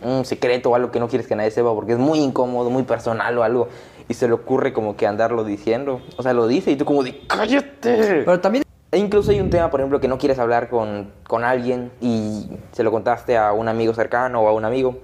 un 0.02 0.24
secreto 0.24 0.70
o 0.70 0.74
algo 0.74 0.90
que 0.90 1.00
no 1.00 1.08
quieres 1.08 1.26
que 1.26 1.34
nadie 1.36 1.50
sepa 1.50 1.72
porque 1.74 1.92
es 1.92 1.98
muy 1.98 2.20
incómodo, 2.20 2.70
muy 2.70 2.84
personal 2.84 3.36
o 3.38 3.42
algo, 3.42 3.68
y 4.08 4.14
se 4.14 4.28
le 4.28 4.34
ocurre 4.34 4.72
como 4.72 4.96
que 4.96 5.06
andarlo 5.06 5.42
diciendo? 5.44 6.00
O 6.16 6.22
sea, 6.22 6.32
lo 6.32 6.46
dice 6.46 6.70
y 6.70 6.76
tú 6.76 6.84
como 6.84 7.02
de, 7.02 7.20
¡cállate! 7.26 8.22
Pero 8.24 8.40
también 8.40 8.62
E 8.92 8.98
incluso 8.98 9.32
hay 9.32 9.40
un 9.40 9.50
tema, 9.50 9.68
por 9.70 9.80
ejemplo, 9.80 10.00
que 10.00 10.06
no 10.06 10.16
quieres 10.16 10.38
hablar 10.38 10.68
con, 10.68 11.10
con 11.26 11.42
alguien 11.42 11.90
y 12.00 12.48
se 12.70 12.84
lo 12.84 12.92
contaste 12.92 13.36
a 13.36 13.52
un 13.52 13.66
amigo 13.68 13.92
cercano 13.92 14.40
o 14.42 14.48
a 14.48 14.52
un 14.52 14.64
amigo 14.64 14.98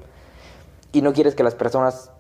y 0.92 1.02
no 1.02 1.12
quieres 1.12 1.34
que 1.34 1.42
las 1.42 1.56
personas 1.56 2.11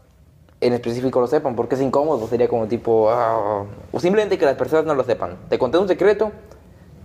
en 0.62 0.72
específico 0.72 1.20
lo 1.20 1.26
sepan 1.26 1.56
porque 1.56 1.74
es 1.74 1.80
incómodo, 1.80 2.26
sería 2.28 2.48
como 2.48 2.66
tipo, 2.68 3.10
ah, 3.10 3.64
o 3.90 4.00
simplemente 4.00 4.38
que 4.38 4.46
las 4.46 4.54
personas 4.54 4.86
no 4.86 4.94
lo 4.94 5.04
sepan. 5.04 5.36
Te 5.48 5.58
conté 5.58 5.78
un 5.78 5.88
secreto 5.88 6.30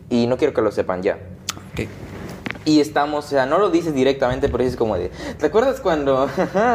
y 0.09 0.27
no 0.27 0.37
quiero 0.37 0.53
que 0.53 0.61
lo 0.61 0.71
sepan 0.71 1.01
ya. 1.01 1.17
Ok. 1.73 1.87
Y 2.65 2.79
estamos, 2.79 3.25
o 3.25 3.27
sea, 3.29 3.45
no 3.45 3.57
lo 3.57 3.69
dices 3.69 3.93
directamente, 3.93 4.47
pero 4.49 4.63
dices 4.63 4.77
como 4.77 4.95
de, 4.95 5.09
¿te 5.39 5.45
acuerdas 5.47 5.79
cuando? 5.79 6.29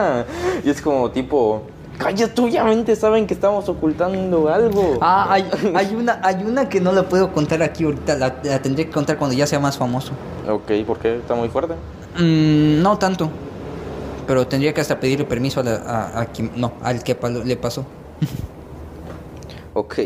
y 0.64 0.70
es 0.70 0.83
como 0.83 1.11
tipo, 1.11 1.62
cállate, 1.99 2.41
obviamente 2.41 2.97
saben 2.97 3.26
que 3.26 3.35
estamos 3.35 3.68
ocultando 3.68 4.49
algo. 4.49 4.99
Ah, 5.01 5.26
hay, 5.30 5.49
hay, 5.74 5.95
una, 5.95 6.20
hay 6.22 6.43
una 6.45 6.68
que 6.68 6.80
no 6.80 6.93
la 6.93 7.05
puedo 7.05 7.33
contar 7.33 7.62
aquí 7.62 7.85
ahorita. 7.85 8.16
La, 8.16 8.35
la 8.43 8.61
tendré 8.61 8.87
que 8.87 8.91
contar 8.91 9.18
cuando 9.18 9.37
ya 9.37 9.47
sea 9.47 9.61
más 9.61 9.78
famoso. 9.78 10.12
Ok, 10.49 10.85
¿por 10.87 10.99
qué? 10.99 11.16
¿Está 11.16 11.35
muy 11.35 11.49
fuerte? 11.49 11.74
Mm, 12.18 12.83
no 12.83 12.99
tanto. 12.99 13.30
Pero 14.27 14.47
tendría 14.47 14.73
que 14.73 14.81
hasta 14.81 14.99
pedirle 15.01 15.25
permiso 15.25 15.61
a, 15.61 15.62
la- 15.64 15.77
a- 15.77 16.20
a 16.20 16.27
quien- 16.33 16.53
no, 16.57 16.73
al 16.83 17.03
que 17.03 17.16
le 17.45 17.57
pasó. 17.57 17.85
Ok. 19.75 19.99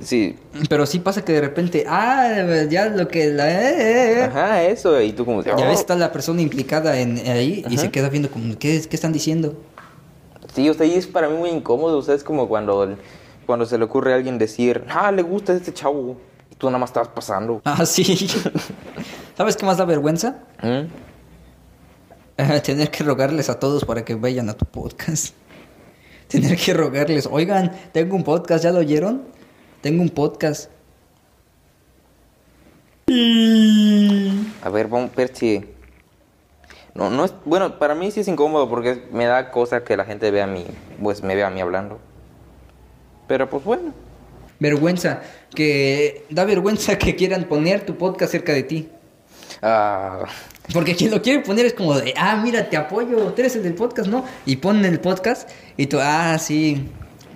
Sí. 0.00 0.36
Pero 0.68 0.84
sí 0.84 0.98
pasa 0.98 1.24
que 1.24 1.32
de 1.32 1.40
repente, 1.40 1.84
ah, 1.88 2.66
ya 2.68 2.86
lo 2.86 3.08
que 3.08 3.26
la... 3.28 3.48
eh, 3.50 3.74
eh, 3.78 4.18
eh. 4.18 4.22
Ajá, 4.24 4.62
eso. 4.64 5.00
Y 5.00 5.12
tú 5.12 5.24
como 5.24 5.42
Ya 5.42 5.54
"Oh". 5.54 5.60
ves, 5.68 5.80
está 5.80 5.94
la 5.96 6.12
persona 6.12 6.42
implicada 6.42 6.98
en 7.00 7.16
ahí 7.30 7.62
y 7.68 7.74
Ajá. 7.74 7.78
se 7.84 7.90
queda 7.90 8.08
viendo 8.10 8.30
como, 8.30 8.58
¿qué, 8.58 8.82
qué 8.88 8.96
están 8.96 9.12
diciendo? 9.12 9.54
Sí, 10.54 10.68
o 10.68 10.74
sea, 10.74 10.86
y 10.86 10.94
es 10.94 11.06
para 11.06 11.28
mí 11.28 11.36
muy 11.38 11.50
incómodo. 11.50 11.98
O 11.98 12.02
sea, 12.02 12.14
es 12.14 12.22
como 12.24 12.48
cuando, 12.48 12.96
cuando 13.46 13.64
se 13.66 13.78
le 13.78 13.84
ocurre 13.84 14.12
a 14.12 14.16
alguien 14.16 14.36
decir, 14.38 14.84
ah, 14.90 15.10
le 15.10 15.22
gusta 15.22 15.54
este 15.54 15.72
chavo. 15.72 16.16
Y 16.50 16.56
tú 16.56 16.66
nada 16.66 16.78
más 16.78 16.90
estás 16.90 17.08
pasando. 17.08 17.62
Ah, 17.64 17.86
sí. 17.86 18.04
¿Sabes 19.36 19.56
qué 19.56 19.64
más 19.64 19.78
da 19.78 19.84
vergüenza? 19.86 20.36
¿Mm? 20.62 20.86
Tener 22.36 22.90
que 22.90 23.04
rogarles 23.04 23.48
a 23.48 23.60
todos 23.60 23.84
para 23.84 24.04
que 24.04 24.14
vayan 24.14 24.48
a 24.48 24.54
tu 24.54 24.64
podcast. 24.64 25.34
Tener 26.28 26.56
que 26.56 26.74
rogarles, 26.74 27.28
oigan, 27.30 27.70
tengo 27.92 28.16
un 28.16 28.24
podcast, 28.24 28.64
¿ya 28.64 28.72
lo 28.72 28.78
oyeron? 28.78 29.22
Tengo 29.82 30.02
un 30.02 30.08
podcast. 30.08 30.70
A 34.62 34.68
ver, 34.70 34.88
vamos 34.88 35.10
a 35.12 35.16
ver 35.16 35.36
si... 35.36 35.64
No, 36.94 37.10
no 37.10 37.24
es... 37.24 37.34
Bueno, 37.44 37.78
para 37.78 37.94
mí 37.94 38.10
sí 38.10 38.20
es 38.20 38.28
incómodo 38.28 38.68
porque 38.68 39.04
me 39.12 39.26
da 39.26 39.50
cosa 39.50 39.84
que 39.84 39.96
la 39.96 40.04
gente 40.04 40.30
vea 40.30 40.44
a 40.44 40.48
mí, 40.48 40.64
pues 41.02 41.22
me 41.22 41.36
vea 41.36 41.48
a 41.48 41.50
mí 41.50 41.60
hablando. 41.60 42.00
Pero 43.28 43.48
pues 43.48 43.62
bueno. 43.62 43.92
Vergüenza, 44.58 45.22
que 45.54 46.24
da 46.30 46.44
vergüenza 46.44 46.96
que 46.96 47.16
quieran 47.16 47.44
poner 47.44 47.84
tu 47.84 47.96
podcast 47.96 48.32
cerca 48.32 48.52
de 48.52 48.62
ti. 48.62 48.88
Ah, 49.66 50.24
Porque 50.74 50.94
quien 50.94 51.10
lo 51.10 51.22
quiere 51.22 51.40
poner 51.40 51.64
es 51.64 51.72
como 51.72 51.98
de, 51.98 52.12
ah, 52.18 52.36
mira, 52.36 52.68
te 52.68 52.76
apoyo, 52.76 53.16
tú 53.32 53.40
eres 53.40 53.56
el 53.56 53.62
del 53.62 53.74
podcast, 53.74 54.10
¿no? 54.10 54.22
Y 54.44 54.56
ponen 54.56 54.84
el 54.84 55.00
podcast 55.00 55.48
y 55.78 55.86
tú, 55.86 55.98
ah, 56.02 56.36
sí, 56.38 56.86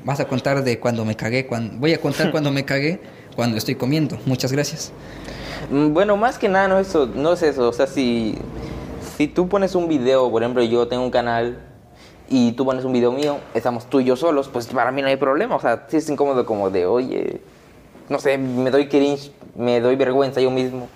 vas 0.05 0.21
a 0.21 0.27
contar 0.27 0.63
de 0.63 0.79
cuando 0.79 1.07
me 1.07 1.17
cagué, 1.17 1.47
cuando... 1.47 1.79
voy 1.79 1.95
a 1.95 2.01
contar 2.01 2.31
cuando 2.33 2.51
me 2.51 2.67
cagué, 2.67 3.01
cuando 3.35 3.57
estoy 3.57 3.77
comiendo. 3.77 4.19
Muchas 4.27 4.53
gracias. 4.53 4.93
Mm, 5.71 5.95
Bueno, 5.95 6.19
más 6.19 6.39
que 6.39 6.51
nada 6.51 6.69
no, 6.69 6.79
eso, 6.79 7.07
no 7.07 7.33
es 7.33 7.43
eso. 7.43 7.67
O 7.67 7.73
sea, 7.73 7.87
si, 7.87 8.37
si 9.17 9.27
tú 9.27 9.49
pones 9.49 9.75
un 9.75 9.89
video, 9.89 10.31
por 10.31 10.43
ejemplo, 10.43 10.63
yo 10.63 10.87
tengo 10.87 11.03
un 11.05 11.11
canal 11.11 11.61
y 12.29 12.53
tú 12.53 12.67
pones 12.67 12.85
un 12.85 12.93
video 12.93 13.11
mío, 13.11 13.39
estamos 13.55 13.89
tú 13.89 14.01
y 14.01 14.05
yo 14.05 14.17
solos, 14.17 14.51
pues 14.53 14.67
para 14.67 14.93
mí 14.93 15.01
no 15.01 15.09
hay 15.09 15.17
problema. 15.17 15.57
O 15.57 15.61
sea, 15.61 15.87
sí 15.89 15.97
es 15.97 16.11
incómodo 16.11 16.45
como 16.45 16.69
de, 16.69 16.85
oye, 16.85 17.41
no 18.11 18.19
sé, 18.19 18.37
me 18.37 18.71
doy 18.71 18.89
cringe, 18.89 19.33
me 19.57 19.81
doy 19.81 19.97
vergüenza 19.97 20.43
yo 20.43 20.51
mismo. 20.51 20.89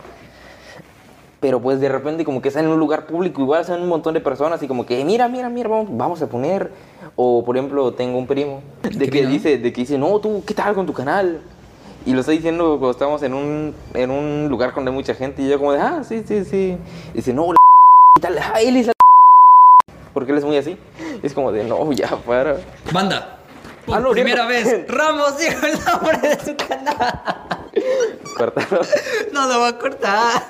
Pero 1.43 1.61
pues 1.61 1.81
de 1.81 1.89
repente 1.89 2.25
como 2.25 2.41
que 2.41 2.49
está 2.49 2.61
en 2.61 2.69
un 2.69 2.79
lugar 2.79 3.07
público, 3.07 3.43
igual 3.43 3.65
son 3.65 3.83
un 3.83 3.89
montón 3.89 4.15
de 4.15 4.21
personas 4.21 4.63
y 4.63 4.69
como 4.69 4.87
que, 4.87 5.05
mira, 5.05 5.27
mira, 5.27 5.49
mira, 5.49 5.69
vamos, 5.69 5.89
vamos 5.91 6.23
a 6.23 6.29
poner. 6.29 6.71
O 7.17 7.45
por 7.45 7.57
ejemplo, 7.57 7.93
tengo 7.95 8.17
un 8.17 8.29
primo 8.29 8.63
de 8.83 8.91
¿Qué 8.91 9.11
que 9.11 9.27
dice, 9.27 9.59
de 9.59 9.73
que 9.73 9.81
dice, 9.81 9.99
no, 9.99 10.21
tú, 10.21 10.45
¿qué 10.47 10.55
tal 10.55 10.73
con 10.75 10.87
tu 10.87 10.93
canal? 10.93 11.41
Y 12.07 12.13
lo 12.13 12.21
está 12.21 12.31
diciendo 12.31 12.79
cuando 12.79 12.93
estamos 12.93 13.25
en 13.25 13.35
un, 13.35 13.75
en 13.95 14.11
un 14.13 14.47
lugar 14.49 14.73
con 14.73 14.85
mucha 14.95 15.15
gente 15.15 15.43
y 15.43 15.49
yo 15.49 15.59
como 15.59 15.73
de, 15.73 15.81
ah, 15.81 16.03
sí, 16.05 16.23
sí, 16.25 16.45
sí. 16.45 16.79
Y 17.13 17.17
dice, 17.17 17.35
no, 17.35 17.49
la 17.49 17.59
¿qué 18.15 18.23
tal? 18.23 18.39
Ah, 18.39 18.61
él 18.61 18.77
es 18.77 18.87
la 18.87 18.93
porque 20.15 20.31
él 20.31 20.39
es 20.39 20.45
muy 20.45 20.57
así. 20.57 20.79
Y 21.23 21.27
es 21.27 21.35
como 21.35 21.51
de, 21.51 21.65
no, 21.65 21.91
ya, 21.93 22.09
para. 22.25 22.59
Banda. 22.93 23.39
Por 23.85 23.97
Ah, 23.97 24.01
no, 24.01 24.11
primera 24.13 24.47
cierto. 24.49 24.71
vez, 24.71 24.89
Ramos 24.89 25.39
dijo 25.39 25.67
el 25.67 25.73
nombre 25.85 26.19
de 26.19 26.39
su 26.39 26.57
canal. 26.57 27.25
Cortalo. 28.39 28.81
No 29.33 29.49
lo 29.49 29.59
va 29.61 29.69
a 29.69 29.79
cortar. 29.79 30.43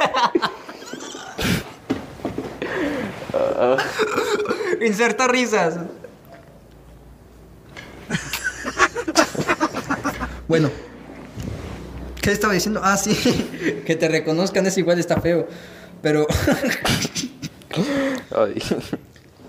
Inserta 4.80 5.28
risas. 5.28 5.78
bueno. 10.48 10.70
¿Qué 12.20 12.30
estaba 12.30 12.52
diciendo? 12.52 12.80
Ah, 12.82 12.96
sí. 12.96 13.14
Que 13.86 13.96
te 13.96 14.08
reconozcan 14.08 14.66
es 14.66 14.78
igual, 14.78 14.98
está 14.98 15.20
feo. 15.20 15.46
Pero 16.02 16.26
Ay. 18.36 18.54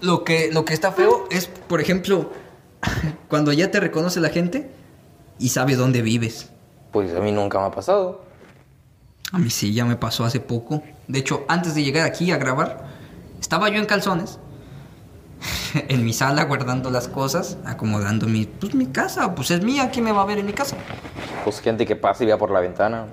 lo 0.02 0.24
que, 0.24 0.52
lo 0.52 0.66
que 0.66 0.74
está 0.74 0.92
feo 0.92 1.28
es, 1.30 1.48
por 1.48 1.82
ejemplo, 1.82 2.32
cuando 3.28 3.54
ya 3.54 3.70
te 3.72 3.80
reconoce 3.80 4.20
la 4.20 4.30
gente 4.30 4.70
y 5.40 5.50
sabe 5.50 5.76
dónde 5.76 6.02
vives. 6.02 6.50
Pues 6.92 7.14
a 7.16 7.20
mí 7.20 7.32
nunca 7.32 7.60
me 7.60 7.66
ha 7.66 7.72
pasado. 7.72 8.24
A 9.32 9.40
mí 9.40 9.50
sí, 9.50 9.74
ya 9.74 9.86
me 9.86 9.96
pasó 9.96 10.26
hace 10.26 10.40
poco. 10.40 10.84
De 11.08 11.20
hecho, 11.20 11.44
antes 11.48 11.74
de 11.76 11.84
llegar 11.84 12.06
aquí 12.06 12.32
a 12.32 12.38
grabar, 12.38 12.93
estaba 13.44 13.68
yo 13.68 13.78
en 13.78 13.86
calzones, 13.86 14.40
en 15.90 16.06
mi 16.06 16.14
sala 16.14 16.46
guardando 16.46 16.90
las 16.90 17.10
cosas, 17.10 17.58
acomodando 17.66 18.26
mi, 18.26 18.46
pues, 18.46 18.74
mi 18.74 18.86
casa. 18.86 19.36
Pues 19.36 19.52
es 19.52 19.62
mía, 19.62 19.90
¿quién 19.92 20.06
me 20.06 20.14
va 20.14 20.22
a 20.22 20.26
ver 20.26 20.38
en 20.38 20.46
mi 20.46 20.54
casa? 20.54 20.78
Pues 21.44 21.60
gente 21.60 21.86
que 21.86 21.98
pasa 21.98 22.24
y 22.24 22.28
vea 22.28 22.38
por 22.38 22.52
la 22.52 22.62
ventana. 22.62 23.08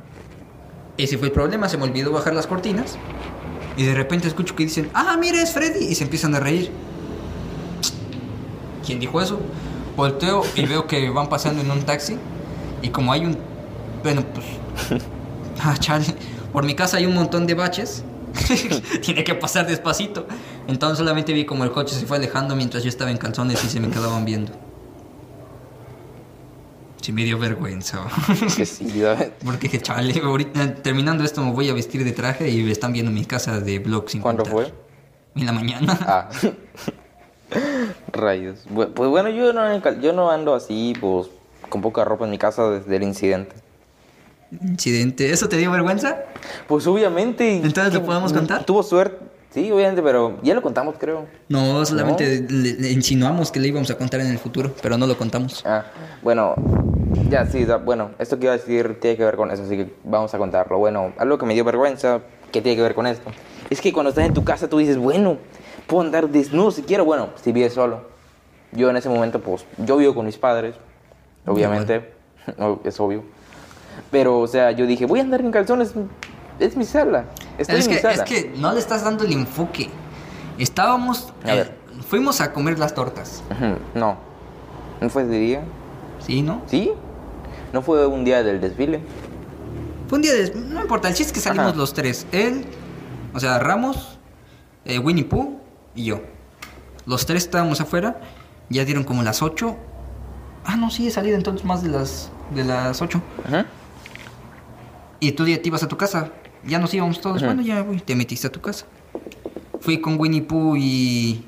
Ese 0.97 1.18
fue 1.18 1.26
el 1.26 1.33
problema, 1.33 1.68
se 1.68 1.78
me 1.78 1.83
olvidó 1.83 2.12
bajar 2.12 2.33
las 2.33 2.47
cortinas. 2.47 2.97
Y 3.76 3.85
de 3.85 3.93
repente 3.93 4.28
escucho 4.28 4.55
que 4.55 4.62
dicen, 4.62 4.89
ah, 4.95 5.16
mira, 5.18 5.43
es 5.43 5.51
Freddy. 5.51 5.85
Y 5.87 5.97
se 5.97 6.05
empiezan 6.05 6.33
a 6.37 6.39
reír. 6.39 6.70
¿Quién 8.87 9.01
dijo 9.01 9.20
eso? 9.20 9.41
Volteo 9.97 10.43
y 10.55 10.64
veo 10.64 10.87
que 10.87 11.11
van 11.11 11.28
pasando 11.28 11.61
en 11.61 11.70
un 11.72 11.83
taxi. 11.83 12.16
Y 12.83 12.91
como 12.91 13.12
hay 13.12 13.26
un... 13.26 13.37
Bueno, 14.05 14.22
pues... 14.33 15.03
Ah, 15.62 15.76
chale. 15.76 16.07
Por 16.53 16.64
mi 16.64 16.74
casa 16.74 16.99
hay 16.99 17.05
un 17.05 17.14
montón 17.14 17.47
de 17.47 17.55
baches. 17.55 18.05
Tiene 19.03 19.24
que 19.24 19.35
pasar 19.35 19.66
despacito. 19.66 20.26
Entonces 20.68 20.99
solamente 20.99 21.33
vi 21.33 21.45
como 21.45 21.64
el 21.64 21.70
coche 21.72 21.95
se 21.95 22.07
fue 22.07 22.18
alejando 22.18 22.57
mientras 22.57 22.83
yo 22.83 22.89
estaba 22.89 23.11
en 23.11 23.18
calzones 23.18 23.62
y 23.64 23.68
se 23.68 23.81
me 23.81 23.89
quedaban 23.89 24.24
viendo. 24.24 24.53
Sí 27.01 27.12
me 27.12 27.24
dio 27.24 27.39
vergüenza. 27.39 28.07
Que 28.57 28.66
sí, 28.66 29.01
¿sabes? 29.01 29.31
Porque 29.45 29.68
dije, 29.68 29.81
chale, 29.81 30.20
ahorita 30.22 30.74
terminando 30.76 31.24
esto 31.24 31.43
me 31.43 31.53
voy 31.53 31.68
a 31.70 31.74
vestir 31.74 32.05
de 32.05 32.12
traje 32.12 32.51
y 32.51 32.62
me 32.62 32.70
están 32.70 32.93
viendo 32.93 33.11
mi 33.11 33.24
casa 33.24 33.59
de 33.61 33.78
blog 33.78 34.11
sin 34.11 34.20
¿Cuándo 34.20 34.45
contar. 34.45 34.66
fue? 34.66 34.74
En 35.37 35.47
la 35.47 35.53
mañana. 35.53 35.99
Ah. 36.03 36.28
Rayos. 38.12 38.61
Pues 38.74 39.09
bueno, 39.11 39.31
yo 39.31 39.53
no, 39.53 40.01
yo 40.01 40.12
no 40.12 40.31
ando 40.31 40.55
así, 40.55 40.95
pues, 41.01 41.28
con 41.68 41.81
poca 41.81 42.05
ropa 42.05 42.24
en 42.24 42.31
mi 42.31 42.39
casa 42.39 42.68
desde 42.70 42.97
el 42.97 43.03
incidente. 43.03 43.57
Incidente. 44.51 45.30
¿Eso 45.30 45.48
te 45.48 45.57
dio 45.57 45.70
vergüenza? 45.70 46.18
Pues 46.66 46.86
obviamente. 46.86 47.57
Entonces, 47.57 47.94
¿lo 47.94 48.05
podemos 48.05 48.32
contar? 48.32 48.64
Tuvo 48.64 48.82
suerte. 48.82 49.18
Sí, 49.53 49.70
obviamente, 49.72 50.01
pero 50.03 50.38
ya 50.42 50.55
lo 50.55 50.62
contamos, 50.62 50.94
creo. 50.98 51.26
No, 51.48 51.84
solamente 51.84 52.46
Le, 52.48 52.74
le 52.74 52.90
insinuamos 52.92 53.51
que 53.51 53.59
le 53.59 53.66
íbamos 53.68 53.90
a 53.90 53.96
contar 53.98 54.20
en 54.20 54.28
el 54.28 54.38
futuro, 54.38 54.72
pero 54.80 54.96
no 54.96 55.09
lo 55.09 55.16
contamos. 55.18 55.64
Ah, 55.66 55.84
bueno, 56.22 56.55
ya 57.28 57.44
sí, 57.46 57.64
da- 57.64 57.78
bueno, 57.78 58.12
esto 58.20 58.38
que 58.38 58.44
iba 58.46 58.55
a 58.55 58.57
decir 58.59 58.98
tiene 59.01 59.16
que 59.16 59.24
ver 59.24 59.34
con 59.34 59.51
eso, 59.51 59.64
así 59.64 59.76
que 59.76 59.92
vamos 60.05 60.32
a 60.34 60.38
contarlo. 60.38 60.78
Bueno, 60.78 61.12
algo 61.18 61.36
que 61.36 61.46
me 61.46 61.55
dio 61.55 61.64
vergüenza, 61.64 62.20
que 62.53 62.62
tiene 62.62 62.76
que 62.76 62.82
ver 62.82 62.94
con 62.94 63.09
esto, 63.09 63.28
es 63.70 63.80
que 63.80 63.92
cuando 63.92 64.11
estás 64.11 64.24
en 64.24 64.34
tu 64.34 64.44
casa 64.44 64.68
tú 64.68 64.78
dices, 64.78 64.96
bueno, 64.98 65.36
puedo 65.88 66.03
andar 66.05 66.28
desnudo 66.28 66.70
si 66.70 66.82
quiero, 66.82 67.05
bueno, 67.05 67.30
si 67.42 67.51
vives 67.51 67.72
solo. 67.74 68.03
Yo 68.70 68.88
en 68.88 68.96
ese 68.98 69.09
momento, 69.09 69.40
pues, 69.40 69.64
yo 69.78 69.96
vivo 69.96 70.14
con 70.14 70.26
mis 70.26 70.38
padres, 70.38 70.76
obviamente, 71.44 72.12
no, 72.57 72.80
es 72.84 73.01
obvio. 73.01 73.24
Pero, 74.11 74.38
o 74.41 74.47
sea, 74.47 74.72
yo 74.72 74.86
dije, 74.86 75.07
voy 75.07 75.20
a 75.20 75.22
andar 75.22 75.41
en 75.41 75.51
calzones, 75.51 75.95
es 76.59 76.76
mi 76.76 76.84
sala, 76.84 77.26
estoy 77.59 77.78
es, 77.78 77.86
en 77.86 77.91
que, 77.91 77.97
mi 77.97 78.03
sala. 78.03 78.14
es 78.14 78.22
que 78.22 78.53
no 78.57 78.72
le 78.72 78.78
estás 78.78 79.05
dando 79.05 79.24
el 79.24 79.32
enfoque. 79.32 79.88
Estábamos... 80.59 81.32
A 81.45 81.53
eh, 81.53 81.57
ver. 81.57 81.76
fuimos 82.07 82.41
a 82.41 82.53
comer 82.53 82.78
las 82.78 82.95
tortas. 82.95 83.43
No, 83.95 84.18
¿no 85.01 85.09
fue 85.09 85.22
ese 85.22 85.32
día? 85.32 85.62
¿Sí, 86.18 86.43
no? 86.43 86.62
¿Sí? 86.66 86.93
¿No 87.72 87.82
fue 87.82 88.07
un 88.07 88.24
día 88.24 88.43
del 88.43 88.61
desfile? 88.61 89.01
Fue 90.09 90.16
un 90.16 90.22
día 90.22 90.32
de... 90.34 90.53
No 90.55 90.82
importa, 90.82 91.09
el 91.09 91.14
chiste 91.14 91.30
es 91.30 91.32
que 91.32 91.41
salimos 91.41 91.68
Ajá. 91.68 91.76
los 91.76 91.95
tres. 91.95 92.26
Él, 92.32 92.64
o 93.32 93.41
sea, 93.41 93.59
Ramos, 93.59 94.18
eh, 94.84 94.99
Winnie 94.99 95.24
Pooh 95.24 95.61
y 95.95 96.07
yo. 96.07 96.20
Los 97.07 97.26
tres 97.26 97.45
estábamos 97.45 97.80
afuera. 97.80 98.20
Ya 98.68 98.84
dieron 98.84 99.05
como 99.05 99.22
las 99.22 99.43
8. 99.43 99.76
Ah, 100.64 100.76
no, 100.76 100.91
sí, 100.91 101.07
he 101.07 101.11
salido 101.11 101.36
entonces 101.36 101.64
más 101.64 101.82
de 101.82 101.88
las, 101.88 102.30
de 102.55 102.64
las 102.64 103.01
8. 103.01 103.22
Ujú. 103.49 103.64
Y 105.21 105.33
tú 105.33 105.45
te 105.45 105.61
ibas 105.62 105.83
a 105.83 105.89
tu 105.89 105.97
casa. 105.97 106.33
Ya 106.64 106.79
nos 106.79 106.93
íbamos 106.93 107.21
todos. 107.21 107.43
Bueno, 107.43 107.62
ya 107.62 107.83
voy. 107.83 108.01
Te 108.01 108.16
metiste 108.16 108.47
a 108.47 108.53
tu 108.53 108.61
casa. 108.61 108.87
Fui 109.81 110.01
con 110.01 110.18
Winnie 110.18 110.43
Pooh 110.43 110.77
y, 110.77 111.45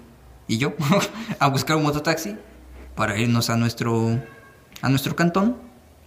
y 0.47 0.59
yo 0.59 0.75
a 1.39 1.49
buscar 1.49 1.77
un 1.77 1.83
mototaxi 1.83 2.37
para 2.95 3.19
irnos 3.19 3.51
a 3.51 3.57
nuestro, 3.57 4.21
a 4.81 4.89
nuestro 4.89 5.17
cantón. 5.17 5.57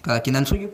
Cada 0.01 0.22
quien 0.22 0.36
al 0.36 0.45
suyo. 0.45 0.70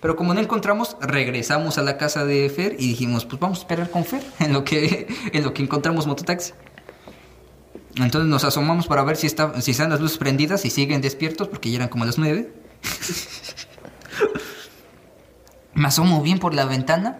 Pero 0.00 0.14
como 0.14 0.32
no 0.32 0.40
encontramos, 0.40 0.96
regresamos 1.00 1.76
a 1.78 1.82
la 1.82 1.96
casa 1.96 2.24
de 2.24 2.48
Fer 2.50 2.76
y 2.78 2.90
dijimos, 2.90 3.24
pues 3.24 3.40
vamos 3.40 3.58
a 3.58 3.62
esperar 3.62 3.90
con 3.90 4.04
Fer 4.04 4.22
en 4.38 4.52
lo 4.52 4.64
que, 4.64 5.08
en 5.32 5.42
lo 5.42 5.52
que 5.52 5.62
encontramos 5.62 6.06
mototaxi. 6.06 6.52
Entonces 7.96 8.28
nos 8.30 8.44
asomamos 8.44 8.86
para 8.86 9.02
ver 9.02 9.16
si, 9.16 9.26
está, 9.26 9.60
si 9.60 9.72
están 9.72 9.90
las 9.90 10.00
luces 10.00 10.18
prendidas 10.18 10.64
y 10.64 10.70
siguen 10.70 11.00
despiertos 11.00 11.48
porque 11.48 11.70
ya 11.70 11.76
eran 11.76 11.88
como 11.88 12.04
las 12.04 12.16
nueve. 12.16 12.52
Me 15.78 15.86
asomo 15.86 16.20
bien 16.22 16.40
por 16.40 16.54
la 16.54 16.64
ventana 16.64 17.18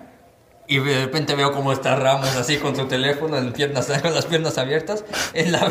y 0.67 0.81
de 0.81 1.05
repente 1.05 1.37
veo 1.37 1.53
cómo 1.53 1.71
está 1.71 1.95
Ramos 1.95 2.35
así 2.35 2.57
con 2.57 2.75
su 2.75 2.87
teléfono 2.87 3.37
en 3.39 3.53
piernas, 3.53 3.87
con 4.03 4.13
las 4.13 4.27
piernas 4.27 4.59
abiertas 4.59 5.05
en 5.33 5.53
la, 5.53 5.71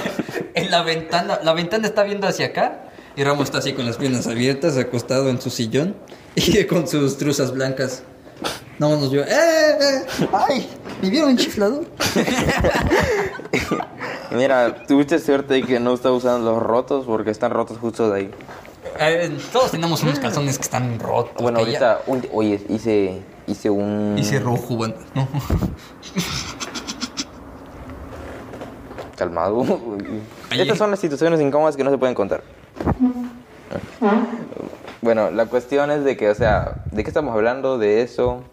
en 0.53 0.71
la 0.71 0.83
ventana. 0.83 1.39
La 1.43 1.51
ventana 1.51 1.85
está 1.85 2.03
viendo 2.03 2.27
hacia 2.27 2.45
acá 2.45 2.85
y 3.17 3.25
Ramos 3.25 3.43
está 3.43 3.57
así 3.57 3.73
con 3.73 3.85
las 3.85 3.97
piernas 3.97 4.25
abiertas, 4.25 4.77
acostado 4.77 5.29
en 5.29 5.41
su 5.41 5.49
sillón 5.49 5.97
y 6.35 6.63
con 6.63 6.87
sus 6.87 7.17
truzas 7.17 7.53
blancas. 7.53 8.03
No 8.79 8.95
nos 8.95 9.11
vio. 9.11 9.23
¡Eh! 9.23 9.27
eh! 9.31 10.05
¡Ay! 10.31 10.69
¿Me 11.01 11.09
vieron 11.09 11.31
en? 11.31 11.37
Mira, 14.31 14.85
tuviste 14.85 15.19
suerte 15.19 15.55
de 15.55 15.63
que 15.63 15.81
no 15.81 15.93
estaba 15.93 16.15
usando 16.15 16.53
los 16.53 16.63
rotos 16.63 17.05
porque 17.05 17.31
están 17.31 17.51
rotos 17.51 17.79
justo 17.79 18.09
de 18.09 18.19
ahí. 18.19 18.31
Eh, 18.99 19.37
todos 19.53 19.71
tenemos 19.71 20.01
unos 20.03 20.19
calzones 20.19 20.57
que 20.57 20.63
están 20.63 20.99
rotos. 20.99 21.41
Bueno, 21.41 21.59
ya- 21.59 21.65
ahorita, 21.65 21.99
un- 22.07 22.27
oye, 22.33 22.61
hice, 22.69 23.21
hice 23.47 23.69
un... 23.69 24.15
Hice 24.17 24.39
rojo, 24.39 24.75
bueno. 24.75 24.95
No. 25.13 25.27
Calmado. 29.15 29.63
Estas 30.51 30.77
son 30.77 30.91
las 30.91 30.99
situaciones 30.99 31.41
incómodas 31.41 31.75
que 31.75 31.83
no 31.83 31.89
se 31.91 31.97
pueden 31.97 32.13
contar. 32.15 32.43
Bueno, 35.01 35.31
la 35.31 35.45
cuestión 35.47 35.89
es 35.91 36.03
de 36.03 36.15
que, 36.17 36.29
o 36.29 36.35
sea, 36.35 36.83
¿de 36.91 37.03
qué 37.03 37.09
estamos 37.09 37.33
hablando? 37.33 37.77
De 37.77 38.01
eso. 38.01 38.43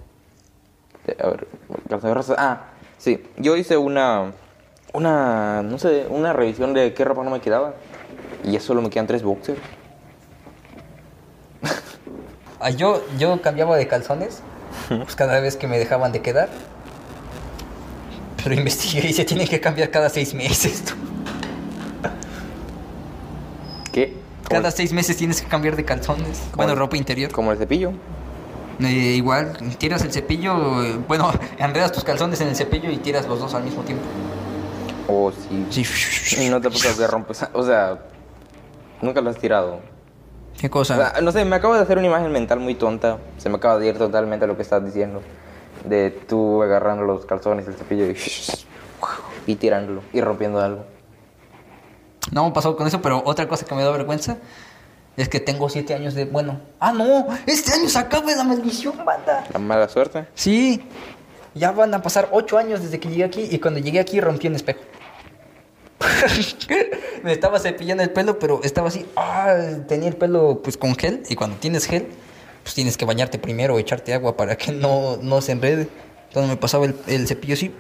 A 1.23 1.27
ver, 1.29 1.47
calzones 1.89 2.17
rosas. 2.17 2.37
Ah, 2.39 2.63
sí. 2.97 3.23
Yo 3.37 3.57
hice 3.57 3.77
una, 3.77 4.33
una, 4.95 5.63
no 5.63 5.79
sé, 5.79 6.07
una 6.09 6.33
revisión 6.33 6.73
de 6.73 6.95
qué 6.95 7.05
ropa 7.05 7.23
no 7.25 7.31
me 7.31 7.41
quedaba. 7.41 7.75
Y 8.43 8.53
ya 8.53 8.61
solo 8.61 8.81
me 8.81 8.89
quedan 8.91 9.07
tres 9.07 9.23
boxers. 9.23 9.59
Ah, 12.61 12.71
yo, 12.71 13.05
yo 13.19 13.41
cambiaba 13.43 13.77
de 13.77 13.87
calzones 13.87 14.41
pues 14.89 15.15
cada 15.17 15.39
vez 15.41 15.57
que 15.57 15.67
me 15.67 15.79
dejaban 15.79 16.13
de 16.13 16.21
quedar. 16.23 16.49
Pero 18.43 18.55
investigué 18.57 19.09
y 19.09 19.13
se 19.13 19.25
tienen 19.25 19.47
que 19.49 19.61
cambiar 19.61 19.91
cada 19.91 20.09
seis 20.09 20.35
meses. 20.35 20.85
tú. 20.85 20.95
¿Qué? 23.93 24.17
Cada 24.49 24.71
seis 24.71 24.93
meses 24.93 25.17
tienes 25.17 25.41
que 25.41 25.49
cambiar 25.49 25.77
de 25.77 25.85
calzones. 25.85 26.41
Bueno, 26.55 26.73
el- 26.73 26.79
ropa 26.79 26.97
interior. 26.97 27.31
como 27.33 27.53
el 27.53 27.59
cepillo. 27.59 27.93
Eh, 28.81 28.87
igual, 29.17 29.57
tiras 29.79 30.03
el 30.03 30.13
cepillo, 30.13 30.83
eh, 30.83 30.99
bueno, 31.07 31.31
enredas 31.59 31.93
tus 31.93 32.03
calzones 32.05 32.41
en 32.41 32.49
el 32.49 32.57
cepillo 32.57 32.91
y 32.91 32.97
tiras 32.99 33.27
los 33.27 33.39
dos 33.39 33.55
al 33.55 33.63
mismo 33.63 33.83
tiempo. 33.83 34.05
O 35.07 35.33
si 35.71 35.85
Sí. 35.85 36.49
no 36.51 36.61
te 36.61 36.71
pasa 36.71 36.95
que 36.97 37.07
rompes. 37.07 37.45
O 37.53 37.65
sea, 37.65 37.99
nunca 39.01 39.21
lo 39.21 39.31
has 39.31 39.39
tirado. 39.39 39.81
¿Qué 40.59 40.69
O 40.69 40.71
cosa? 40.71 40.97
sea, 41.13 41.21
no 41.21 41.33
sé, 41.33 41.45
me 41.45 41.57
acabo 41.57 41.75
de 41.75 41.81
hacer 41.81 41.99
una 41.99 42.07
imagen 42.07 42.31
mental 42.33 42.61
muy 42.61 42.75
tonta. 42.75 43.19
Se 43.39 43.49
me 43.49 43.57
acaba 43.57 43.79
de 43.79 43.89
ir 43.89 43.99
totalmente 43.99 44.47
lo 44.47 44.57
que 44.57 44.63
estás 44.63 44.85
diciendo. 44.85 45.23
De 45.85 46.11
tú 46.11 46.63
agarrando 46.63 47.05
los 47.05 47.27
calzones, 47.27 47.67
el 47.69 47.75
cepillo 47.75 48.07
y, 48.07 48.17
y 49.53 49.57
tirándolo 49.57 50.03
y 50.13 50.21
rompiendo 50.21 50.61
algo. 50.61 50.85
No 52.33 52.47
me 52.47 52.53
pasó 52.53 52.75
con 52.77 52.87
eso, 52.87 53.03
pero 53.03 53.23
otra 53.25 53.47
cosa 53.49 53.67
que 53.67 53.75
me 53.75 53.83
da 53.83 53.91
vergüenza 53.91 54.39
es 55.17 55.29
que 55.29 55.41
tengo 55.41 55.69
siete 55.69 55.95
años 55.95 56.15
de. 56.15 56.25
Bueno. 56.25 56.61
Ah, 56.81 56.93
no. 56.93 57.27
Este 57.47 57.73
año 57.75 57.89
se 57.89 57.99
acaba 57.99 58.33
la 58.33 58.45
maldición, 58.45 59.05
banda. 59.05 59.45
La 59.53 59.59
mala 59.59 59.89
suerte. 59.89 60.27
Sí. 60.35 60.83
Ya 61.55 61.71
van 61.71 61.93
a 61.95 62.03
pasar 62.03 62.29
ocho 62.33 62.59
años 62.59 62.83
desde 62.83 62.99
que 62.99 63.09
llegué 63.09 63.25
aquí 63.25 63.47
y 63.51 63.59
cuando 63.59 63.79
llegué 63.79 64.01
aquí 64.01 64.21
rompí 64.21 64.49
un 64.49 64.55
espejo. 64.57 64.81
me 67.23 67.33
estaba 67.33 67.59
cepillando 67.59 68.03
el 68.03 68.11
pelo, 68.11 68.39
pero 68.39 68.61
estaba 68.65 68.89
así. 68.89 69.07
Ah, 69.17 69.57
tenía 69.89 70.09
el 70.09 70.17
pelo 70.17 70.61
pues 70.63 70.77
con 70.77 70.95
gel 70.97 71.23
y 71.29 71.35
cuando 71.37 71.57
tienes 71.57 71.87
gel, 71.87 72.07
pues 72.63 72.75
tienes 72.75 72.97
que 72.97 73.05
bañarte 73.05 73.39
primero 73.39 73.75
o 73.75 73.79
echarte 73.79 74.15
agua 74.15 74.37
para 74.37 74.57
que 74.57 74.73
no, 74.73 75.17
no 75.21 75.41
se 75.41 75.53
enrede. 75.53 75.89
Entonces 76.29 76.51
me 76.51 76.57
pasaba 76.57 76.85
el, 76.87 76.95
el 77.07 77.27
cepillo 77.29 77.55
así. 77.55 77.75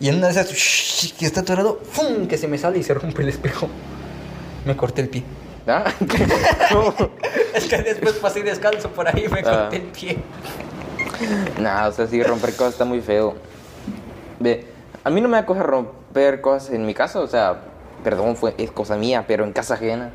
Y 0.00 0.08
en 0.08 0.16
una 0.16 0.28
de 0.28 0.32
esas 0.40 1.12
que 1.18 1.26
está 1.26 1.40
atorado, 1.40 1.80
¡fum! 1.90 2.26
que 2.26 2.36
se 2.36 2.48
me 2.48 2.58
sale 2.58 2.78
y 2.78 2.82
se 2.82 2.92
rompe 2.94 3.22
el 3.22 3.28
espejo. 3.28 3.68
Me 4.64 4.76
corté 4.76 5.02
el 5.02 5.08
pie. 5.08 5.22
¿Ah? 5.66 5.84
Es 7.54 7.64
que 7.66 7.76
después 7.82 8.14
pasé 8.14 8.42
descalzo 8.42 8.90
por 8.90 9.06
ahí 9.06 9.24
y 9.26 9.28
me 9.28 9.40
Ah. 9.40 9.68
corté 9.70 9.76
el 9.76 9.82
pie. 9.82 10.16
Nah, 11.60 11.86
o 11.88 11.92
sea, 11.92 12.06
sí, 12.08 12.20
romper 12.22 12.54
cosas 12.56 12.72
está 12.72 12.84
muy 12.84 13.00
feo. 13.00 13.36
Ve, 14.40 14.66
a 15.04 15.10
mí 15.10 15.20
no 15.20 15.28
me 15.28 15.36
da 15.36 15.46
cosa 15.46 15.62
romper 15.62 16.40
cosas 16.40 16.70
en 16.70 16.86
mi 16.86 16.94
casa, 16.94 17.20
o 17.20 17.26
sea, 17.26 17.56
perdón, 18.04 18.36
fue, 18.36 18.54
es 18.58 18.70
cosa 18.70 18.96
mía, 18.96 19.24
pero 19.26 19.44
en 19.44 19.52
casa 19.52 19.74
ajena. 19.74 20.10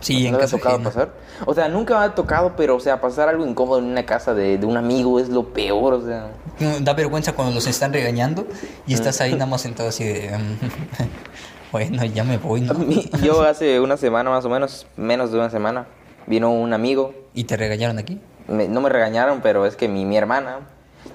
Sí, 0.00 0.26
en 0.26 0.32
¿No 0.32 0.38
te 0.38 0.44
ha 0.44 0.46
casa 0.46 0.56
tocado 0.56 0.74
ajena. 0.76 0.90
pasar? 0.90 1.08
O 1.44 1.54
sea, 1.54 1.68
nunca 1.68 1.98
me 1.98 2.04
ha 2.06 2.14
tocado, 2.14 2.54
pero, 2.56 2.76
o 2.76 2.80
sea, 2.80 3.00
pasar 3.02 3.28
algo 3.28 3.44
incómodo 3.46 3.78
en 3.80 3.84
una 3.84 4.06
casa 4.06 4.32
de, 4.34 4.56
de 4.56 4.64
un 4.66 4.76
amigo 4.78 5.20
es 5.20 5.28
lo 5.28 5.52
peor, 5.52 5.92
o 5.94 6.02
sea. 6.06 6.30
No, 6.58 6.80
Da 6.80 6.94
vergüenza 6.94 7.34
cuando 7.34 7.54
los 7.54 7.66
están 7.66 7.92
regañando 7.92 8.46
y 8.86 8.94
estás 8.94 9.20
ahí 9.20 9.32
nada 9.34 9.46
más 9.46 9.60
sentado 9.60 9.90
así 9.90 10.04
de... 10.04 10.30
mm, 10.38 11.10
bueno, 11.72 12.04
ya 12.06 12.24
me 12.24 12.38
voy, 12.38 12.62
¿no? 12.62 12.74
mí- 12.74 13.10
Yo 13.22 13.42
hace 13.42 13.78
una 13.80 13.96
semana 13.98 14.30
más 14.30 14.44
o 14.44 14.48
menos, 14.48 14.86
menos 14.96 15.32
de 15.32 15.38
una 15.38 15.50
semana, 15.50 15.86
vino 16.26 16.50
un 16.50 16.72
amigo 16.72 17.12
¿Y 17.34 17.44
te 17.44 17.56
regañaron 17.58 17.98
aquí? 17.98 18.18
me- 18.48 18.68
no 18.68 18.80
me 18.80 18.88
regañaron, 18.88 19.40
pero 19.42 19.66
es 19.66 19.76
que 19.76 19.86
mi, 19.88 20.04
mi 20.06 20.16
hermana, 20.16 20.60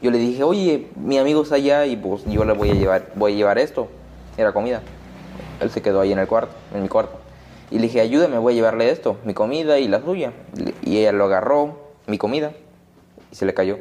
yo 0.01 0.11
le 0.11 0.17
dije, 0.17 0.43
oye, 0.43 0.87
mi 0.95 1.17
amigo 1.17 1.43
está 1.43 1.55
allá 1.55 1.85
y 1.85 1.95
pues 1.95 2.23
yo 2.25 2.45
le 2.45 2.53
voy 2.53 2.69
a 2.69 2.73
llevar, 2.73 3.11
voy 3.15 3.33
a 3.33 3.35
llevar 3.35 3.57
esto. 3.57 3.87
Era 4.37 4.53
comida. 4.53 4.81
Él 5.59 5.71
se 5.71 5.81
quedó 5.81 6.01
ahí 6.01 6.11
en 6.11 6.19
el 6.19 6.27
cuarto, 6.27 6.53
en 6.73 6.83
mi 6.83 6.89
cuarto. 6.89 7.17
Y 7.71 7.77
le 7.77 7.83
dije, 7.83 8.01
ayúdame, 8.01 8.37
voy 8.37 8.53
a 8.53 8.55
llevarle 8.55 8.89
esto, 8.89 9.17
mi 9.23 9.33
comida 9.33 9.79
y 9.79 9.87
la 9.87 10.01
suya. 10.01 10.33
Y 10.83 10.97
ella 10.97 11.11
lo 11.11 11.25
agarró, 11.25 11.79
mi 12.07 12.17
comida, 12.17 12.51
y 13.31 13.35
se 13.35 13.45
le 13.45 13.53
cayó. 13.53 13.79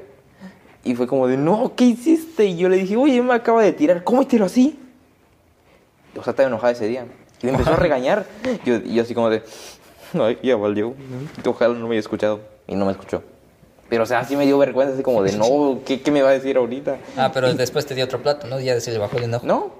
Y 0.85 0.95
fue 0.95 1.07
como 1.07 1.27
de, 1.27 1.37
no, 1.37 1.73
¿qué 1.77 1.85
hiciste? 1.85 2.47
Y 2.47 2.57
yo 2.57 2.69
le 2.69 2.77
dije, 2.77 2.97
oye, 2.97 3.21
me 3.23 3.35
acaba 3.35 3.63
de 3.63 3.73
tirar, 3.73 4.05
¿cómo 4.05 4.27
tiró 4.27 4.45
así? 4.45 4.79
O 6.17 6.23
sea, 6.23 6.31
estaba 6.31 6.49
enojada 6.49 6.73
ese 6.73 6.87
día. 6.87 7.07
Y 7.43 7.47
me 7.47 7.53
empezó 7.53 7.73
a 7.73 7.77
regañar. 7.77 8.27
Yo, 8.65 8.79
yo 8.79 9.03
así 9.03 9.15
como 9.15 9.29
de, 9.29 9.43
ay, 10.15 10.39
ya 10.43 10.57
valió. 10.57 10.95
Ojalá 11.45 11.75
no 11.75 11.87
me 11.89 11.95
haya 11.95 12.01
escuchado. 12.01 12.41
Y 12.67 12.77
no 12.77 12.87
me 12.87 12.93
escuchó. 12.93 13.23
Pero, 13.95 14.03
o 14.03 14.07
sea, 14.07 14.25
sí 14.25 14.35
me 14.35 14.45
dio 14.45 14.59
vergüenza, 14.59 14.93
así 14.95 15.05
como 15.05 15.23
de, 15.23 15.37
no, 15.37 15.79
¿qué, 15.87 16.03
qué 16.03 16.11
me 16.11 16.21
va 16.21 16.31
a 16.31 16.33
decir 16.33 16.57
ahorita? 16.57 16.97
Ah, 17.17 17.31
pero 17.33 17.55
después 17.55 17.87
te 17.87 17.95
di 17.95 18.03
otro 18.03 18.21
plato, 18.21 18.49
¿no? 18.49 18.59
Ya 18.59 18.81
se 18.81 18.91
le 18.91 18.99
bajó 18.99 19.19
el 19.19 19.23
enojo. 19.23 19.47
No, 19.47 19.71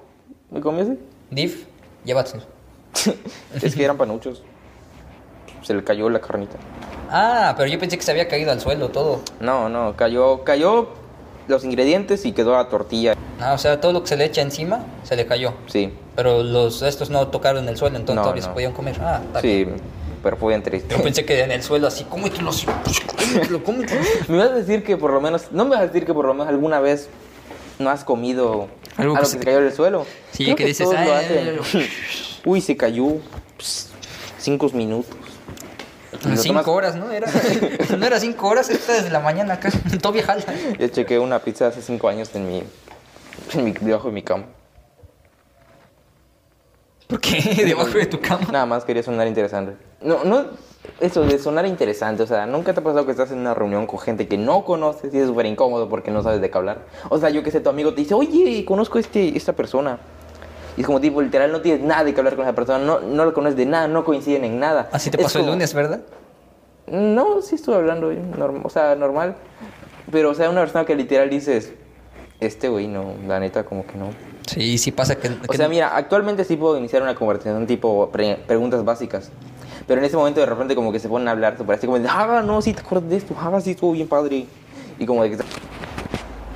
me 0.51 0.61
comió 0.61 0.83
así. 0.83 0.97
Div, 1.31 1.65
llévatelo. 2.05 2.43
es 3.61 3.75
que 3.75 3.83
eran 3.83 3.97
panuchos. 3.97 4.41
Se 5.63 5.73
le 5.73 5.83
cayó 5.83 6.09
la 6.09 6.21
carnita. 6.21 6.55
Ah, 7.11 7.55
pero 7.57 7.69
yo 7.69 7.77
pensé 7.77 7.97
que 7.97 8.05
se 8.05 8.11
había 8.11 8.29
caído 8.29 8.53
al 8.53 8.61
suelo 8.61 8.87
todo. 8.87 9.19
No, 9.41 9.67
no, 9.67 9.97
cayó, 9.97 10.45
cayó 10.45 10.87
los 11.49 11.65
ingredientes 11.65 12.25
y 12.25 12.31
quedó 12.31 12.53
la 12.53 12.69
tortilla. 12.69 13.15
Ah, 13.41 13.51
o 13.51 13.57
sea, 13.57 13.81
todo 13.81 13.91
lo 13.91 14.01
que 14.01 14.07
se 14.07 14.15
le 14.15 14.23
echa 14.23 14.41
encima 14.41 14.85
se 15.03 15.17
le 15.17 15.25
cayó. 15.25 15.55
Sí, 15.67 15.91
Pero 16.15 16.41
los 16.41 16.81
estos 16.83 17.09
no 17.09 17.27
tocaron 17.27 17.67
el 17.67 17.75
suelo, 17.75 17.97
entonces 17.97 18.15
No, 18.15 18.21
todavía 18.21 18.43
se 18.43 18.49
podían 18.51 18.71
comer. 18.71 18.95
Ah, 19.01 19.19
está 19.25 19.41
sí, 19.41 19.67
fue 20.35 20.49
bien 20.49 20.63
triste. 20.63 20.95
Yo 20.95 21.03
pensé 21.03 21.25
que 21.25 21.43
en 21.43 21.51
el 21.51 21.61
suelo 21.63 21.87
así, 21.87 22.03
cómetelo 22.05 22.49
así, 22.49 22.65
cómetelo, 23.15 23.63
cómetelo. 23.63 24.01
Me 24.27 24.37
vas 24.37 24.49
a 24.49 24.53
decir 24.53 24.83
que 24.83 24.97
por 24.97 25.11
lo 25.11 25.21
menos, 25.21 25.51
no 25.51 25.63
me 25.65 25.71
vas 25.71 25.81
a 25.81 25.87
decir 25.87 26.05
que 26.05 26.13
por 26.13 26.25
lo 26.25 26.33
menos 26.33 26.47
alguna 26.47 26.79
vez 26.79 27.07
no 27.79 27.89
has 27.89 28.03
comido 28.03 28.67
Algo 28.97 29.13
algo, 29.13 29.15
que 29.15 29.19
que, 29.21 29.25
se- 29.27 29.37
se 29.37 29.45
cayó 29.45 29.61
del 29.61 29.73
suelo. 29.73 30.05
Sí, 30.31 30.45
Creo 30.45 30.55
que 30.55 30.65
dices, 30.65 30.85
todos 30.89 30.99
lo 31.05 31.13
"Ay, 31.13 31.25
hacen. 31.25 31.59
ay, 31.73 31.89
Uy, 32.45 32.61
se 32.61 32.75
cayó. 32.77 33.05
Pss, 33.57 33.89
cinco 34.39 34.69
minutos. 34.73 35.15
Cinco 36.37 36.61
tomas- 36.61 36.67
horas, 36.67 36.95
¿no? 36.95 37.11
Era, 37.11 37.27
no 37.97 38.05
era 38.05 38.19
cinco 38.19 38.47
horas, 38.47 38.69
está 38.69 38.93
desde 38.93 39.09
la 39.11 39.19
mañana 39.19 39.55
acá. 39.55 39.69
Todavía 40.01 40.23
jala. 40.23 40.43
Yo 40.79 40.87
chequé 40.87 41.19
una 41.19 41.39
pizza 41.39 41.67
hace 41.67 41.81
cinco 41.81 42.07
años 42.07 42.29
en 42.33 42.47
mi, 42.47 42.63
en 43.53 43.63
mi 43.65 43.71
debajo 43.73 44.07
de 44.07 44.13
mi 44.13 44.23
cama. 44.23 44.45
¿Por 47.07 47.19
qué? 47.21 47.63
Debajo 47.65 47.89
de 47.91 48.05
tu 48.07 48.19
cama. 48.19 48.47
Nada 48.51 48.65
más 48.65 48.83
quería 48.83 49.03
sonar 49.03 49.27
interesante. 49.27 49.73
No, 50.05 50.23
no, 50.23 50.45
eso 50.99 51.21
de 51.23 51.37
sonar 51.39 51.65
interesante, 51.65 52.23
o 52.23 52.27
sea, 52.27 52.45
nunca 52.45 52.73
te 52.73 52.79
ha 52.79 52.83
pasado 52.83 53.05
que 53.05 53.11
estás 53.11 53.31
en 53.31 53.39
una 53.39 53.53
reunión 53.53 53.87
con 53.87 53.99
gente 53.99 54.27
que 54.27 54.37
no 54.37 54.63
conoces 54.63 55.13
y 55.13 55.17
es 55.19 55.27
súper 55.27 55.47
incómodo 55.47 55.89
porque 55.89 56.11
no 56.11 56.21
sabes 56.23 56.41
de 56.41 56.49
qué 56.51 56.57
hablar. 56.57 56.79
O 57.09 57.17
sea, 57.17 57.29
yo 57.31 57.41
que 57.43 57.51
sé, 57.51 57.59
tu 57.59 57.69
amigo 57.69 57.93
te 57.93 58.01
dice, 58.01 58.13
oye, 58.13 58.63
conozco 58.65 58.99
este, 58.99 59.35
esta 59.35 59.53
persona. 59.53 59.97
Y 60.77 60.81
es 60.81 60.85
como 60.87 60.99
tipo, 61.01 61.21
literal, 61.21 61.51
no 61.51 61.61
tienes 61.61 61.81
nada 61.81 62.03
de 62.03 62.13
que 62.13 62.19
hablar 62.19 62.35
con 62.35 62.45
esa 62.45 62.53
persona, 62.53 62.79
no, 62.85 62.99
no 62.99 63.25
lo 63.25 63.33
conoces 63.33 63.55
de 63.57 63.65
nada, 63.65 63.87
no 63.87 64.03
coinciden 64.05 64.43
en 64.45 64.59
nada. 64.59 64.89
Así 64.91 65.09
te 65.09 65.17
Es 65.17 65.23
pasó 65.23 65.39
el 65.39 65.45
como- 65.45 65.53
lunes, 65.55 65.73
¿verdad? 65.73 66.01
No, 66.87 67.41
sí 67.41 67.55
estuve 67.55 67.75
hablando, 67.75 68.09
bien, 68.09 68.31
norm- 68.33 68.61
o 68.63 68.69
sea, 68.69 68.93
normal. 68.95 69.35
Pero, 70.11 70.29
o 70.29 70.33
sea, 70.35 70.49
una 70.51 70.61
persona 70.61 70.85
que 70.85 70.95
literal 70.95 71.29
dices, 71.31 71.73
este 72.39 72.69
güey, 72.69 72.87
no, 72.87 73.13
la 73.27 73.39
neta, 73.39 73.63
como 73.65 73.87
que 73.87 73.97
no. 73.97 74.09
Sí, 74.45 74.77
sí 74.77 74.91
pasa 74.91 75.15
que... 75.15 75.29
O 75.29 75.51
que- 75.51 75.57
sea, 75.57 75.67
mira, 75.67 75.95
actualmente 75.95 76.43
sí 76.43 76.57
puedo 76.57 76.77
iniciar 76.77 77.01
una 77.01 77.15
conversación 77.15 77.65
tipo 77.65 78.09
pre- 78.11 78.37
preguntas 78.45 78.85
básicas. 78.85 79.31
Pero 79.87 79.99
en 79.99 80.05
ese 80.05 80.17
momento 80.17 80.39
de 80.39 80.45
repente 80.45 80.75
como 80.75 80.91
que 80.91 80.99
se 80.99 81.09
ponen 81.09 81.27
a 81.27 81.31
hablar 81.31 81.57
súper 81.57 81.77
así 81.77 81.85
como 81.85 81.99
de, 81.99 82.07
ah, 82.09 82.41
no, 82.45 82.61
sí 82.61 82.73
te 82.73 82.81
acuerdas 82.81 83.09
de 83.09 83.17
esto, 83.17 83.35
ah, 83.39 83.59
sí 83.61 83.71
estuvo 83.71 83.91
bien 83.91 84.07
padre. 84.07 84.45
Y 84.99 85.05
como 85.05 85.23
de 85.23 85.31
que... 85.31 85.37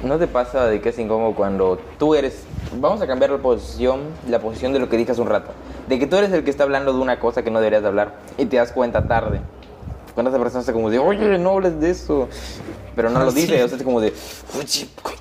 ¿No 0.03 0.17
te 0.17 0.28
pasa 0.28 0.65
de 0.65 0.80
que 0.80 0.89
es 0.89 0.99
incómodo 0.99 1.36
cuando 1.36 1.78
tú 1.97 2.15
eres... 2.15 2.43
Vamos 2.80 3.01
a 3.01 3.07
cambiar 3.07 3.32
la 3.32 3.38
posición, 3.39 4.01
la 4.30 4.39
posición 4.39 4.72
de 4.72 4.80
lo 4.80 4.88
que 4.88 4.95
dije 4.97 5.11
hace 5.11 5.22
un 5.22 5.28
rato. 5.28 5.51
De 5.88 5.99
que 5.99 6.07
tú 6.07 6.15
eres 6.15 6.32
el 6.32 6.43
que 6.43 6.49
está 6.51 6.63
hablando 6.63 6.93
de 6.93 6.99
una 6.99 7.20
cosa 7.20 7.43
que 7.43 7.51
no 7.51 7.59
deberías 7.59 7.82
de 7.82 7.88
hablar 7.89 8.15
y 8.38 8.45
te 8.45 8.57
das 8.57 8.72
cuenta 8.72 9.07
tarde. 9.07 9.41
Cuando 10.13 10.30
esa 10.30 10.39
persona 10.39 10.61
está 10.61 10.74
como 10.74 10.89
de, 10.89 10.99
oye, 10.99 11.38
no 11.38 11.51
hables 11.51 11.80
de 11.80 11.89
eso. 11.89 12.30
Pero 12.95 13.09
no 13.09 13.24
lo 13.24 13.32
Sí. 13.32 13.41
dice, 13.41 13.63
o 13.63 13.67
sea, 13.67 13.78
es 13.78 13.84
como 13.84 13.99
de... 13.99 14.13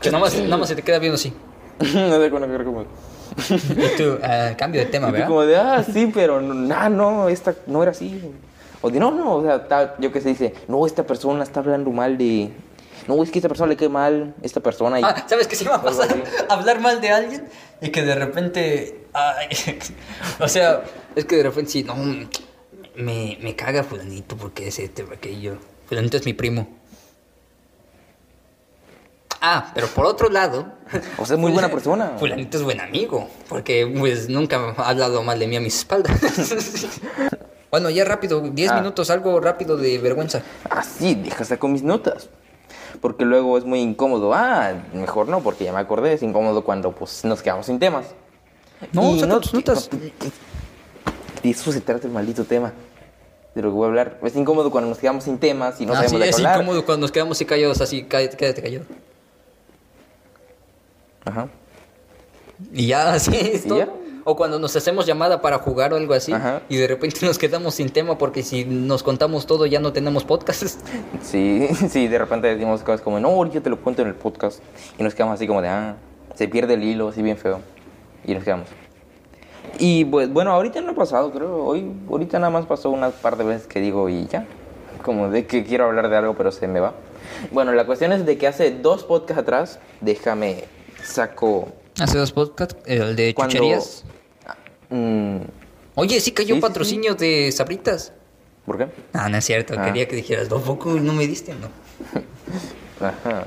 que 0.00 0.10
nada 0.10 0.24
más, 0.24 0.36
nada 0.36 0.56
más 0.58 0.68
se 0.68 0.76
te 0.76 0.82
queda 0.82 0.98
viendo 0.98 1.16
así. 1.16 1.32
no 1.78 1.86
sé 2.20 2.30
cuándo 2.30 2.46
tú, 3.96 4.18
ah, 4.22 4.50
cambio 4.56 4.80
de 4.80 4.86
tema, 4.86 5.10
¿verdad? 5.10 5.26
como 5.28 5.42
de, 5.42 5.56
ah, 5.56 5.82
sí, 5.84 6.10
pero 6.12 6.40
no, 6.40 6.88
no, 6.88 7.28
esta 7.28 7.54
no 7.66 7.82
era 7.82 7.92
así. 7.92 8.20
O 8.80 8.90
de, 8.90 9.00
no, 9.00 9.10
no, 9.10 9.36
o 9.36 9.42
sea, 9.42 9.66
ta- 9.66 9.96
yo 9.98 10.12
que 10.12 10.20
se 10.20 10.28
dice, 10.30 10.54
no, 10.68 10.86
esta 10.86 11.04
persona 11.04 11.42
está 11.42 11.60
hablando 11.60 11.90
mal 11.90 12.16
de... 12.16 12.50
No, 13.08 13.22
es 13.22 13.30
que 13.30 13.38
esta 13.38 13.48
persona 13.48 13.70
le 13.70 13.76
queda 13.76 13.88
mal, 13.88 14.34
esta 14.42 14.60
persona. 14.60 15.00
Y, 15.00 15.02
Ah, 15.02 15.24
¿sabes 15.26 15.48
qué 15.48 15.56
se 15.56 15.64
iba 15.64 15.74
a 15.74 15.78
Algo 15.78 15.88
pasar? 15.88 16.14
Hablar 16.48 16.80
mal 16.80 17.00
de 17.00 17.08
alguien 17.10 17.48
y 17.80 17.88
que 17.88 18.02
de 18.02 18.14
repente. 18.14 19.06
ay, 19.14 19.48
o 20.40 20.46
sea, 20.48 20.82
es 21.16 21.24
que 21.24 21.36
de 21.36 21.42
repente 21.44 21.70
sí, 21.70 21.84
no. 21.84 21.94
Me, 22.96 23.38
me 23.40 23.56
caga 23.56 23.82
Fulanito 23.84 24.36
porque 24.36 24.68
ese, 24.68 24.84
este, 24.84 25.02
aquello. 25.02 25.56
Fulanito 25.86 26.16
es 26.18 26.26
mi 26.26 26.34
primo. 26.34 26.68
Ah, 29.40 29.70
pero 29.74 29.86
por 29.88 30.04
otro 30.06 30.28
lado. 30.30 30.66
O 31.18 31.24
sea, 31.26 31.36
es 31.36 31.40
muy 31.40 31.52
buena 31.52 31.68
persona. 31.70 32.12
Fulanito 32.18 32.56
es 32.58 32.64
buen 32.64 32.80
amigo. 32.80 33.28
Porque 33.48 33.86
pues 33.98 34.28
nunca 34.28 34.74
ha 34.76 34.88
hablado 34.90 35.22
mal 35.22 35.38
de 35.38 35.46
mí 35.46 35.56
a 35.56 35.60
mis 35.60 35.78
espaldas. 35.78 36.18
bueno, 37.70 37.90
ya 37.90 38.04
rápido, 38.04 38.40
10 38.40 38.70
Ah. 38.72 38.76
minutos, 38.80 39.10
algo 39.10 39.38
rápido 39.40 39.76
de 39.76 39.98
vergüenza. 39.98 40.42
ah, 40.70 40.82
sí, 40.82 41.14
deja 41.14 41.44
sacar 41.44 41.70
mis 41.70 41.82
notas. 41.82 42.28
Porque 43.00 43.24
luego 43.24 43.56
es 43.58 43.64
muy 43.64 43.80
incómodo. 43.80 44.34
Ah, 44.34 44.72
mejor 44.92 45.28
no, 45.28 45.40
porque 45.40 45.64
ya 45.64 45.72
me 45.72 45.78
acordé, 45.78 46.14
es 46.14 46.22
incómodo 46.22 46.64
cuando 46.64 46.92
pues 46.92 47.24
nos 47.24 47.42
quedamos 47.42 47.66
sin 47.66 47.78
temas. 47.78 48.06
No, 48.92 49.14
Y 49.14 49.20
saca 49.20 49.40
tus 49.40 49.54
notas. 49.54 49.88
De 51.42 51.50
eso 51.50 51.70
se 51.70 51.80
trata 51.80 52.06
el 52.06 52.12
maldito 52.12 52.44
tema. 52.44 52.72
De 53.54 53.62
lo 53.62 53.68
que 53.70 53.74
voy 53.74 53.84
a 53.84 53.88
hablar. 53.88 54.18
Es 54.24 54.34
incómodo 54.36 54.70
cuando 54.70 54.88
nos 54.90 54.98
quedamos 54.98 55.24
sin 55.24 55.38
temas 55.38 55.80
y 55.80 55.86
no 55.86 55.92
Ah, 55.92 55.96
sabemos 55.96 56.12
sí, 56.12 56.18
de 56.18 56.24
qué 56.24 56.30
es 56.30 56.36
hablar. 56.36 56.56
incómodo 56.56 56.84
cuando 56.84 57.04
nos 57.04 57.12
quedamos 57.12 57.36
así 57.36 57.44
callados, 57.44 57.80
así, 57.80 58.02
cállate, 58.04 58.36
quédate 58.36 58.62
callado. 58.62 58.84
Ajá. 61.24 61.48
Y 62.72 62.86
ya, 62.88 63.12
así 63.14 63.34
es 63.36 63.64
¿Y 63.66 63.68
todo. 63.68 63.78
ya? 63.78 63.88
O 64.24 64.36
cuando 64.36 64.58
nos 64.58 64.76
hacemos 64.76 65.06
llamada 65.06 65.40
para 65.40 65.58
jugar 65.58 65.94
o 65.94 65.96
algo 65.96 66.12
así 66.12 66.32
Ajá. 66.34 66.60
y 66.68 66.76
de 66.76 66.86
repente 66.86 67.18
nos 67.26 67.38
quedamos 67.38 67.74
sin 67.76 67.88
tema 67.88 68.18
porque 68.18 68.42
si 68.42 68.64
nos 68.64 69.02
contamos 69.02 69.46
todo 69.46 69.64
ya 69.66 69.80
no 69.80 69.92
tenemos 69.92 70.24
podcast. 70.24 70.62
Sí, 71.22 71.66
sí, 71.88 72.08
de 72.08 72.18
repente 72.18 72.48
decimos 72.48 72.82
cosas 72.82 73.00
como, 73.00 73.18
no, 73.20 73.28
ahorita 73.28 73.60
te 73.60 73.70
lo 73.70 73.78
cuento 73.80 74.02
en 74.02 74.08
el 74.08 74.14
podcast. 74.14 74.60
Y 74.98 75.02
nos 75.02 75.14
quedamos 75.14 75.34
así 75.34 75.46
como 75.46 75.62
de, 75.62 75.68
ah, 75.68 75.96
se 76.34 76.46
pierde 76.48 76.74
el 76.74 76.84
hilo, 76.84 77.08
así 77.08 77.22
bien 77.22 77.36
feo. 77.36 77.60
Y 78.24 78.34
nos 78.34 78.44
quedamos. 78.44 78.68
Y 79.78 80.04
pues, 80.06 80.32
bueno, 80.32 80.52
ahorita 80.52 80.80
no 80.80 80.90
ha 80.92 80.94
pasado, 80.94 81.30
creo. 81.30 81.64
Hoy, 81.64 81.90
ahorita 82.10 82.38
nada 82.38 82.50
más 82.50 82.66
pasó 82.66 82.90
unas 82.90 83.12
par 83.14 83.36
de 83.36 83.44
veces 83.44 83.66
que 83.66 83.80
digo, 83.80 84.08
y 84.08 84.26
ya. 84.26 84.46
como 85.04 85.30
de 85.30 85.46
que 85.46 85.64
quiero 85.64 85.84
hablar 85.86 86.08
de 86.08 86.16
algo, 86.16 86.34
pero 86.34 86.50
se 86.52 86.66
me 86.68 86.80
va. 86.80 86.94
Bueno, 87.52 87.72
la 87.72 87.86
cuestión 87.86 88.12
es 88.12 88.26
de 88.26 88.36
que 88.38 88.46
hace 88.46 88.70
dos 88.72 89.04
podcasts 89.04 89.40
atrás, 89.42 89.78
déjame, 90.00 90.64
saco... 91.02 91.72
Hace 92.00 92.18
dos 92.18 92.32
podcasts, 92.32 92.76
el 92.86 93.16
de 93.16 93.34
Cuando- 93.34 93.52
chucherías. 93.54 94.04
Mm, 94.90 95.38
Oye, 95.96 96.20
sí 96.20 96.30
cayó 96.30 96.54
Sí, 96.54 96.60
patrocinio 96.60 97.14
de 97.16 97.50
Sabritas. 97.50 98.12
¿Por 98.64 98.78
qué? 98.78 98.86
Ah, 99.12 99.28
no 99.28 99.36
es 99.38 99.44
cierto, 99.44 99.74
Ah. 99.76 99.84
quería 99.84 100.06
que 100.06 100.14
dijeras, 100.16 100.48
¿no 100.48 100.60
poco 100.60 100.90
no 100.90 101.12
me 101.12 101.26
diste? 101.26 101.54
No. 101.54 101.68
Ajá. 103.06 103.46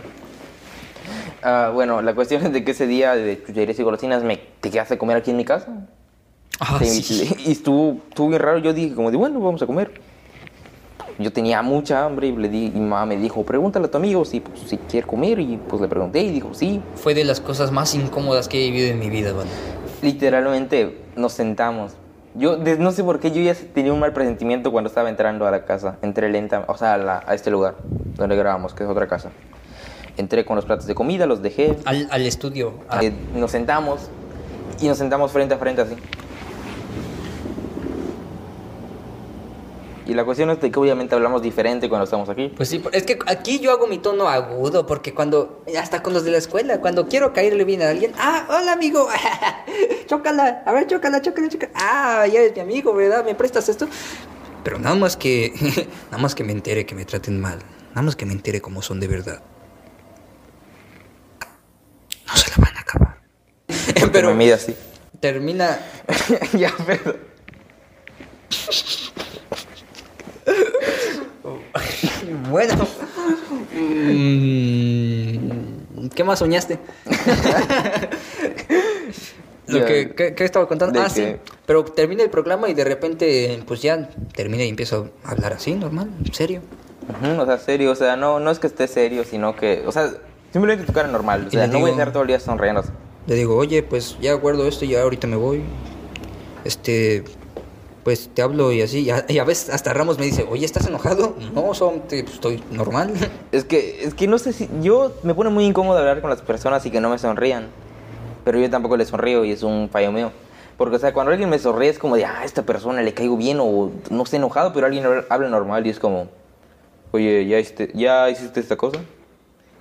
Ah, 1.44 1.72
bueno, 1.74 2.02
la 2.02 2.14
cuestión 2.14 2.46
es 2.46 2.52
de 2.54 2.64
que 2.64 2.72
ese 2.72 2.88
día 2.88 3.16
de 3.16 3.42
chucherías 3.44 3.80
y 3.80 3.84
golosinas 3.84 4.24
me 4.24 4.38
te 4.38 4.70
quedaste 4.70 4.96
a 4.96 4.98
comer 4.98 5.18
aquí 5.18 5.32
en 5.32 5.38
mi 5.38 5.46
casa. 5.46 5.88
Ah, 6.60 6.80
Sí, 6.84 7.02
sí. 7.02 7.34
Y 7.46 7.52
estuvo, 7.54 8.02
estuvo 8.10 8.28
bien 8.30 8.42
raro. 8.42 8.58
Yo 8.60 8.74
dije, 8.74 8.94
como 8.94 9.10
de, 9.12 9.18
bueno, 9.18 9.40
vamos 9.40 9.62
a 9.62 9.66
comer. 9.68 10.00
Yo 11.22 11.32
tenía 11.32 11.62
mucha 11.62 12.06
hambre 12.06 12.28
y, 12.28 12.36
le 12.36 12.50
di, 12.50 12.72
y 12.76 12.80
mamá 12.80 13.06
me 13.06 13.18
dijo, 13.18 13.44
pregúntale 13.44 13.86
a 13.86 13.92
tu 13.92 13.98
amigo 13.98 14.26
si, 14.26 14.40
pues, 14.40 14.60
si 14.62 14.78
quiere 14.78 15.06
comer. 15.08 15.40
Y 15.40 15.58
pues 15.68 15.82
le 15.82 15.88
pregunté 15.88 16.20
y 16.22 16.30
dijo, 16.32 16.54
sí. 16.54 16.82
Fue 16.96 17.14
de 17.14 17.24
las 17.24 17.40
cosas 17.40 17.72
más 17.72 17.94
incómodas 17.96 18.48
que 18.48 18.66
he 18.68 18.72
vivido 18.72 18.90
en 18.92 19.00
mi 19.00 19.10
vida, 19.10 19.34
bueno. 19.34 19.50
Literalmente 20.02 20.98
nos 21.16 21.34
sentamos. 21.34 21.94
Yo 22.34 22.56
de- 22.58 22.78
no 22.78 22.92
sé 22.92 23.04
por 23.04 23.20
qué 23.20 23.32
yo 23.32 23.42
ya 23.42 23.54
tenía 23.54 23.92
un 23.94 24.00
mal 24.00 24.14
presentimiento 24.14 24.72
cuando 24.72 24.88
estaba 24.88 25.10
entrando 25.10 25.46
a 25.48 25.52
la 25.52 25.66
casa. 25.66 25.98
Entré 26.02 26.30
lenta, 26.30 26.64
o 26.68 26.78
sea, 26.78 26.94
a, 26.94 26.98
la- 26.98 27.24
a 27.28 27.34
este 27.36 27.52
lugar 27.52 27.76
donde 28.18 28.36
grabamos, 28.36 28.74
que 28.74 28.84
es 28.84 28.90
otra 28.90 29.08
casa. 29.08 29.32
Entré 30.18 30.44
con 30.46 30.56
los 30.56 30.66
platos 30.66 30.88
de 30.88 30.96
comida, 30.96 31.26
los 31.26 31.42
dejé. 31.42 31.78
Al, 31.86 32.08
al 32.12 32.26
estudio. 32.26 32.74
a- 32.90 33.04
Eh, 33.04 33.14
nos 33.36 33.52
sentamos 33.52 34.10
y 34.82 34.88
nos 34.88 34.98
sentamos 34.98 35.32
frente 35.32 35.54
a 35.56 35.58
frente 35.58 35.82
así. 35.82 35.96
Y 40.12 40.14
la 40.14 40.26
cuestión 40.26 40.50
es 40.50 40.60
de 40.60 40.70
que 40.70 40.78
obviamente 40.78 41.16
hablamos 41.16 41.42
diferente 41.42 41.88
cuando 41.88 42.04
estamos 42.04 42.28
aquí. 42.28 42.52
Pues 42.54 42.68
sí, 42.68 42.84
es 42.92 43.04
que 43.04 43.18
aquí 43.28 43.60
yo 43.62 43.72
hago 43.72 43.88
mi 43.88 43.98
tono 43.98 44.28
agudo, 44.28 44.86
porque 44.86 45.14
cuando, 45.14 45.64
hasta 45.80 46.04
con 46.04 46.14
los 46.14 46.26
de 46.26 46.32
la 46.32 46.38
escuela, 46.38 46.82
cuando 46.82 47.08
quiero 47.08 47.32
caerle 47.32 47.64
bien 47.64 47.82
a 47.82 47.88
alguien, 47.88 48.12
ah, 48.18 48.46
hola 48.50 48.74
amigo, 48.74 49.08
chócala, 50.08 50.64
a 50.66 50.74
ver, 50.74 50.88
chócala, 50.88 51.22
chócala, 51.22 51.48
chócala, 51.48 51.72
ah, 51.76 52.28
ya 52.28 52.42
eres 52.42 52.54
mi 52.54 52.60
amigo, 52.60 52.94
¿verdad? 52.94 53.24
¿Me 53.24 53.36
prestas 53.36 53.70
esto? 53.70 53.88
Pero 54.66 54.80
nada 54.80 54.96
más 54.98 55.16
que, 55.16 55.54
nada 56.12 56.22
más 56.22 56.36
que 56.36 56.44
me 56.44 56.52
entere 56.52 56.86
que 56.86 56.94
me 56.94 57.06
traten 57.06 57.40
mal, 57.40 57.60
nada 57.92 58.02
más 58.02 58.18
que 58.18 58.26
me 58.26 58.34
entere 58.34 58.60
cómo 58.60 58.82
son 58.82 59.00
de 59.00 59.08
verdad. 59.08 59.42
No 62.28 62.36
se 62.36 62.50
la 62.50 62.58
van 62.66 62.76
a 62.76 62.82
acabar. 62.82 63.18
Porque 63.66 64.08
Pero 64.12 64.28
me 64.32 64.36
mide 64.36 64.54
así. 64.56 64.76
termina, 65.22 65.80
ya, 66.52 66.74
pero... 66.86 67.16
bueno, 72.50 72.88
mm, 73.74 75.38
¿qué 76.16 76.24
más 76.24 76.40
soñaste? 76.40 76.80
Lo 79.68 79.86
que, 79.86 80.14
¿qué, 80.16 80.36
qué 80.36 80.44
estaba 80.44 80.68
contando? 80.68 81.00
¿De 81.00 81.06
Ah, 81.06 81.10
sí. 81.10 81.36
Pero 81.66 81.86
termina 81.86 82.24
el 82.24 82.30
programa 82.30 82.68
y 82.70 82.74
de 82.74 82.84
repente, 82.84 83.64
pues 83.66 83.82
ya 83.82 84.10
termina 84.36 84.64
y 84.66 84.70
empiezo 84.70 85.10
a 85.24 85.32
hablar 85.32 85.54
así, 85.54 85.74
normal, 85.76 86.10
serio. 86.34 86.62
O 87.40 87.46
sea, 87.46 87.58
serio, 87.58 87.92
o 87.92 87.96
sea, 87.96 88.16
no, 88.18 88.40
no 88.40 88.52
es 88.52 88.60
que 88.60 88.68
esté 88.68 88.88
serio, 88.88 89.24
sino 89.24 89.56
que, 89.56 89.84
o 89.86 89.92
sea, 89.92 90.12
simplemente 90.52 90.86
tu 90.86 90.94
cara 90.94 91.08
normal. 91.08 91.46
O 91.46 91.48
Y 91.48 91.52
sea, 91.52 91.68
no 91.68 91.80
voy 91.80 91.90
a 91.90 91.94
estar 91.94 92.12
todo 92.12 92.24
el 92.24 92.28
día 92.28 92.40
sonriendo. 92.40 92.84
Le 93.28 93.36
digo, 93.36 93.56
oye, 93.56 93.84
pues 93.84 94.18
ya 94.20 94.34
guardo 94.34 94.68
esto, 94.68 94.86
ya 94.86 95.02
ahorita 95.02 95.28
me 95.28 95.36
voy. 95.36 95.62
Este, 96.66 97.24
pues 98.04 98.30
te 98.34 98.42
hablo 98.42 98.72
y 98.72 98.82
así. 98.82 99.00
Y 99.04 99.10
a, 99.12 99.26
y 99.28 99.40
a 99.40 99.44
veces 99.44 99.70
hasta 99.70 99.94
Ramos 99.94 100.18
me 100.20 100.26
dice, 100.26 100.46
oye, 100.50 100.66
¿estás 100.66 100.88
enojado? 100.88 101.36
No, 101.54 101.74
solamente 101.74 102.24
pues, 102.24 102.36
estoy 102.36 102.64
normal. 102.72 103.14
Es 103.52 103.66
que, 103.66 104.04
es 104.06 104.14
que 104.14 104.28
no 104.28 104.38
sé 104.38 104.54
si. 104.54 104.70
Yo 104.82 105.12
me 105.24 105.34
pone 105.36 105.50
muy 105.50 105.66
incómodo 105.66 106.00
hablar 106.00 106.22
con 106.22 106.30
las 106.30 106.42
personas 106.42 106.86
y 106.86 106.92
que 106.92 107.02
no 107.02 107.10
me 107.10 107.18
sonrían. 107.20 107.68
Pero 108.46 108.60
yo 108.60 108.70
tampoco 108.70 108.98
le 108.98 109.06
sonrío 109.06 109.44
y 109.46 109.52
es 109.52 109.62
un 109.64 109.90
fallo 109.92 110.12
mío. 110.12 110.32
Porque, 110.78 110.96
o 110.96 111.00
sea, 111.00 111.14
cuando 111.14 111.32
alguien 111.32 111.50
me 111.50 111.60
sonríe 111.60 111.90
es 111.90 112.00
como 112.00 112.16
de, 112.16 112.26
ah, 112.26 112.40
a 112.40 112.46
esta 112.46 112.64
persona 112.64 113.02
le 113.04 113.14
caigo 113.14 113.38
bien 113.38 113.60
o 113.62 113.92
no 114.10 114.24
estoy 114.24 114.38
enojado, 114.38 114.74
pero 114.74 114.88
alguien 114.88 115.06
habla- 115.06 115.26
habla 115.30 115.50
normal 115.50 115.86
y 115.86 115.90
es 115.92 116.00
como, 116.00 116.28
oye, 117.12 117.46
¿ya 117.46 117.60
hiciste, 117.60 117.92
¿ya 117.94 118.30
hiciste 118.30 118.60
esta 118.60 118.78
cosa? 118.78 119.00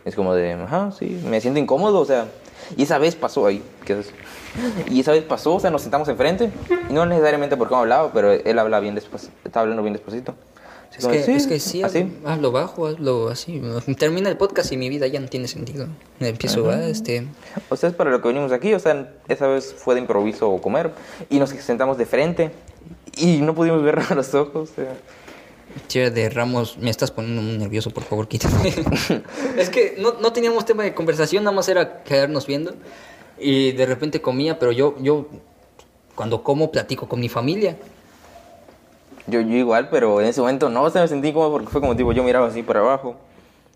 Es 0.04 0.14
como 0.14 0.34
de, 0.34 0.52
ajá, 0.52 0.90
sí, 0.92 1.22
me 1.26 1.40
siento 1.40 1.58
incómodo, 1.60 2.00
o 2.00 2.04
sea. 2.04 2.26
Y 2.76 2.82
esa 2.82 2.98
vez 2.98 3.14
pasó 3.14 3.46
ahí, 3.46 3.62
¿qué 3.84 4.00
es? 4.00 4.10
Y 4.88 5.00
esa 5.00 5.12
vez 5.12 5.24
pasó, 5.24 5.54
o 5.54 5.60
sea, 5.60 5.70
nos 5.70 5.82
sentamos 5.82 6.08
enfrente. 6.08 6.50
Y 6.88 6.92
no 6.92 7.06
necesariamente 7.06 7.56
porque 7.56 7.74
no 7.74 7.80
hablaba, 7.80 8.12
pero 8.12 8.32
él 8.32 8.58
habla 8.58 8.80
bien 8.80 8.94
despacio, 8.94 9.30
estaba 9.44 9.62
hablando 9.62 9.82
bien 9.82 9.94
despacito. 9.94 10.34
Es 10.96 11.06
que, 11.06 11.18
de, 11.18 11.36
es 11.36 11.46
que 11.46 11.60
sí, 11.60 11.82
así. 11.82 12.12
hablo 12.26 12.50
bajo, 12.50 12.86
hablo 12.86 13.28
así. 13.28 13.62
Termina 13.96 14.28
el 14.28 14.36
podcast 14.36 14.72
y 14.72 14.76
mi 14.76 14.88
vida 14.88 15.06
ya 15.06 15.20
no 15.20 15.28
tiene 15.28 15.46
sentido. 15.46 15.86
Empiezo 16.18 16.68
a, 16.68 16.84
este... 16.88 17.26
O 17.68 17.76
sea, 17.76 17.88
es 17.88 17.94
para 17.94 18.10
lo 18.10 18.20
que 18.20 18.28
venimos 18.28 18.52
aquí. 18.52 18.74
O 18.74 18.80
sea, 18.80 19.10
esa 19.28 19.46
vez 19.46 19.72
fue 19.72 19.94
de 19.94 20.00
improviso 20.00 20.54
comer. 20.58 20.90
Y 21.30 21.38
nos 21.38 21.50
sentamos 21.50 21.96
de 21.96 22.06
frente. 22.06 22.50
Y 23.16 23.40
no 23.40 23.54
pudimos 23.54 23.82
ver 23.82 24.00
a 24.00 24.14
los 24.16 24.34
ojos. 24.34 24.70
o 24.70 24.74
sea. 24.74 24.92
Che, 25.88 26.10
de 26.10 26.28
Ramos, 26.30 26.78
me 26.78 26.90
estás 26.90 27.10
poniendo 27.10 27.42
muy 27.42 27.58
nervioso, 27.58 27.90
por 27.90 28.04
favor, 28.04 28.28
quítate. 28.28 28.74
es 29.56 29.70
que 29.70 29.96
no, 29.98 30.14
no 30.20 30.32
teníamos 30.32 30.64
tema 30.64 30.82
de 30.82 30.94
conversación, 30.94 31.44
nada 31.44 31.54
más 31.54 31.68
era 31.68 32.02
quedarnos 32.02 32.46
viendo. 32.46 32.74
Y 33.38 33.72
de 33.72 33.86
repente 33.86 34.20
comía, 34.20 34.58
pero 34.58 34.72
yo, 34.72 34.96
yo 35.00 35.26
cuando 36.14 36.42
como 36.42 36.70
platico 36.70 37.08
con 37.08 37.20
mi 37.20 37.28
familia. 37.28 37.76
Yo, 39.26 39.40
yo 39.40 39.54
igual, 39.56 39.88
pero 39.90 40.20
en 40.20 40.26
ese 40.26 40.40
momento 40.40 40.68
no. 40.68 40.82
O 40.82 40.90
sea, 40.90 41.02
me 41.02 41.08
sentí 41.08 41.28
incómodo 41.28 41.52
porque 41.52 41.68
fue 41.68 41.80
como 41.80 41.96
tipo, 41.96 42.12
yo 42.12 42.22
miraba 42.22 42.48
así 42.48 42.62
para 42.62 42.80
abajo. 42.80 43.16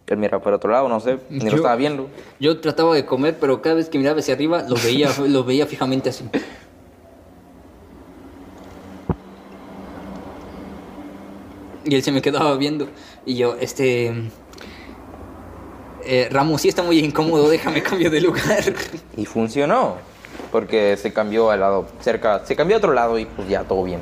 Él 0.07 0.19
miraba 0.19 0.43
para 0.43 0.57
otro 0.57 0.71
lado, 0.71 0.89
no 0.89 1.01
sé. 1.01 1.19
Ni 1.31 1.41
Yo- 1.41 1.51
lo 1.51 1.57
estaba 1.57 1.77
viendo. 1.77 2.09
Yo 2.39 2.61
trataba 2.61 2.95
de 2.95 3.07
comer, 3.07 3.39
pero 3.41 3.63
cada 3.63 3.77
vez 3.77 3.89
que 3.89 3.99
miraba 3.99 4.21
hacia 4.21 4.35
arriba 4.35 4.63
lo 4.69 4.75
veía, 4.77 5.11
lo 5.27 5.45
veía 5.45 5.67
fijamente 5.67 6.11
así. 6.11 6.25
Y 11.91 11.95
él 11.95 12.03
se 12.03 12.13
me 12.13 12.23
quedaba 12.23 12.57
viendo. 12.57 12.89
Y 13.27 13.37
yo, 13.37 13.57
este. 13.61 14.13
eh, 16.05 16.29
Ramos, 16.31 16.61
sí 16.63 16.69
está 16.69 16.83
muy 16.83 16.99
incómodo, 16.99 17.49
déjame 17.49 17.83
cambio 17.83 18.11
de 18.11 18.21
lugar. 18.21 18.63
Y 19.17 19.25
funcionó. 19.27 19.97
Porque 20.51 20.97
se 20.97 21.13
cambió 21.13 21.51
al 21.51 21.61
lado 21.61 21.87
cerca. 22.01 22.45
Se 22.47 22.55
cambió 22.57 22.77
a 22.77 22.79
otro 22.79 22.93
lado 22.93 23.19
y 23.19 23.25
pues 23.27 23.49
ya 23.49 23.65
todo 23.65 23.83
bien. 23.85 24.01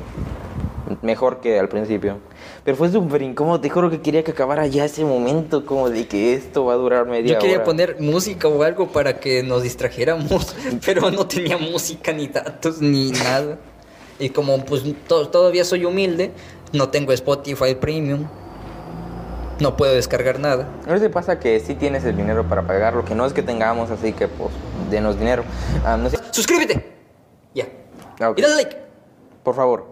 Mejor 1.01 1.39
que 1.41 1.59
al 1.59 1.69
principio. 1.69 2.17
Pero 2.63 2.77
fue 2.77 2.91
súper 2.91 3.21
incómodo. 3.21 3.59
Te 3.59 3.69
juro 3.69 3.89
que 3.89 4.01
quería 4.01 4.23
que 4.23 4.31
acabara 4.31 4.67
ya 4.67 4.85
ese 4.85 5.03
momento. 5.05 5.65
Como 5.65 5.89
de 5.89 6.07
que 6.07 6.33
esto 6.33 6.65
va 6.65 6.73
a 6.73 6.75
durar 6.75 7.07
media 7.07 7.33
Yo 7.33 7.39
quería 7.39 7.55
hora. 7.57 7.65
poner 7.65 7.97
música 7.99 8.47
o 8.47 8.61
algo 8.63 8.87
para 8.89 9.19
que 9.19 9.41
nos 9.43 9.63
distrajéramos, 9.63 10.55
pero 10.85 11.09
no 11.09 11.25
tenía 11.25 11.57
música, 11.57 12.11
ni 12.13 12.27
datos, 12.27 12.81
ni 12.81 13.11
nada. 13.11 13.57
Y 14.19 14.29
como 14.29 14.63
pues 14.65 14.83
to- 15.07 15.29
todavía 15.29 15.63
soy 15.65 15.85
humilde, 15.85 16.31
no 16.73 16.89
tengo 16.89 17.13
Spotify 17.13 17.75
Premium, 17.75 18.25
no 19.59 19.77
puedo 19.77 19.93
descargar 19.93 20.39
nada. 20.39 20.67
A 20.87 20.91
veces 20.91 21.09
pasa 21.09 21.39
que 21.39 21.59
sí 21.59 21.75
tienes 21.75 22.03
el 22.03 22.17
dinero 22.17 22.47
para 22.47 22.65
pagarlo, 22.67 23.05
que 23.05 23.15
no 23.15 23.25
es 23.25 23.33
que 23.33 23.43
tengamos, 23.43 23.91
así 23.91 24.11
que 24.11 24.27
pues, 24.27 24.49
denos 24.89 25.17
dinero. 25.17 25.43
Ah, 25.85 25.95
no 25.95 26.09
sé. 26.09 26.17
¡Suscríbete! 26.31 26.91
Ya. 27.53 27.67
Ah, 28.19 28.31
ok. 28.31 28.39
Y 28.39 28.41
dale 28.41 28.55
like. 28.55 28.77
Por 29.43 29.55
favor, 29.55 29.85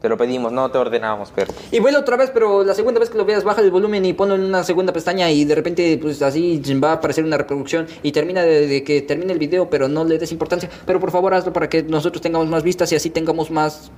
te 0.00 0.08
lo 0.08 0.16
pedimos, 0.16 0.52
no 0.52 0.70
te 0.70 0.78
ordenamos, 0.78 1.32
pero. 1.34 1.52
Y 1.72 1.80
vuelve 1.80 1.98
otra 1.98 2.16
vez, 2.16 2.30
pero 2.32 2.62
la 2.62 2.74
segunda 2.74 3.00
vez 3.00 3.10
que 3.10 3.18
lo 3.18 3.24
veas, 3.24 3.42
baja 3.42 3.60
el 3.60 3.70
volumen 3.72 4.04
y 4.04 4.12
ponlo 4.12 4.36
en 4.36 4.44
una 4.44 4.62
segunda 4.62 4.92
pestaña 4.92 5.30
y 5.30 5.44
de 5.44 5.54
repente, 5.54 5.98
pues 6.00 6.22
así 6.22 6.62
va 6.82 6.90
a 6.90 6.94
aparecer 6.94 7.24
una 7.24 7.36
reproducción 7.36 7.88
y 8.02 8.12
termina 8.12 8.42
de, 8.42 8.68
de 8.68 8.84
que 8.84 9.02
termine 9.02 9.32
el 9.32 9.38
video, 9.40 9.68
pero 9.68 9.88
no 9.88 10.04
le 10.04 10.18
des 10.18 10.30
importancia. 10.30 10.70
Pero 10.86 11.00
por 11.00 11.10
favor 11.10 11.34
hazlo 11.34 11.52
para 11.52 11.68
que 11.68 11.82
nosotros 11.82 12.22
tengamos 12.22 12.48
más 12.48 12.62
vistas 12.62 12.92
y 12.92 12.96
así 12.96 13.10
tengamos 13.10 13.50
más 13.50 13.90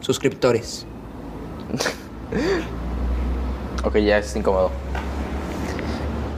suscriptores. 0.00 0.86
Ok, 3.84 3.96
ya 3.98 4.18
es 4.18 4.34
incómodo. 4.34 4.70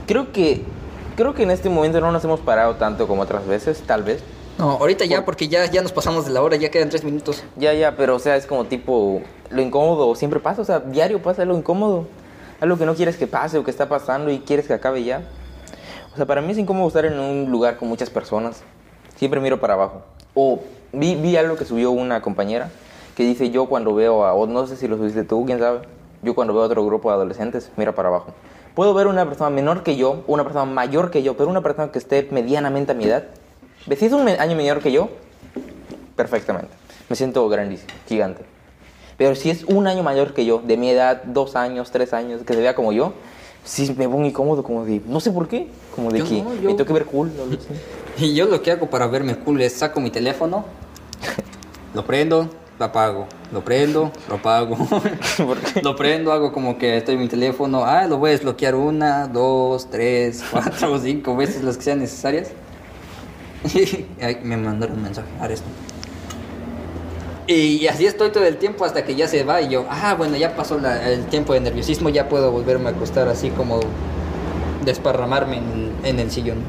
Creo 0.07 0.31
que. 0.31 0.63
Creo 1.17 1.33
que 1.33 1.43
en 1.43 1.51
este 1.51 1.69
momento 1.69 1.99
no 1.99 2.11
nos 2.11 2.23
hemos 2.23 2.39
parado 2.39 2.75
tanto 2.75 3.07
como 3.07 3.23
otras 3.23 3.45
veces, 3.45 3.81
tal 3.81 4.03
vez. 4.03 4.23
No, 4.57 4.71
ahorita 4.71 5.05
ya, 5.05 5.25
porque 5.25 5.47
ya, 5.47 5.65
ya 5.65 5.81
nos 5.81 5.91
pasamos 5.91 6.25
de 6.25 6.31
la 6.31 6.41
hora, 6.41 6.55
ya 6.55 6.69
quedan 6.69 6.89
tres 6.89 7.03
minutos. 7.03 7.43
Ya, 7.57 7.73
ya, 7.73 7.95
pero 7.95 8.15
o 8.15 8.19
sea, 8.19 8.35
es 8.35 8.45
como 8.45 8.65
tipo. 8.65 9.21
Lo 9.49 9.61
incómodo 9.61 10.15
siempre 10.15 10.39
pasa, 10.39 10.61
o 10.61 10.65
sea, 10.65 10.79
diario 10.79 11.21
pasa 11.21 11.43
lo 11.45 11.57
incómodo. 11.57 12.07
Algo 12.59 12.77
que 12.77 12.85
no 12.85 12.95
quieres 12.95 13.17
que 13.17 13.27
pase 13.27 13.57
o 13.57 13.63
que 13.63 13.71
está 13.71 13.89
pasando 13.89 14.31
y 14.31 14.39
quieres 14.39 14.67
que 14.67 14.73
acabe 14.73 15.03
ya. 15.03 15.23
O 16.13 16.17
sea, 16.17 16.25
para 16.25 16.41
mí 16.41 16.51
es 16.51 16.57
incómodo 16.57 16.87
estar 16.87 17.05
en 17.05 17.19
un 17.19 17.49
lugar 17.49 17.77
con 17.77 17.89
muchas 17.89 18.09
personas. 18.09 18.61
Siempre 19.15 19.39
miro 19.39 19.59
para 19.59 19.73
abajo. 19.73 20.03
O 20.35 20.59
vi, 20.93 21.15
vi 21.15 21.35
algo 21.35 21.55
que 21.55 21.65
subió 21.65 21.91
una 21.91 22.21
compañera 22.21 22.69
que 23.15 23.23
dice 23.23 23.49
yo 23.51 23.67
cuando 23.67 23.93
veo 23.93 24.25
a, 24.25 24.33
o 24.33 24.47
no 24.47 24.65
sé 24.67 24.77
si 24.77 24.87
lo 24.87 24.97
subiste 24.97 25.23
tú, 25.23 25.45
quién 25.45 25.59
sabe, 25.59 25.81
yo 26.23 26.33
cuando 26.35 26.53
veo 26.53 26.63
a 26.63 26.65
otro 26.65 26.85
grupo 26.85 27.09
de 27.09 27.15
adolescentes, 27.15 27.69
miro 27.77 27.93
para 27.95 28.09
abajo. 28.09 28.27
Puedo 28.75 28.93
ver 28.93 29.07
una 29.07 29.25
persona 29.25 29.49
menor 29.49 29.83
que 29.83 29.97
yo, 29.97 30.23
una 30.27 30.43
persona 30.43 30.65
mayor 30.65 31.11
que 31.11 31.23
yo, 31.23 31.35
pero 31.35 31.49
una 31.49 31.61
persona 31.61 31.91
que 31.91 31.99
esté 31.99 32.27
medianamente 32.31 32.93
a 32.93 32.95
mi 32.95 33.05
edad. 33.05 33.25
Si 33.97 34.05
es 34.05 34.13
un 34.13 34.27
año 34.29 34.55
menor 34.55 34.79
que 34.79 34.91
yo, 34.91 35.09
perfectamente. 36.15 36.69
Me 37.09 37.15
siento 37.15 37.47
grandísimo, 37.49 37.91
gigante. 38.07 38.43
Pero 39.17 39.35
si 39.35 39.49
es 39.49 39.63
un 39.65 39.87
año 39.87 40.03
mayor 40.03 40.33
que 40.33 40.45
yo, 40.45 40.59
de 40.59 40.77
mi 40.77 40.89
edad, 40.89 41.23
dos 41.25 41.55
años, 41.55 41.91
tres 41.91 42.13
años, 42.13 42.41
que 42.43 42.53
se 42.53 42.61
vea 42.61 42.75
como 42.75 42.91
yo, 42.93 43.13
sí 43.63 43.93
me 43.97 44.07
pongo 44.07 44.25
incómodo, 44.25 44.63
como 44.63 44.85
de, 44.85 45.01
no 45.05 45.19
sé 45.19 45.31
por 45.31 45.47
qué, 45.47 45.67
como 45.95 46.11
de 46.11 46.19
Yo 46.19 46.25
que 46.25 46.41
no, 46.41 46.53
yo- 46.55 46.69
me 46.69 46.75
tengo 46.75 46.85
que 46.85 46.93
ver 46.93 47.05
cool. 47.05 47.31
o 47.37 47.43
algo 47.43 47.55
así. 47.55 47.67
Y 48.25 48.35
yo 48.35 48.45
lo 48.45 48.61
que 48.61 48.71
hago 48.71 48.87
para 48.89 49.07
verme 49.07 49.35
cool 49.37 49.61
es 49.61 49.73
saco 49.73 49.99
mi 49.99 50.11
teléfono, 50.11 50.65
lo 51.93 52.05
prendo, 52.05 52.49
lo 52.81 52.85
apago, 52.87 53.27
lo 53.53 53.63
prendo, 53.63 54.11
lo 54.27 54.35
apago. 54.35 54.75
Lo 55.83 55.95
prendo, 55.95 56.31
hago 56.31 56.51
como 56.51 56.77
que 56.79 56.97
estoy 56.97 57.13
en 57.15 57.21
mi 57.21 57.27
teléfono, 57.27 57.85
ah, 57.85 58.07
lo 58.07 58.17
voy 58.17 58.29
a 58.29 58.31
desbloquear 58.33 58.73
una, 58.75 59.27
dos, 59.27 59.89
tres, 59.91 60.43
cuatro, 60.51 60.97
cinco 60.99 61.35
veces 61.35 61.63
las 61.63 61.77
que 61.77 61.83
sean 61.83 61.99
necesarias. 61.99 62.49
Y 63.75 64.07
ahí 64.23 64.39
me 64.43 64.57
mandaron 64.57 64.97
un 64.97 65.03
mensaje, 65.03 65.27
ahora 65.39 65.53
esto. 65.53 65.67
Y 67.47 67.85
así 67.87 68.05
estoy 68.05 68.31
todo 68.31 68.45
el 68.45 68.57
tiempo 68.57 68.85
hasta 68.85 69.03
que 69.03 69.13
ya 69.15 69.27
se 69.27 69.43
va 69.43 69.61
y 69.61 69.69
yo, 69.69 69.85
ah, 69.89 70.15
bueno, 70.17 70.37
ya 70.37 70.55
pasó 70.55 70.79
la- 70.79 71.07
el 71.11 71.25
tiempo 71.25 71.53
de 71.53 71.59
nerviosismo, 71.59 72.09
ya 72.09 72.29
puedo 72.29 72.51
volverme 72.51 72.89
a 72.89 72.93
acostar 72.93 73.27
así 73.27 73.49
como 73.51 73.79
desparramarme 74.83 75.57
en, 75.57 75.93
en 76.03 76.19
el 76.19 76.31
sillón, 76.31 76.59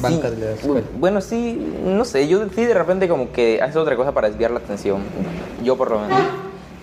banca 0.00 0.28
Sí, 0.30 0.36
de 0.36 0.46
la 0.46 0.52
escuela. 0.52 0.86
Bueno, 0.98 1.20
sí, 1.20 1.74
no 1.84 2.04
sé, 2.04 2.26
yo 2.28 2.48
sí 2.48 2.64
de 2.64 2.74
repente 2.74 3.08
como 3.08 3.32
que 3.32 3.60
haces 3.62 3.76
otra 3.76 3.96
cosa 3.96 4.12
para 4.12 4.28
desviar 4.28 4.50
la 4.50 4.58
atención, 4.58 5.02
yo 5.62 5.76
por 5.76 5.90
lo 5.90 6.00
menos. 6.00 6.18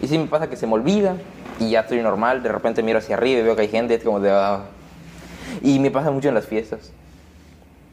Y 0.02 0.08
sí 0.08 0.18
me 0.18 0.28
pasa 0.28 0.50
que 0.50 0.56
se 0.56 0.68
me 0.68 0.74
olvida 0.74 1.18
y 1.60 1.72
ya 1.72 1.82
estoy 1.82 2.02
normal, 2.02 2.44
de 2.44 2.50
repente 2.50 2.84
miro 2.84 3.00
hacia 3.00 3.16
arriba 3.16 3.40
y 3.40 3.44
veo 3.44 3.56
que 3.56 3.64
hay 3.64 3.68
gente, 3.70 3.96
es 3.96 4.04
como 4.04 4.20
de... 4.20 4.32
ah. 4.32 4.62
Y 5.62 5.80
me 5.80 5.90
pasa 5.92 6.12
mucho 6.12 6.28
en 6.30 6.36
las 6.36 6.46
fiestas. 6.46 6.92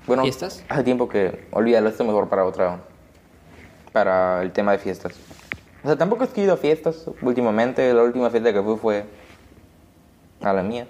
Bueno, 0.07 0.23
¿Fiestas? 0.23 0.63
hace 0.69 0.85
tiempo 0.85 1.09
que, 1.09 1.47
olvídalo, 1.51 1.89
esto 1.89 2.05
mejor 2.05 2.29
para 2.29 2.45
otra, 2.45 2.81
para 3.93 4.43
el 4.43 4.53
tema 4.53 4.73
de 4.73 4.79
fiestas. 4.79 5.15
O 5.83 5.87
sea, 5.87 5.97
tampoco 5.97 6.25
es 6.25 6.31
que 6.31 6.43
he 6.43 6.45
ido 6.45 6.53
a 6.55 6.57
fiestas 6.59 7.07
últimamente, 7.23 7.93
la 7.95 8.03
última 8.03 8.29
fiesta 8.29 8.53
que 8.53 8.63
fui 8.63 8.77
fue 8.77 9.05
a 10.43 10.53
la 10.53 10.63
mía. 10.63 10.87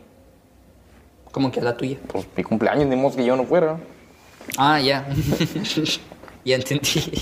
Como 1.35 1.51
que 1.51 1.59
a 1.59 1.65
la 1.65 1.77
tuya. 1.77 1.99
Pues 2.07 2.27
mi 2.37 2.45
cumpleaños, 2.45 2.87
ni 2.87 2.95
modo 2.95 3.17
que 3.17 3.25
yo 3.25 3.35
no 3.35 3.43
fuera. 3.43 3.77
Ah, 4.57 4.79
ya. 4.81 5.05
ya 6.45 6.55
entendí. 6.55 7.13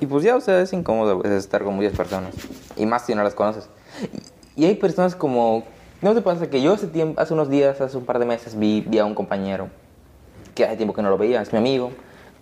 Y 0.00 0.06
pues 0.06 0.24
ya, 0.24 0.34
o 0.36 0.40
sea, 0.40 0.60
es 0.60 0.72
incómodo 0.72 1.18
veces 1.20 1.44
estar 1.44 1.62
con 1.62 1.76
muchas 1.76 1.92
personas. 1.92 2.34
Y 2.76 2.84
más 2.84 3.06
si 3.06 3.14
no 3.14 3.22
las 3.22 3.34
conoces. 3.34 3.68
Y, 4.56 4.62
y 4.62 4.66
hay 4.66 4.74
personas 4.74 5.14
como... 5.14 5.64
¿No 6.02 6.14
te 6.14 6.20
pasa 6.20 6.50
que 6.50 6.60
yo 6.60 6.74
hace, 6.74 6.88
tiempo, 6.88 7.20
hace 7.20 7.32
unos 7.32 7.48
días, 7.48 7.80
hace 7.80 7.96
un 7.96 8.04
par 8.04 8.18
de 8.18 8.26
meses, 8.26 8.58
vi, 8.58 8.80
vi 8.80 8.98
a 8.98 9.04
un 9.04 9.14
compañero 9.14 9.68
que 10.54 10.64
hace 10.64 10.76
tiempo 10.76 10.94
que 10.94 11.02
no 11.02 11.10
lo 11.10 11.16
veía, 11.16 11.40
es 11.40 11.52
mi 11.52 11.58
amigo. 11.60 11.92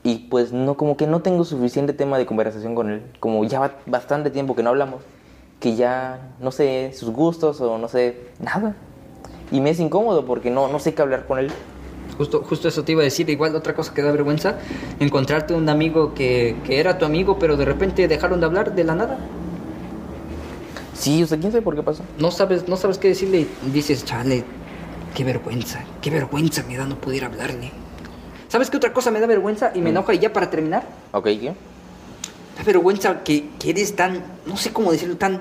Y 0.03 0.29
pues 0.31 0.53
no, 0.53 0.77
como 0.77 0.97
que 0.97 1.07
no 1.07 1.21
tengo 1.21 1.45
suficiente 1.45 1.93
tema 1.93 2.19
de 2.19 2.27
conversación 2.27 2.75
con 2.75 2.91
él. 2.91 3.03
Como 3.21 3.45
ya 3.45 3.61
va 3.61 3.73
bastante 3.87 4.31
tiempo 4.31 4.57
que 4.57 4.63
no 4.63 4.71
hablamos. 4.71 5.03
Que 5.61 5.77
ya 5.77 6.33
no 6.41 6.51
sé 6.51 6.93
sus 6.95 7.11
gustos 7.11 7.61
o 7.61 7.79
no 7.79 7.89
sé 7.89 8.17
nada. 8.41 8.75
Y 9.53 9.61
me 9.61 9.71
es 9.71 9.79
incómodo 9.81 10.25
porque 10.25 10.51
no, 10.51 10.69
no 10.69 10.79
sé 10.79 10.95
qué 10.95 11.03
hablar 11.03 11.27
con 11.27 11.39
él. 11.39 11.51
Justo, 12.17 12.43
justo 12.43 12.69
eso 12.69 12.85
te 12.85 12.93
iba 12.93 13.03
a 13.03 13.05
decir. 13.05 13.29
Igual 13.31 13.55
otra 13.55 13.75
cosa 13.75 13.93
que 13.95 14.03
da 14.03 14.11
vergüenza, 14.11 14.57
encontrarte 14.99 15.55
un 15.55 15.69
amigo 15.69 16.15
que, 16.15 16.57
que 16.65 16.81
era 16.81 16.99
tu 16.99 17.05
amigo, 17.05 17.39
pero 17.39 17.57
de 17.57 17.65
repente 17.65 18.09
dejaron 18.09 18.41
de 18.41 18.47
hablar 18.47 18.75
de 18.75 18.85
la 18.85 18.95
nada. 18.95 19.19
Sí, 20.95 21.23
o 21.23 21.27
sea, 21.27 21.39
quién 21.39 21.53
sabe 21.53 21.63
por 21.63 21.75
qué 21.75 21.83
pasó. 21.83 22.03
No 22.19 22.31
sabes, 22.31 22.69
no 22.69 22.77
sabes 22.77 22.99
qué 22.99 23.09
decirle 23.09 23.47
y 23.67 23.71
dices, 23.71 24.05
chale, 24.05 24.45
qué 25.15 25.25
vergüenza, 25.25 25.85
qué 26.01 26.11
vergüenza 26.11 26.63
me 26.69 26.77
da 26.77 26.87
no 26.87 26.97
poder 26.97 27.25
hablarle. 27.25 27.73
¿Sabes 28.49 28.71
qué 28.71 28.77
otra 28.77 28.93
cosa 28.93 29.11
me 29.11 29.19
da 29.19 29.27
vergüenza 29.27 29.73
y 29.75 29.81
me 29.81 29.91
enoja? 29.91 30.15
Y 30.15 30.19
ya 30.19 30.33
para 30.33 30.51
terminar, 30.51 30.85
Ok, 31.13 31.25
¿qué? 31.25 31.55
da 32.57 32.63
vergüenza 32.65 33.25
que, 33.25 33.49
que 33.59 33.71
eres 33.71 33.97
tan, 33.97 34.23
no 34.47 34.57
sé 34.57 34.73
cómo 34.73 34.93
decirlo, 34.93 35.17
tan 35.17 35.41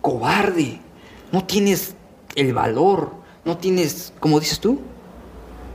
cobarde. 0.00 0.78
No 1.32 1.44
tienes 1.44 1.94
el 2.36 2.54
valor, 2.54 3.10
no 3.46 3.56
tienes, 3.56 4.12
como 4.20 4.38
dices 4.40 4.60
tú, 4.60 4.80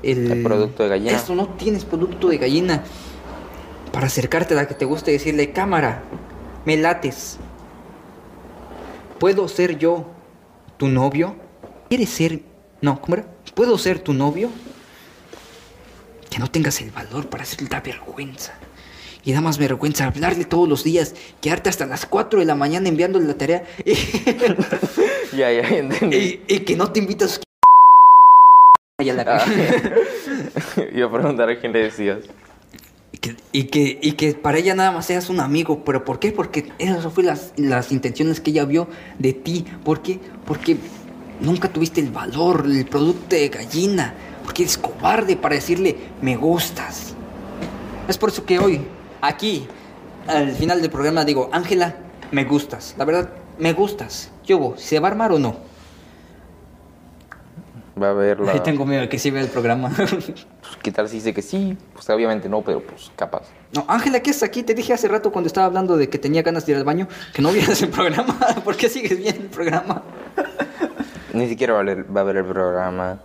el, 0.04 0.30
El 0.32 0.44
producto 0.44 0.84
de 0.84 0.90
gallina. 0.90 1.12
Eso, 1.14 1.34
no 1.34 1.48
tienes 1.48 1.86
producto 1.86 2.28
de 2.30 2.38
gallina. 2.38 2.84
Para 3.92 4.08
acercarte 4.08 4.54
a 4.54 4.58
la 4.58 4.68
que 4.68 4.74
te 4.74 4.86
guste 4.86 5.12
y 5.12 5.14
decirle, 5.16 5.52
cámara, 5.52 6.04
me 6.66 6.78
lates. 6.78 7.38
¿Puedo 9.20 9.48
ser 9.48 9.78
yo 9.78 10.06
tu 10.78 10.88
novio? 10.88 11.36
¿Quieres 11.90 12.10
ser.? 12.10 12.42
No, 12.82 13.00
¿cómo 13.02 13.16
era? 13.16 13.26
¿Puedo 13.54 13.78
ser 13.78 14.00
tu 14.00 14.14
novio? 14.14 14.50
Que 16.30 16.40
no 16.40 16.50
tengas 16.50 16.82
el 16.82 16.92
valor 16.92 17.30
para 17.30 17.44
hacerle 17.44 17.68
da 17.70 17.82
vergüenza. 17.82 18.54
Y 19.24 19.34
da 19.34 19.42
más 19.42 19.60
vergüenza 19.60 20.08
hablarle 20.08 20.46
todos 20.46 20.68
los 20.68 20.84
días, 20.84 21.14
quedarte 21.42 21.70
hasta 21.70 21.86
las 21.86 22.08
4 22.08 22.40
de 22.40 22.46
la 22.46 22.56
mañana 22.56 22.90
enviándole 22.90 23.26
la 23.28 23.36
tarea 23.36 23.64
y, 23.86 23.94
Ya, 25.38 25.52
ya, 25.52 25.62
entendí. 25.70 26.18
y- 26.18 26.44
y 26.56 26.60
que 26.62 26.76
no 26.76 26.92
te 26.92 27.00
invitas. 27.00 27.40
La 29.04 29.24
Ah. 29.28 29.46
Iba 30.94 31.08
a 31.08 31.12
preguntar 31.12 31.50
a 31.50 31.60
quién 31.60 31.74
le 31.74 31.84
decías. 31.84 32.20
Y 33.12 33.18
que, 33.18 33.36
y, 33.52 33.64
que, 33.66 34.00
y 34.02 34.14
que 34.14 34.34
para 34.34 34.58
ella 34.58 34.74
nada 34.76 34.92
más 34.92 35.06
seas 35.06 35.30
un 35.30 35.40
amigo. 35.40 35.84
¿Pero 35.84 36.06
por 36.06 36.20
qué? 36.20 36.32
Porque 36.32 36.72
esas 36.80 37.12
fue 37.12 37.24
las, 37.24 37.54
las 37.58 37.92
intenciones 37.92 38.40
que 38.40 38.52
ella 38.52 38.66
vio 38.66 38.88
de 39.20 39.34
ti. 39.34 39.66
¿Por 39.84 40.02
qué? 40.02 40.20
Porque 40.46 40.78
nunca 41.40 41.70
tuviste 41.72 42.02
el 42.02 42.12
valor, 42.12 42.66
el 42.66 42.86
producto 42.86 43.36
de 43.36 43.50
gallina. 43.50 44.14
Porque 44.44 44.64
eres 44.64 44.78
cobarde 44.78 45.36
para 45.36 45.56
decirle, 45.56 45.96
me 46.22 46.36
gustas. 46.36 47.14
Es 48.08 48.18
por 48.18 48.30
eso 48.30 48.46
que 48.46 48.60
hoy, 48.60 48.82
aquí, 49.22 49.68
al 50.28 50.52
final 50.54 50.82
del 50.82 50.90
programa, 50.90 51.24
digo, 51.26 51.50
Ángela, 51.52 51.96
me 52.32 52.46
gustas. 52.46 52.96
La 52.98 53.06
verdad, 53.06 53.30
me 53.60 53.74
gustas. 53.74 54.32
¿Qué 54.46 54.56
hubo? 54.56 54.78
¿Se 54.78 55.00
va 55.00 55.10
a 55.10 55.12
armar 55.12 55.32
o 55.32 55.40
no? 55.40 55.71
Va 58.02 58.10
a 58.10 58.14
ver 58.14 58.40
la... 58.40 58.54
Ahí 58.54 58.60
tengo 58.62 58.86
miedo 58.86 59.02
de 59.02 59.10
que 59.10 59.20
sí 59.20 59.32
vea 59.32 59.44
el 59.44 59.50
programa. 59.50 59.92
Pues, 60.62 60.78
¿Qué 60.84 60.92
tal 60.92 61.10
si 61.10 61.16
dice 61.16 61.34
que 61.34 61.42
sí? 61.42 61.78
Pues 61.94 62.10
obviamente 62.10 62.48
no, 62.48 62.62
pero 62.62 62.82
pues 62.82 63.12
capaz. 63.16 63.44
No, 63.74 63.84
Ángela, 63.88 64.22
¿qué 64.22 64.30
es 64.30 64.42
aquí? 64.42 64.64
Te 64.64 64.74
dije 64.74 64.94
hace 64.94 65.08
rato 65.08 65.32
cuando 65.32 65.48
estaba 65.48 65.66
hablando 65.66 65.98
de 65.98 66.10
que 66.10 66.18
tenía 66.18 66.44
ganas 66.44 66.66
de 66.66 66.72
ir 66.72 66.78
al 66.78 66.84
baño 66.84 67.08
que 67.34 67.42
no 67.42 67.52
vieras 67.52 67.82
el 67.82 67.90
programa. 67.90 68.38
¿Por 68.64 68.78
qué 68.78 68.88
sigues 68.88 69.18
viendo 69.18 69.42
el 69.42 69.50
programa? 69.50 70.04
Ni 71.34 71.50
siquiera 71.50 71.74
va 71.74 71.80
a, 71.80 71.84
ver, 71.84 72.16
va 72.16 72.22
a 72.22 72.24
ver 72.24 72.38
el 72.38 72.46
programa. 72.46 73.20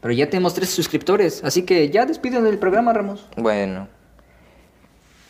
Pero 0.00 0.14
ya 0.14 0.28
tenemos 0.30 0.54
tres 0.54 0.70
suscriptores, 0.70 1.42
así 1.44 1.62
que 1.62 1.90
ya 1.90 2.06
despiden 2.06 2.44
del 2.44 2.58
programa, 2.58 2.92
Ramos. 2.92 3.26
Bueno. 3.36 3.88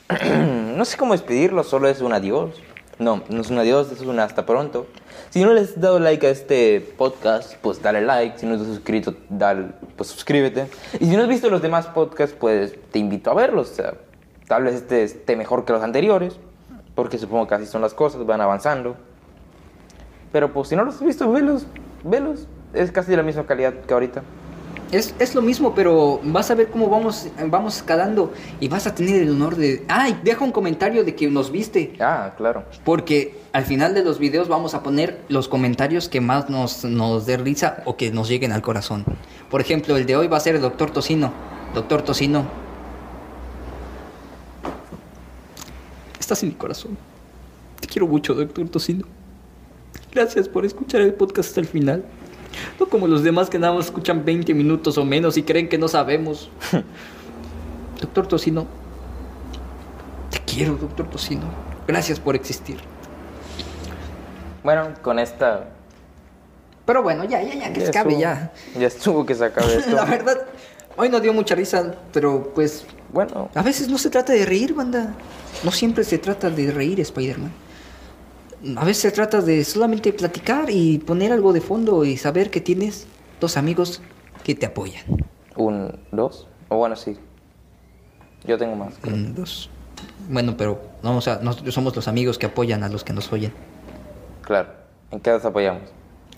no 0.77 0.85
sé 0.85 0.97
cómo 0.97 1.13
despedirlo, 1.13 1.65
solo 1.65 1.89
es 1.89 2.01
un 2.01 2.13
adiós. 2.13 2.55
No, 2.99 3.23
no 3.29 3.41
es 3.41 3.51
un 3.51 3.59
adiós, 3.59 3.93
es 3.93 4.01
un 4.01 4.19
hasta 4.19 4.45
pronto. 4.45 4.87
Si 5.31 5.45
no 5.45 5.53
les 5.53 5.71
has 5.71 5.81
dado 5.81 5.99
like 5.99 6.27
a 6.27 6.31
este 6.31 6.81
podcast, 6.97 7.55
pues 7.61 7.83
dale 7.83 8.01
like. 8.01 8.39
Si 8.39 8.47
no 8.47 8.55
estás 8.55 8.69
suscrito, 8.69 9.15
pues 9.97 10.09
suscríbete. 10.09 10.69
Y 11.01 11.05
si 11.05 11.17
no 11.17 11.23
has 11.23 11.29
visto 11.29 11.51
los 11.51 11.61
demás 11.61 11.87
podcasts, 11.87 12.35
pues 12.39 12.75
te 12.91 12.99
invito 12.99 13.31
a 13.31 13.35
verlos. 13.35 13.71
O 13.73 13.75
sea, 13.75 13.95
tal 14.47 14.65
vez 14.65 14.75
este 14.75 15.03
esté 15.03 15.37
mejor 15.37 15.67
que 15.67 15.75
los 15.75 15.83
anteriores, 15.83 16.39
porque 16.95 17.19
supongo 17.19 17.47
que 17.47 17.57
así 17.57 17.67
son 17.67 17.83
las 17.83 17.93
cosas, 17.93 18.25
van 18.25 18.41
avanzando. 18.41 18.97
Pero 20.33 20.53
pues 20.53 20.69
si 20.69 20.77
no 20.77 20.85
los 20.85 20.95
has 20.95 21.05
visto, 21.05 21.31
velos, 21.31 21.67
velos. 22.05 22.47
Es 22.73 22.91
casi 22.91 23.11
de 23.11 23.19
la 23.19 23.23
misma 23.23 23.45
calidad 23.47 23.75
que 23.75 23.93
ahorita. 23.93 24.23
Es, 24.91 25.15
es 25.19 25.35
lo 25.35 25.43
mismo, 25.43 25.75
pero 25.75 26.21
vas 26.25 26.51
a 26.51 26.55
ver 26.55 26.71
cómo 26.71 26.89
vamos, 26.89 27.29
vamos 27.49 27.77
escalando 27.77 28.33
y 28.59 28.69
vas 28.69 28.87
a 28.87 28.95
tener 28.95 29.23
el 29.23 29.31
honor 29.31 29.57
de... 29.57 29.85
¡Ay! 29.87 30.19
Deja 30.25 30.43
un 30.43 30.53
comentario 30.53 31.05
de 31.05 31.15
que 31.15 31.29
nos 31.29 31.53
viste. 31.53 31.95
Ah, 32.01 32.33
claro. 32.39 32.65
Porque 32.85 33.39
al 33.53 33.65
final 33.65 33.93
de 33.93 34.03
los 34.03 34.19
videos 34.19 34.49
vamos 34.49 34.75
a 34.75 34.83
poner 34.83 35.21
los 35.29 35.47
comentarios 35.47 36.09
que 36.09 36.23
más 36.23 36.49
nos, 36.49 36.85
nos 36.85 37.27
dé 37.27 37.37
risa 37.37 37.83
o 37.85 37.97
que 37.97 38.11
nos 38.11 38.29
lleguen 38.29 38.53
al 38.53 38.63
corazón. 38.63 39.05
Por 39.51 39.61
ejemplo, 39.61 39.97
el 39.97 40.07
de 40.07 40.17
hoy 40.17 40.27
va 40.27 40.39
a 40.39 40.41
ser 40.41 40.55
el 40.55 40.63
Doctor 40.63 40.91
Tocino. 40.91 41.33
Doctor 41.75 42.01
Tocino. 42.01 42.47
Estás 46.19 46.43
en 46.43 46.51
mi 46.51 46.55
corazón. 46.55 46.97
Te 47.81 47.89
quiero 47.89 48.07
mucho, 48.07 48.35
Doctor 48.35 48.69
Tocino. 48.69 49.07
Gracias 50.13 50.49
por 50.49 50.65
escuchar 50.65 51.03
el 51.03 51.13
podcast 51.13 51.51
hasta 51.51 51.61
el 51.61 51.67
final. 51.67 52.05
No 52.81 52.87
como 52.87 53.07
los 53.07 53.23
demás 53.23 53.51
que 53.51 53.59
nada 53.59 53.75
más 53.75 53.87
escuchan 53.87 54.25
20 54.25 54.55
minutos 54.55 54.99
o 54.99 55.05
menos 55.05 55.37
y 55.37 55.43
creen 55.43 55.69
que 55.69 55.79
no 55.79 55.89
sabemos. 55.89 56.51
Doctor 58.01 58.27
Tocino. 58.27 58.67
Te 60.31 60.39
quiero, 60.41 60.75
Doctor 60.77 61.09
Tocino. 61.11 61.47
Gracias 61.87 62.21
por 62.21 62.35
existir. 62.37 62.77
Bueno, 64.63 64.89
con 65.03 65.19
esta 65.19 65.69
Pero 66.85 67.03
bueno, 67.03 67.25
ya, 67.25 67.43
ya, 67.43 67.55
ya, 67.55 67.73
que 67.73 67.81
se 67.81 67.85
Ya 67.87 67.91
acabe 67.91 68.11
estuvo. 68.15 68.21
ya. 68.21 68.53
Ya 68.79 68.87
estuvo 68.87 69.27
que 69.27 69.35
se 69.35 69.45
acabe 69.45 69.75
esto. 69.79 69.91
La 69.95 70.05
verdad, 70.05 70.39
hoy 70.97 71.09
no 71.09 71.21
dio 71.21 71.33
mucha 71.33 71.55
risa, 71.55 71.95
pero 72.13 72.53
pues 72.55 72.85
Bueno, 73.13 73.49
a 73.55 73.63
veces 73.63 73.89
no 73.89 73.99
se 73.99 74.11
trata 74.11 74.33
de 74.33 74.45
reír, 74.45 74.75
banda. 74.75 75.15
No 75.65 75.71
siempre 75.73 76.05
se 76.05 76.19
trata 76.19 76.51
de 76.51 76.71
reír, 76.71 77.01
Spider-Man. 77.01 77.53
A 78.77 78.85
veces 78.85 79.03
se 79.03 79.11
trata 79.13 79.41
de 79.41 79.65
solamente 79.65 80.13
platicar 80.13 80.69
y 80.69 80.99
poner 80.99 81.33
algo 81.33 81.53
de 81.53 81.61
fondo 81.61 82.05
y 82.05 82.17
saber 82.17 82.51
que 82.51 82.61
tienes 82.61 83.07
dos 83.41 83.57
amigos 83.57 84.01
que 84.43 84.55
te 84.55 84.67
apoyan. 84.67 85.05
un, 85.57 85.99
dos. 86.11 86.47
O 86.69 86.77
bueno, 86.77 86.97
sí. 86.97 87.17
Yo 88.45 88.59
tengo 88.59 88.75
más. 88.77 88.95
Un, 89.05 89.35
dos. 89.35 89.71
Bueno, 90.29 90.57
pero 90.57 90.81
no, 91.03 91.17
o 91.17 91.21
sea, 91.21 91.39
nosotros 91.43 91.73
somos 91.75 91.95
los 91.95 92.09
amigos 92.09 92.39
que 92.39 92.47
apoyan 92.47 92.83
a 92.83 92.89
los 92.89 93.05
que 93.05 93.13
nos 93.13 93.33
oyen. 93.33 93.53
Claro. 94.43 94.69
¿En 95.11 95.21
qué 95.21 95.31
nos 95.31 95.45
apoyamos? 95.45 95.83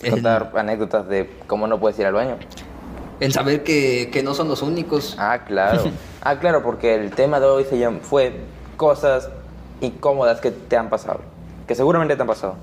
En- 0.01 0.11
Contar 0.11 0.51
anécdotas 0.55 1.07
de 1.07 1.29
cómo 1.47 1.67
no 1.67 1.79
puedes 1.79 1.97
ir 1.99 2.05
al 2.05 2.13
baño. 2.13 2.37
En 3.19 3.31
saber 3.31 3.63
que, 3.63 4.09
que 4.11 4.23
no 4.23 4.33
son 4.33 4.47
los 4.47 4.61
únicos. 4.61 5.15
Ah, 5.19 5.43
claro. 5.45 5.83
ah, 6.21 6.39
claro, 6.39 6.63
porque 6.63 6.95
el 6.95 7.11
tema 7.11 7.39
de 7.39 7.45
hoy 7.47 7.65
se 7.65 7.77
llama, 7.77 7.99
fue 8.01 8.39
cosas 8.77 9.29
incómodas 9.79 10.39
que 10.41 10.51
te 10.51 10.77
han 10.77 10.89
pasado. 10.89 11.21
Que 11.71 11.75
seguramente 11.75 12.17
te 12.17 12.21
han 12.21 12.27
pasado. 12.27 12.55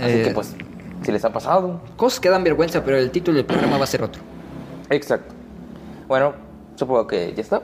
Así 0.00 0.12
Eh, 0.20 0.22
que 0.22 0.30
pues, 0.30 0.54
si 1.02 1.10
les 1.10 1.24
ha 1.24 1.32
pasado. 1.32 1.80
Cosas 1.96 2.20
que 2.20 2.28
dan 2.30 2.44
vergüenza, 2.44 2.84
pero 2.84 2.96
el 2.96 3.10
título 3.10 3.36
del 3.36 3.44
programa 3.46 3.78
va 3.78 3.82
a 3.82 3.86
ser 3.88 4.00
otro. 4.04 4.22
Exacto. 4.90 5.34
Bueno, 6.06 6.34
supongo 6.76 7.08
que 7.08 7.34
ya 7.34 7.40
está. 7.42 7.62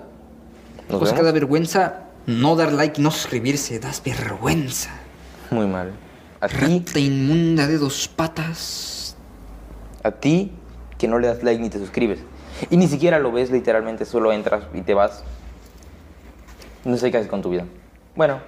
Nos 0.88 0.98
Cosas 0.98 1.14
que 1.14 1.18
da 1.22 1.26
vemos. 1.30 1.34
vergüenza, 1.34 2.00
no 2.26 2.56
dar 2.56 2.72
like 2.72 3.00
no 3.00 3.12
suscribirse, 3.12 3.78
das 3.78 4.02
vergüenza. 4.02 4.90
Muy 5.52 5.68
mal. 5.68 5.92
A 6.40 6.48
ti, 6.48 6.82
inmunda 6.96 7.68
de 7.68 7.78
dos 7.78 8.08
patas. 8.08 9.16
a 10.02 10.10
ti 10.10 10.50
que 10.98 11.06
no 11.06 11.20
le 11.20 11.28
das 11.28 11.44
like 11.44 11.62
ni 11.62 11.70
te 11.70 11.78
suscribes. 11.78 12.18
Y 12.68 12.76
ni 12.78 12.88
siquiera 12.88 13.20
lo 13.20 13.30
ves 13.30 13.52
literalmente, 13.52 14.04
solo 14.06 14.32
entras 14.32 14.64
y 14.74 14.80
te 14.82 14.92
vas. 14.94 15.22
No 16.84 16.96
sé 16.96 17.12
qué 17.12 17.18
haces 17.18 17.30
con 17.30 17.42
tu 17.42 17.50
vida. 17.50 17.64
Bueno, 18.16 18.40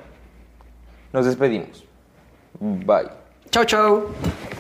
nos 1.12 1.24
despedimos. 1.24 1.86
Bye. 2.61 3.11
Ciao, 3.51 3.65
ciao. 3.65 4.56